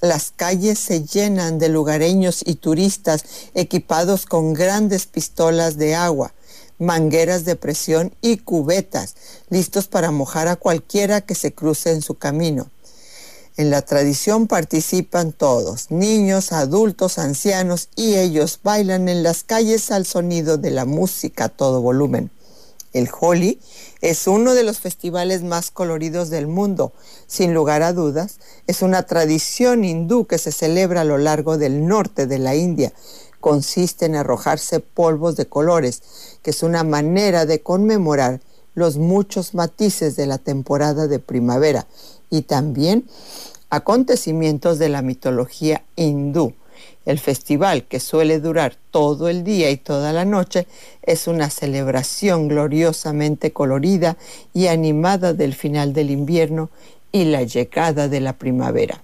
Las 0.00 0.32
calles 0.34 0.78
se 0.78 1.04
llenan 1.04 1.58
de 1.58 1.68
lugareños 1.68 2.42
y 2.44 2.54
turistas 2.54 3.24
equipados 3.54 4.24
con 4.24 4.54
grandes 4.54 5.04
pistolas 5.04 5.76
de 5.76 5.94
agua, 5.94 6.32
mangueras 6.78 7.44
de 7.44 7.56
presión 7.56 8.14
y 8.22 8.38
cubetas, 8.38 9.14
listos 9.50 9.88
para 9.88 10.10
mojar 10.10 10.48
a 10.48 10.56
cualquiera 10.56 11.20
que 11.20 11.34
se 11.34 11.52
cruce 11.52 11.92
en 11.92 12.00
su 12.00 12.14
camino. 12.14 12.70
En 13.58 13.70
la 13.70 13.80
tradición 13.80 14.48
participan 14.48 15.32
todos, 15.32 15.90
niños, 15.90 16.52
adultos, 16.52 17.18
ancianos, 17.18 17.88
y 17.96 18.16
ellos 18.16 18.60
bailan 18.62 19.08
en 19.08 19.22
las 19.22 19.44
calles 19.44 19.90
al 19.90 20.04
sonido 20.04 20.58
de 20.58 20.70
la 20.70 20.84
música 20.84 21.44
a 21.44 21.48
todo 21.48 21.80
volumen. 21.80 22.30
El 22.92 23.08
Holi 23.18 23.58
es 24.02 24.26
uno 24.26 24.54
de 24.54 24.62
los 24.62 24.80
festivales 24.80 25.42
más 25.42 25.70
coloridos 25.70 26.28
del 26.28 26.46
mundo. 26.46 26.92
Sin 27.26 27.54
lugar 27.54 27.82
a 27.82 27.94
dudas, 27.94 28.40
es 28.66 28.82
una 28.82 29.04
tradición 29.04 29.84
hindú 29.84 30.26
que 30.26 30.36
se 30.36 30.52
celebra 30.52 31.00
a 31.00 31.04
lo 31.04 31.16
largo 31.16 31.56
del 31.56 31.86
norte 31.86 32.26
de 32.26 32.38
la 32.38 32.54
India. 32.54 32.92
Consiste 33.40 34.04
en 34.04 34.16
arrojarse 34.16 34.80
polvos 34.80 35.34
de 35.36 35.46
colores, 35.46 36.02
que 36.42 36.50
es 36.50 36.62
una 36.62 36.84
manera 36.84 37.46
de 37.46 37.62
conmemorar 37.62 38.42
los 38.74 38.98
muchos 38.98 39.54
matices 39.54 40.16
de 40.16 40.26
la 40.26 40.36
temporada 40.36 41.06
de 41.06 41.18
primavera 41.18 41.86
y 42.36 42.42
también 42.42 43.04
acontecimientos 43.70 44.78
de 44.78 44.88
la 44.88 45.02
mitología 45.02 45.82
hindú. 45.96 46.54
El 47.04 47.18
festival, 47.18 47.84
que 47.84 48.00
suele 48.00 48.40
durar 48.40 48.76
todo 48.90 49.28
el 49.28 49.44
día 49.44 49.70
y 49.70 49.76
toda 49.76 50.12
la 50.12 50.24
noche, 50.24 50.66
es 51.02 51.28
una 51.28 51.50
celebración 51.50 52.48
gloriosamente 52.48 53.52
colorida 53.52 54.16
y 54.52 54.66
animada 54.66 55.32
del 55.32 55.54
final 55.54 55.92
del 55.92 56.10
invierno 56.10 56.68
y 57.12 57.24
la 57.24 57.44
llegada 57.44 58.08
de 58.08 58.20
la 58.20 58.32
primavera. 58.32 59.02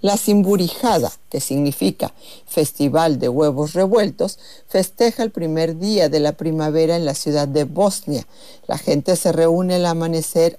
La 0.00 0.16
Simburijada, 0.16 1.12
que 1.30 1.40
significa 1.40 2.12
Festival 2.48 3.20
de 3.20 3.28
Huevos 3.28 3.72
Revueltos, 3.72 4.40
festeja 4.66 5.22
el 5.22 5.30
primer 5.30 5.78
día 5.78 6.08
de 6.08 6.18
la 6.18 6.32
primavera 6.32 6.96
en 6.96 7.04
la 7.04 7.14
ciudad 7.14 7.46
de 7.46 7.62
Bosnia. 7.62 8.26
La 8.66 8.78
gente 8.78 9.14
se 9.14 9.30
reúne 9.30 9.76
al 9.76 9.86
amanecer 9.86 10.58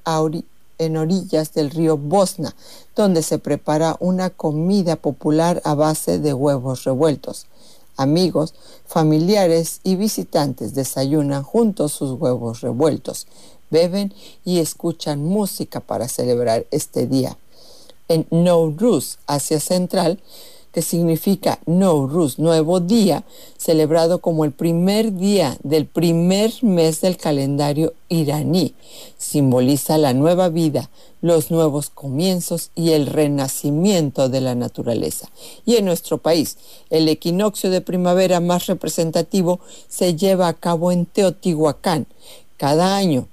en 0.78 0.98
orillas 0.98 1.54
del 1.54 1.70
río 1.72 1.98
Bosna, 1.98 2.56
donde 2.96 3.24
se 3.24 3.40
prepara 3.40 3.96
una 4.00 4.30
comida 4.30 4.96
popular 4.96 5.62
a 5.64 5.76
base 5.76 6.20
de 6.20 6.34
huevos 6.34 6.84
revueltos. 6.84 7.48
Amigos, 7.96 8.56
familiares 8.86 9.80
y 9.84 9.96
visitantes 9.96 10.74
desayunan 10.74 11.44
juntos 11.44 11.92
sus 11.92 12.20
huevos 12.20 12.62
revueltos, 12.62 13.28
beben 13.70 14.14
y 14.44 14.60
escuchan 14.60 15.24
música 15.24 15.80
para 15.80 16.08
celebrar 16.08 16.66
este 16.72 17.06
día. 17.08 17.38
En 18.08 18.26
Nowruz, 18.32 19.20
Asia 19.28 19.60
Central, 19.60 20.20
que 20.74 20.82
significa 20.82 21.60
Nowruz, 21.68 22.40
nuevo 22.40 22.80
día, 22.80 23.24
celebrado 23.58 24.20
como 24.22 24.44
el 24.44 24.52
primer 24.52 25.14
día 25.14 25.56
del 25.62 25.86
primer 25.86 26.52
mes 26.64 27.00
del 27.00 27.16
calendario 27.16 27.94
iraní. 28.10 28.74
Simboliza 29.20 30.00
la 30.00 30.14
nueva 30.14 30.50
vida, 30.50 30.90
los 31.22 31.52
nuevos 31.52 31.92
comienzos 31.92 32.72
y 32.74 32.92
el 32.92 33.06
renacimiento 33.06 34.30
de 34.30 34.42
la 34.42 34.56
naturaleza. 34.56 35.30
Y 35.64 35.76
en 35.76 35.86
nuestro 35.86 36.18
país, 36.18 36.58
el 36.90 37.08
equinoccio 37.08 37.70
de 37.70 37.82
primavera 37.82 38.40
más 38.40 38.66
representativo 38.66 39.60
se 39.88 40.16
lleva 40.16 40.48
a 40.48 40.54
cabo 40.56 40.92
en 40.92 41.06
Teotihuacán. 41.06 42.08
Cada 42.58 42.96
año, 42.96 43.28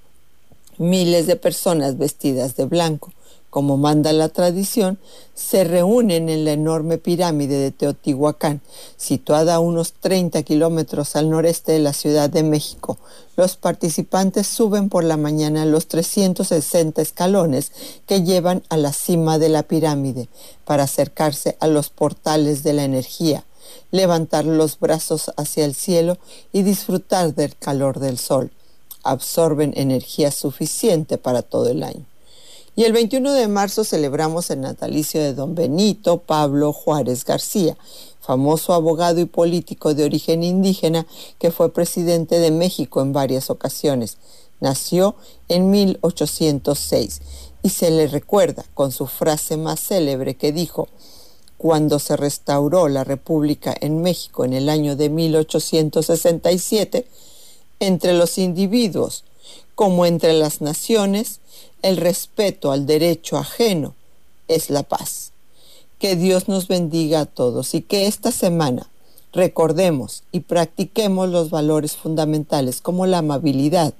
miles 0.76 1.26
de 1.26 1.36
personas 1.36 1.96
vestidas 1.96 2.54
de 2.56 2.66
blanco 2.66 3.12
como 3.50 3.76
manda 3.76 4.12
la 4.12 4.28
tradición, 4.28 4.98
se 5.34 5.64
reúnen 5.64 6.28
en 6.28 6.44
la 6.44 6.52
enorme 6.52 6.98
pirámide 6.98 7.58
de 7.58 7.72
Teotihuacán, 7.72 8.60
situada 8.96 9.56
a 9.56 9.60
unos 9.60 9.92
30 9.94 10.42
kilómetros 10.44 11.16
al 11.16 11.28
noreste 11.28 11.72
de 11.72 11.80
la 11.80 11.92
Ciudad 11.92 12.30
de 12.30 12.44
México. 12.44 12.98
Los 13.36 13.56
participantes 13.56 14.46
suben 14.46 14.88
por 14.88 15.02
la 15.02 15.16
mañana 15.16 15.64
los 15.64 15.88
360 15.88 17.02
escalones 17.02 17.72
que 18.06 18.22
llevan 18.22 18.62
a 18.68 18.76
la 18.76 18.92
cima 18.92 19.38
de 19.38 19.48
la 19.48 19.64
pirámide 19.64 20.28
para 20.64 20.84
acercarse 20.84 21.56
a 21.58 21.66
los 21.66 21.90
portales 21.90 22.62
de 22.62 22.74
la 22.74 22.84
energía, 22.84 23.44
levantar 23.90 24.44
los 24.44 24.78
brazos 24.78 25.32
hacia 25.36 25.64
el 25.64 25.74
cielo 25.74 26.18
y 26.52 26.62
disfrutar 26.62 27.34
del 27.34 27.56
calor 27.56 27.98
del 27.98 28.18
sol. 28.18 28.50
Absorben 29.02 29.72
energía 29.74 30.30
suficiente 30.30 31.16
para 31.16 31.42
todo 31.42 31.70
el 31.70 31.82
año. 31.82 32.09
Y 32.76 32.84
el 32.84 32.92
21 32.92 33.32
de 33.32 33.48
marzo 33.48 33.84
celebramos 33.84 34.50
el 34.50 34.60
natalicio 34.60 35.20
de 35.20 35.34
don 35.34 35.54
Benito 35.54 36.18
Pablo 36.18 36.72
Juárez 36.72 37.24
García, 37.24 37.76
famoso 38.20 38.74
abogado 38.74 39.20
y 39.20 39.24
político 39.24 39.94
de 39.94 40.04
origen 40.04 40.42
indígena 40.42 41.06
que 41.38 41.50
fue 41.50 41.72
presidente 41.72 42.38
de 42.38 42.50
México 42.50 43.02
en 43.02 43.12
varias 43.12 43.50
ocasiones. 43.50 44.18
Nació 44.60 45.16
en 45.48 45.70
1806 45.70 47.20
y 47.62 47.70
se 47.70 47.90
le 47.90 48.06
recuerda 48.06 48.64
con 48.74 48.92
su 48.92 49.06
frase 49.06 49.56
más 49.56 49.80
célebre 49.80 50.36
que 50.36 50.52
dijo, 50.52 50.88
cuando 51.58 51.98
se 51.98 52.16
restauró 52.16 52.88
la 52.88 53.04
República 53.04 53.74
en 53.78 54.00
México 54.00 54.44
en 54.44 54.54
el 54.54 54.68
año 54.68 54.96
de 54.96 55.10
1867, 55.10 57.06
entre 57.80 58.14
los 58.14 58.38
individuos 58.38 59.24
como 59.74 60.06
entre 60.06 60.32
las 60.34 60.60
naciones, 60.60 61.39
el 61.82 61.96
respeto 61.96 62.72
al 62.72 62.86
derecho 62.86 63.36
ajeno 63.38 63.94
es 64.48 64.70
la 64.70 64.82
paz. 64.82 65.32
Que 65.98 66.16
Dios 66.16 66.48
nos 66.48 66.68
bendiga 66.68 67.20
a 67.20 67.26
todos 67.26 67.74
y 67.74 67.82
que 67.82 68.06
esta 68.06 68.32
semana 68.32 68.88
recordemos 69.32 70.22
y 70.32 70.40
practiquemos 70.40 71.28
los 71.28 71.50
valores 71.50 71.96
fundamentales 71.96 72.80
como 72.80 73.06
la 73.06 73.18
amabilidad, 73.18 73.94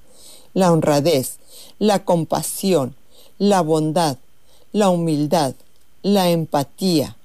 la 0.54 0.72
honradez, 0.72 1.38
la 1.78 2.04
compasión, 2.04 2.94
la 3.38 3.60
bondad, 3.60 4.16
la 4.72 4.88
humildad, 4.88 5.54
la 6.02 6.30
empatía, 6.30 7.16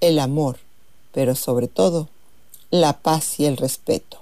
el 0.00 0.18
amor, 0.18 0.58
pero 1.12 1.34
sobre 1.34 1.68
todo 1.68 2.08
la 2.70 2.94
paz 2.94 3.40
y 3.40 3.46
el 3.46 3.56
respeto. 3.56 4.18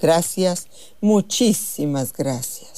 Gracias, 0.00 0.66
muchísimas 1.00 2.12
gracias. 2.12 2.71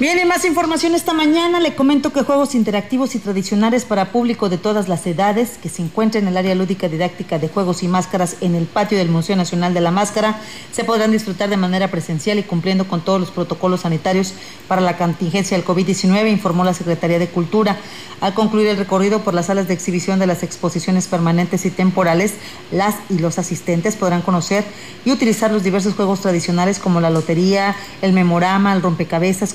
Viene 0.00 0.24
más 0.24 0.44
información 0.46 0.94
esta 0.94 1.12
mañana. 1.12 1.60
Le 1.60 1.74
comento 1.74 2.12
que 2.12 2.22
juegos 2.22 2.54
interactivos 2.54 3.14
y 3.14 3.18
tradicionales 3.18 3.84
para 3.84 4.10
público 4.10 4.48
de 4.48 4.56
todas 4.56 4.88
las 4.88 5.06
edades 5.06 5.58
que 5.62 5.68
se 5.68 5.82
encuentran 5.82 6.24
en 6.24 6.28
el 6.28 6.36
área 6.38 6.54
lúdica 6.54 6.88
didáctica 6.88 7.38
de 7.38 7.48
juegos 7.48 7.82
y 7.82 7.88
máscaras 7.88 8.36
en 8.40 8.54
el 8.54 8.64
patio 8.64 8.96
del 8.96 9.10
Museo 9.10 9.36
Nacional 9.36 9.74
de 9.74 9.82
la 9.82 9.90
Máscara 9.90 10.40
se 10.72 10.84
podrán 10.84 11.12
disfrutar 11.12 11.50
de 11.50 11.58
manera 11.58 11.88
presencial 11.88 12.38
y 12.38 12.42
cumpliendo 12.42 12.88
con 12.88 13.02
todos 13.02 13.20
los 13.20 13.30
protocolos 13.30 13.82
sanitarios 13.82 14.32
para 14.66 14.80
la 14.80 14.96
contingencia 14.96 15.56
del 15.56 15.66
COVID-19, 15.66 16.32
informó 16.32 16.64
la 16.64 16.74
Secretaría 16.74 17.18
de 17.18 17.28
Cultura. 17.28 17.76
Al 18.20 18.34
concluir 18.34 18.68
el 18.68 18.76
recorrido 18.76 19.22
por 19.22 19.34
las 19.34 19.46
salas 19.46 19.68
de 19.68 19.74
exhibición 19.74 20.20
de 20.20 20.28
las 20.28 20.42
exposiciones 20.42 21.06
permanentes 21.06 21.66
y 21.66 21.70
temporales, 21.70 22.34
las 22.70 22.94
y 23.10 23.18
los 23.18 23.38
asistentes 23.38 23.96
podrán 23.96 24.22
conocer 24.22 24.64
y 25.04 25.10
utilizar 25.10 25.52
los 25.52 25.64
diversos 25.64 25.94
juegos 25.94 26.20
tradicionales 26.20 26.78
como 26.78 27.00
la 27.00 27.10
lotería, 27.10 27.76
el 28.00 28.12
memorama, 28.12 28.72
el 28.72 28.80
rompecabezas, 28.80 29.52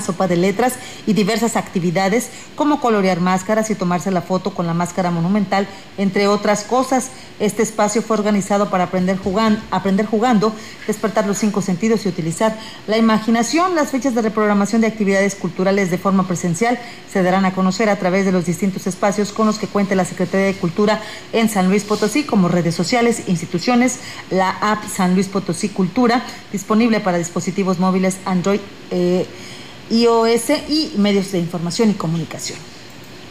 sopa 0.00 0.26
de 0.26 0.36
letras 0.36 0.74
y 1.06 1.12
diversas 1.12 1.56
actividades 1.56 2.28
como 2.56 2.80
colorear 2.80 3.20
máscaras 3.20 3.70
y 3.70 3.74
tomarse 3.74 4.10
la 4.10 4.20
foto 4.20 4.52
con 4.52 4.66
la 4.66 4.74
máscara 4.74 5.10
monumental, 5.10 5.66
entre 5.96 6.28
otras 6.28 6.64
cosas. 6.64 7.10
Este 7.38 7.62
espacio 7.62 8.02
fue 8.02 8.18
organizado 8.18 8.68
para 8.68 8.84
aprender 8.84 9.16
jugando, 9.16 9.60
aprender 9.70 10.06
jugando, 10.06 10.52
despertar 10.86 11.26
los 11.26 11.38
cinco 11.38 11.62
sentidos 11.62 12.04
y 12.04 12.08
utilizar 12.08 12.56
la 12.86 12.98
imaginación. 12.98 13.74
Las 13.74 13.90
fechas 13.90 14.14
de 14.14 14.22
reprogramación 14.22 14.80
de 14.80 14.88
actividades 14.88 15.34
culturales 15.34 15.90
de 15.90 15.98
forma 15.98 16.26
presencial 16.26 16.78
se 17.10 17.22
darán 17.22 17.44
a 17.44 17.52
conocer 17.52 17.88
a 17.88 17.96
través 17.96 18.26
de 18.26 18.32
los 18.32 18.44
distintos 18.44 18.86
espacios 18.86 19.32
con 19.32 19.46
los 19.46 19.58
que 19.58 19.68
cuente 19.68 19.94
la 19.94 20.04
Secretaría 20.04 20.46
de 20.46 20.54
Cultura 20.54 21.00
en 21.32 21.48
San 21.48 21.68
Luis 21.68 21.84
Potosí, 21.84 22.24
como 22.24 22.48
redes 22.48 22.74
sociales, 22.74 23.22
instituciones, 23.28 24.00
la 24.30 24.50
app 24.50 24.84
San 24.88 25.14
Luis 25.14 25.28
Potosí 25.28 25.68
Cultura, 25.68 26.22
disponible 26.52 27.00
para 27.00 27.18
dispositivos 27.18 27.78
móviles 27.78 28.18
Android, 28.24 28.60
eh, 28.90 29.26
iOS 29.90 30.50
y 30.68 30.92
medios 30.96 31.32
de 31.32 31.38
información 31.38 31.90
y 31.90 31.94
comunicación. 31.94 32.58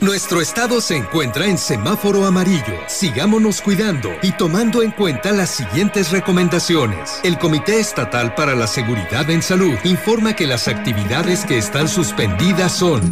Nuestro 0.01 0.39
estado 0.39 0.79
se 0.79 0.95
encuentra 0.95 1.45
en 1.45 1.57
semáforo 1.57 2.25
amarillo. 2.25 2.79
Sigámonos 2.87 3.61
cuidando 3.61 4.09
y 4.21 4.31
tomando 4.31 4.81
en 4.81 4.91
cuenta 4.91 5.33
las 5.33 5.49
siguientes 5.49 6.11
recomendaciones. 6.11 7.19
El 7.23 7.37
Comité 7.37 7.81
Estatal 7.81 8.33
para 8.33 8.55
la 8.55 8.67
Seguridad 8.67 9.29
en 9.29 9.41
Salud 9.41 9.75
informa 9.83 10.37
que 10.37 10.47
las 10.47 10.69
actividades 10.69 11.43
que 11.43 11.57
están 11.57 11.89
suspendidas 11.89 12.71
son 12.71 13.11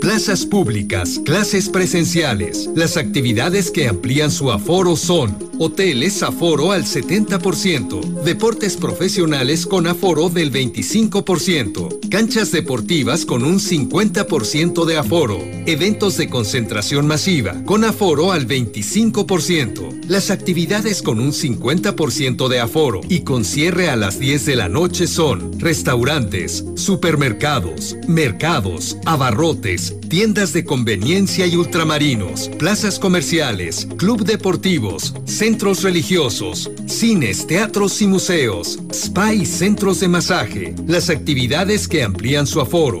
plazas 0.00 0.46
públicas, 0.46 1.20
clases 1.24 1.68
presenciales. 1.68 2.68
Las 2.74 2.96
actividades 2.96 3.70
que 3.70 3.86
amplían 3.86 4.30
su 4.30 4.50
aforo 4.50 4.96
son 4.96 5.50
Hoteles 5.62 6.22
aforo 6.22 6.72
al 6.72 6.86
70%. 6.86 8.22
Deportes 8.24 8.78
profesionales 8.78 9.66
con 9.66 9.86
aforo 9.86 10.30
del 10.30 10.50
25%. 10.50 12.08
Canchas 12.08 12.50
deportivas 12.50 13.26
con 13.26 13.44
un 13.44 13.60
50% 13.60 14.86
de 14.86 14.96
aforo. 14.96 15.38
Eventos 15.66 16.16
de 16.16 16.30
concentración 16.30 17.06
masiva 17.06 17.62
con 17.66 17.84
aforo 17.84 18.32
al 18.32 18.48
25%. 18.48 20.06
Las 20.08 20.30
actividades 20.30 21.02
con 21.02 21.20
un 21.20 21.32
50% 21.32 22.48
de 22.48 22.60
aforo 22.60 23.02
y 23.10 23.20
con 23.20 23.44
cierre 23.44 23.90
a 23.90 23.96
las 23.96 24.18
10 24.18 24.46
de 24.46 24.56
la 24.56 24.70
noche 24.70 25.06
son 25.06 25.60
restaurantes, 25.60 26.64
supermercados, 26.74 27.98
mercados, 28.08 28.96
abarrotes, 29.04 29.89
tiendas 30.08 30.52
de 30.52 30.64
conveniencia 30.64 31.46
y 31.46 31.56
ultramarinos, 31.56 32.48
plazas 32.58 32.98
comerciales, 32.98 33.86
club 33.96 34.24
deportivos, 34.24 35.14
centros 35.24 35.82
religiosos, 35.82 36.70
cines, 36.86 37.46
teatros 37.46 38.00
y 38.02 38.06
museos, 38.06 38.78
spa 38.90 39.32
y 39.32 39.46
centros 39.46 40.00
de 40.00 40.08
masaje. 40.08 40.74
Las 40.86 41.10
actividades 41.10 41.88
que 41.88 42.02
amplían 42.02 42.46
su 42.46 42.60
aforo 42.60 43.00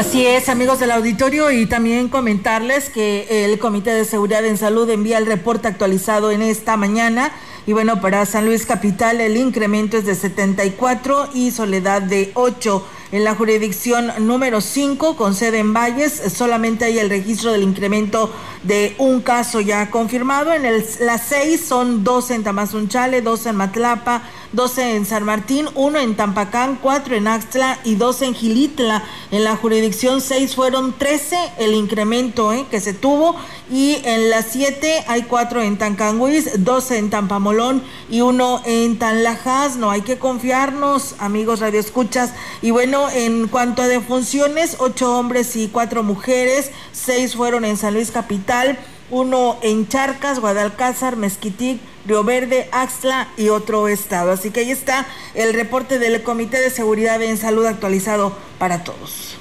Así 0.00 0.26
es, 0.26 0.48
amigos 0.48 0.80
del 0.80 0.92
auditorio, 0.92 1.50
y 1.50 1.66
también 1.66 2.08
comentarles 2.08 2.88
que 2.88 3.44
el 3.44 3.58
Comité 3.58 3.90
de 3.90 4.06
Seguridad 4.06 4.42
en 4.46 4.56
Salud 4.56 4.88
envía 4.88 5.18
el 5.18 5.26
reporte 5.26 5.68
actualizado 5.68 6.30
en 6.30 6.40
esta 6.40 6.78
mañana. 6.78 7.30
Y 7.66 7.74
bueno, 7.74 8.00
para 8.00 8.24
San 8.24 8.46
Luis 8.46 8.64
Capital 8.64 9.20
el 9.20 9.36
incremento 9.36 9.98
es 9.98 10.06
de 10.06 10.14
74 10.14 11.28
y 11.34 11.50
Soledad 11.50 12.00
de 12.00 12.30
8. 12.32 12.82
En 13.12 13.24
la 13.24 13.34
jurisdicción 13.34 14.10
número 14.20 14.62
5, 14.62 15.16
con 15.16 15.34
sede 15.34 15.58
en 15.58 15.74
Valles, 15.74 16.22
solamente 16.34 16.86
hay 16.86 16.98
el 16.98 17.10
registro 17.10 17.52
del 17.52 17.62
incremento 17.62 18.32
de 18.62 18.94
un 18.96 19.20
caso 19.20 19.60
ya 19.60 19.90
confirmado. 19.90 20.54
En 20.54 20.64
el, 20.64 20.82
las 21.00 21.26
6 21.26 21.60
son 21.60 22.04
12 22.04 22.36
en 22.36 22.44
Tamazunchale, 22.44 23.20
12 23.20 23.50
en 23.50 23.56
Matlapa, 23.56 24.22
12 24.52 24.96
en 24.96 25.06
San 25.06 25.24
Martín, 25.24 25.68
1 25.74 25.98
en 26.00 26.16
Tampacán, 26.16 26.78
4 26.82 27.14
en 27.16 27.28
Axtla 27.28 27.78
y 27.84 27.94
2 27.94 28.22
en 28.22 28.34
Gilitla. 28.34 29.04
En 29.30 29.44
la 29.44 29.56
jurisdicción 29.56 30.20
6 30.20 30.56
fueron 30.56 30.92
13 30.98 31.36
el 31.58 31.74
incremento 31.74 32.52
eh, 32.52 32.66
que 32.70 32.80
se 32.80 32.92
tuvo 32.92 33.36
y 33.70 33.98
en 34.04 34.30
las 34.30 34.46
7 34.46 35.04
hay 35.06 35.22
4 35.22 35.62
en 35.62 35.78
Tancanguis, 35.78 36.64
12 36.64 36.98
en 36.98 37.10
Tampamolón 37.10 37.82
y 38.10 38.22
1 38.22 38.62
en 38.64 38.98
Tanlajas. 38.98 39.76
No 39.76 39.90
hay 39.90 40.02
que 40.02 40.18
confiarnos, 40.18 41.14
amigos 41.20 41.60
radioescuchas. 41.60 42.32
Y 42.62 42.72
bueno, 42.72 43.08
en 43.10 43.46
cuanto 43.46 43.82
a 43.82 43.88
defunciones, 43.88 44.76
8 44.80 45.16
hombres 45.16 45.54
y 45.54 45.68
4 45.68 46.02
mujeres, 46.02 46.72
6 46.92 47.36
fueron 47.36 47.64
en 47.64 47.76
San 47.76 47.94
Luis 47.94 48.10
Capital, 48.10 48.78
uno 49.10 49.58
en 49.62 49.88
Charcas, 49.88 50.40
Guadalcázar, 50.40 51.16
Mezquitic, 51.16 51.80
Río 52.06 52.24
Verde, 52.24 52.68
Axtla 52.72 53.28
y 53.36 53.48
otro 53.48 53.88
estado. 53.88 54.32
Así 54.32 54.50
que 54.50 54.60
ahí 54.60 54.70
está 54.70 55.06
el 55.34 55.54
reporte 55.54 55.98
del 55.98 56.22
Comité 56.22 56.60
de 56.60 56.70
Seguridad 56.70 57.20
en 57.22 57.36
Salud 57.36 57.66
actualizado 57.66 58.36
para 58.58 58.84
todos. 58.84 59.36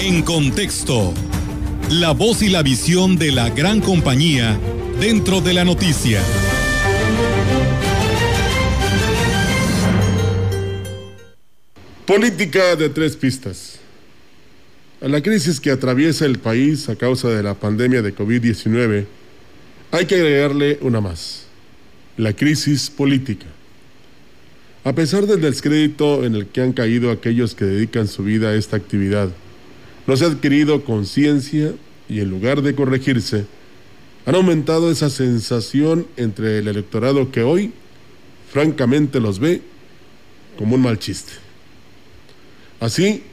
En 0.00 0.22
contexto, 0.22 1.14
la 1.88 2.10
voz 2.12 2.42
y 2.42 2.48
la 2.48 2.62
visión 2.62 3.16
de 3.16 3.30
la 3.30 3.50
gran 3.50 3.80
compañía 3.80 4.58
dentro 5.00 5.40
de 5.40 5.52
la 5.52 5.64
noticia. 5.64 6.20
Política 12.04 12.76
de 12.76 12.88
tres 12.88 13.16
pistas. 13.16 13.71
A 15.02 15.08
la 15.08 15.20
crisis 15.20 15.58
que 15.58 15.72
atraviesa 15.72 16.26
el 16.26 16.38
país 16.38 16.88
a 16.88 16.94
causa 16.94 17.28
de 17.28 17.42
la 17.42 17.54
pandemia 17.54 18.02
de 18.02 18.14
COVID-19, 18.14 19.04
hay 19.90 20.06
que 20.06 20.14
agregarle 20.14 20.78
una 20.80 21.00
más, 21.00 21.46
la 22.16 22.32
crisis 22.34 22.88
política. 22.88 23.46
A 24.84 24.92
pesar 24.92 25.26
del 25.26 25.40
descrédito 25.40 26.24
en 26.24 26.36
el 26.36 26.46
que 26.46 26.60
han 26.60 26.72
caído 26.72 27.10
aquellos 27.10 27.56
que 27.56 27.64
dedican 27.64 28.06
su 28.06 28.22
vida 28.22 28.50
a 28.50 28.54
esta 28.54 28.76
actividad, 28.76 29.30
no 30.06 30.16
se 30.16 30.24
ha 30.24 30.28
adquirido 30.28 30.84
conciencia 30.84 31.72
y 32.08 32.20
en 32.20 32.30
lugar 32.30 32.62
de 32.62 32.76
corregirse, 32.76 33.46
han 34.24 34.36
aumentado 34.36 34.88
esa 34.88 35.10
sensación 35.10 36.06
entre 36.16 36.58
el 36.58 36.68
electorado 36.68 37.32
que 37.32 37.42
hoy, 37.42 37.72
francamente, 38.52 39.18
los 39.18 39.40
ve 39.40 39.62
como 40.56 40.76
un 40.76 40.82
mal 40.82 41.00
chiste. 41.00 41.32
Así, 42.78 43.24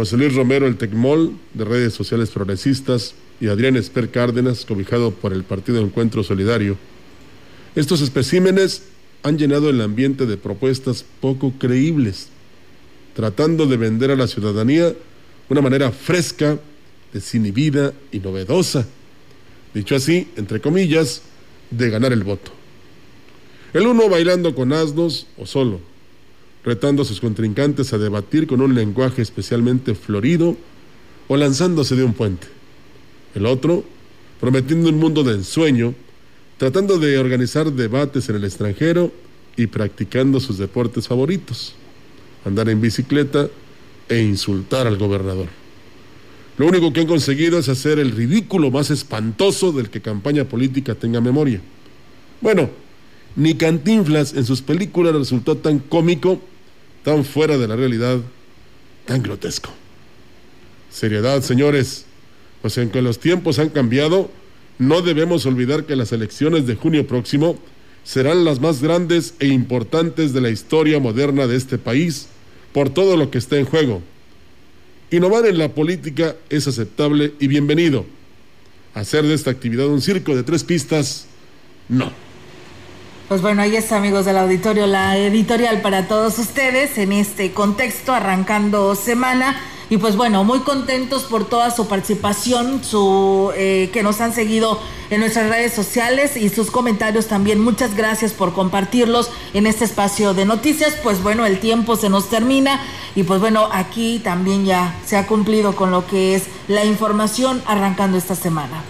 José 0.00 0.16
Luis 0.16 0.34
Romero, 0.34 0.66
el 0.66 0.78
Tecmol, 0.78 1.36
de 1.52 1.62
redes 1.66 1.92
sociales 1.92 2.30
progresistas, 2.30 3.14
y 3.38 3.48
Adrián 3.48 3.76
Esper 3.76 4.10
Cárdenas, 4.10 4.64
cobijado 4.64 5.10
por 5.10 5.34
el 5.34 5.44
Partido 5.44 5.82
Encuentro 5.82 6.22
Solidario. 6.22 6.78
Estos 7.76 8.00
especímenes 8.00 8.84
han 9.22 9.36
llenado 9.36 9.68
el 9.68 9.78
ambiente 9.82 10.24
de 10.24 10.38
propuestas 10.38 11.04
poco 11.20 11.52
creíbles, 11.58 12.28
tratando 13.14 13.66
de 13.66 13.76
vender 13.76 14.10
a 14.10 14.16
la 14.16 14.26
ciudadanía 14.26 14.94
una 15.50 15.60
manera 15.60 15.90
fresca, 15.92 16.58
desinhibida 17.12 17.92
y 18.10 18.20
novedosa, 18.20 18.86
dicho 19.74 19.96
así, 19.96 20.28
entre 20.36 20.62
comillas, 20.62 21.20
de 21.70 21.90
ganar 21.90 22.14
el 22.14 22.24
voto. 22.24 22.52
El 23.74 23.86
uno 23.86 24.08
bailando 24.08 24.54
con 24.54 24.72
asnos 24.72 25.26
o 25.36 25.44
solo, 25.44 25.78
retando 26.64 27.02
a 27.02 27.04
sus 27.04 27.20
contrincantes 27.20 27.92
a 27.92 27.98
debatir 27.98 28.46
con 28.46 28.60
un 28.60 28.74
lenguaje 28.74 29.22
especialmente 29.22 29.94
florido 29.94 30.56
o 31.28 31.36
lanzándose 31.36 31.96
de 31.96 32.04
un 32.04 32.12
puente. 32.12 32.48
El 33.34 33.46
otro, 33.46 33.84
prometiendo 34.40 34.88
un 34.88 34.98
mundo 34.98 35.22
de 35.22 35.34
ensueño, 35.34 35.94
tratando 36.58 36.98
de 36.98 37.18
organizar 37.18 37.72
debates 37.72 38.28
en 38.28 38.36
el 38.36 38.44
extranjero 38.44 39.12
y 39.56 39.66
practicando 39.66 40.40
sus 40.40 40.58
deportes 40.58 41.08
favoritos, 41.08 41.74
andar 42.44 42.68
en 42.68 42.80
bicicleta 42.80 43.48
e 44.08 44.20
insultar 44.20 44.86
al 44.86 44.98
gobernador. 44.98 45.46
Lo 46.58 46.66
único 46.66 46.92
que 46.92 47.00
han 47.00 47.06
conseguido 47.06 47.58
es 47.58 47.68
hacer 47.68 47.98
el 47.98 48.10
ridículo 48.10 48.70
más 48.70 48.90
espantoso 48.90 49.72
del 49.72 49.88
que 49.88 50.02
campaña 50.02 50.44
política 50.44 50.94
tenga 50.94 51.20
memoria. 51.20 51.60
Bueno, 52.40 52.68
ni 53.36 53.54
Cantinflas 53.54 54.34
en 54.34 54.44
sus 54.44 54.62
películas 54.62 55.14
resultó 55.14 55.56
tan 55.56 55.78
cómico, 55.78 56.40
tan 57.04 57.24
fuera 57.24 57.58
de 57.58 57.68
la 57.68 57.76
realidad, 57.76 58.18
tan 59.06 59.22
grotesco. 59.22 59.70
Seriedad, 60.90 61.42
señores, 61.42 62.06
pues 62.62 62.76
aunque 62.78 63.02
los 63.02 63.20
tiempos 63.20 63.58
han 63.58 63.70
cambiado, 63.70 64.30
no 64.78 65.02
debemos 65.02 65.46
olvidar 65.46 65.84
que 65.84 65.96
las 65.96 66.12
elecciones 66.12 66.66
de 66.66 66.74
junio 66.74 67.06
próximo 67.06 67.58
serán 68.02 68.44
las 68.44 68.60
más 68.60 68.82
grandes 68.82 69.34
e 69.38 69.46
importantes 69.46 70.32
de 70.32 70.40
la 70.40 70.50
historia 70.50 70.98
moderna 71.00 71.46
de 71.46 71.56
este 71.56 71.78
país 71.78 72.28
por 72.72 72.90
todo 72.90 73.16
lo 73.16 73.30
que 73.30 73.38
está 73.38 73.58
en 73.58 73.66
juego. 73.66 74.02
Innovar 75.10 75.46
en 75.46 75.58
la 75.58 75.74
política 75.74 76.36
es 76.48 76.66
aceptable 76.66 77.34
y 77.40 77.46
bienvenido. 77.46 78.06
Hacer 78.94 79.24
de 79.24 79.34
esta 79.34 79.50
actividad 79.50 79.86
un 79.86 80.00
circo 80.00 80.34
de 80.34 80.42
tres 80.42 80.64
pistas, 80.64 81.26
no. 81.88 82.29
Pues 83.30 83.42
bueno, 83.42 83.62
ahí 83.62 83.76
está, 83.76 83.96
amigos 83.96 84.24
del 84.24 84.36
auditorio, 84.38 84.88
la 84.88 85.16
editorial 85.16 85.82
para 85.82 86.08
todos 86.08 86.36
ustedes 86.40 86.98
en 86.98 87.12
este 87.12 87.52
contexto, 87.52 88.12
arrancando 88.12 88.96
semana. 88.96 89.56
Y 89.88 89.98
pues 89.98 90.16
bueno, 90.16 90.42
muy 90.42 90.58
contentos 90.62 91.22
por 91.22 91.48
toda 91.48 91.70
su 91.70 91.86
participación, 91.86 92.82
su 92.82 93.52
eh, 93.54 93.88
que 93.92 94.02
nos 94.02 94.20
han 94.20 94.34
seguido 94.34 94.80
en 95.10 95.20
nuestras 95.20 95.48
redes 95.48 95.72
sociales 95.72 96.36
y 96.36 96.48
sus 96.48 96.72
comentarios 96.72 97.28
también. 97.28 97.60
Muchas 97.60 97.94
gracias 97.94 98.32
por 98.32 98.52
compartirlos 98.52 99.30
en 99.54 99.68
este 99.68 99.84
espacio 99.84 100.34
de 100.34 100.44
noticias. 100.44 100.96
Pues 101.00 101.22
bueno, 101.22 101.46
el 101.46 101.60
tiempo 101.60 101.94
se 101.94 102.08
nos 102.08 102.30
termina 102.30 102.80
y 103.14 103.22
pues 103.22 103.38
bueno, 103.38 103.68
aquí 103.70 104.20
también 104.24 104.64
ya 104.64 104.98
se 105.06 105.16
ha 105.16 105.28
cumplido 105.28 105.76
con 105.76 105.92
lo 105.92 106.04
que 106.04 106.34
es 106.34 106.46
la 106.66 106.84
información 106.84 107.62
arrancando 107.64 108.18
esta 108.18 108.34
semana. 108.34 108.82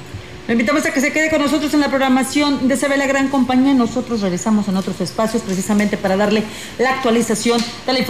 Lo 0.51 0.55
invitamos 0.55 0.85
a 0.85 0.93
que 0.93 1.01
se 1.01 1.13
quede 1.13 1.31
con 1.31 1.41
nosotros 1.41 1.73
en 1.75 1.79
la 1.79 1.91
programación 1.91 2.67
de 2.67 2.77
CB 2.77 2.97
La 2.97 3.07
Gran 3.07 3.29
Compañía. 3.29 3.73
Nosotros 3.73 4.21
regresamos 4.21 4.67
en 4.67 4.77
otros 4.77 5.01
espacios 5.01 5.45
precisamente 5.45 5.97
para 5.97 6.17
darle 6.17 6.43
la 6.77 6.95
actualización 6.95 7.61
de 7.87 7.93
la 7.93 8.01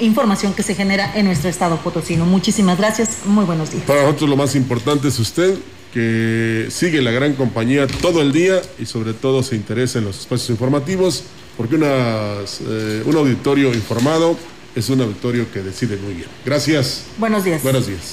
información 0.00 0.52
que 0.52 0.62
se 0.62 0.74
genera 0.74 1.16
en 1.16 1.24
nuestro 1.24 1.48
estado 1.48 1.78
potosino. 1.78 2.26
Muchísimas 2.26 2.76
gracias, 2.76 3.20
muy 3.24 3.46
buenos 3.46 3.70
días. 3.70 3.84
Para 3.84 4.02
nosotros 4.02 4.28
lo 4.28 4.36
más 4.36 4.54
importante 4.56 5.08
es 5.08 5.18
usted 5.18 5.56
que 5.94 6.66
sigue 6.68 7.00
la 7.00 7.12
gran 7.12 7.32
compañía 7.32 7.86
todo 7.86 8.20
el 8.20 8.30
día 8.30 8.60
y 8.78 8.84
sobre 8.84 9.14
todo 9.14 9.42
se 9.42 9.56
interesa 9.56 9.98
en 9.98 10.04
los 10.04 10.20
espacios 10.20 10.50
informativos, 10.50 11.24
porque 11.56 11.78
eh, 11.80 13.02
un 13.06 13.16
auditorio 13.16 13.72
informado 13.72 14.36
es 14.74 14.90
un 14.90 15.00
auditorio 15.00 15.50
que 15.50 15.62
decide 15.62 15.96
muy 15.96 16.12
bien. 16.12 16.28
Gracias. 16.44 17.04
Buenos 17.16 17.42
días. 17.42 17.62
Buenos 17.62 17.86
días. 17.86 18.12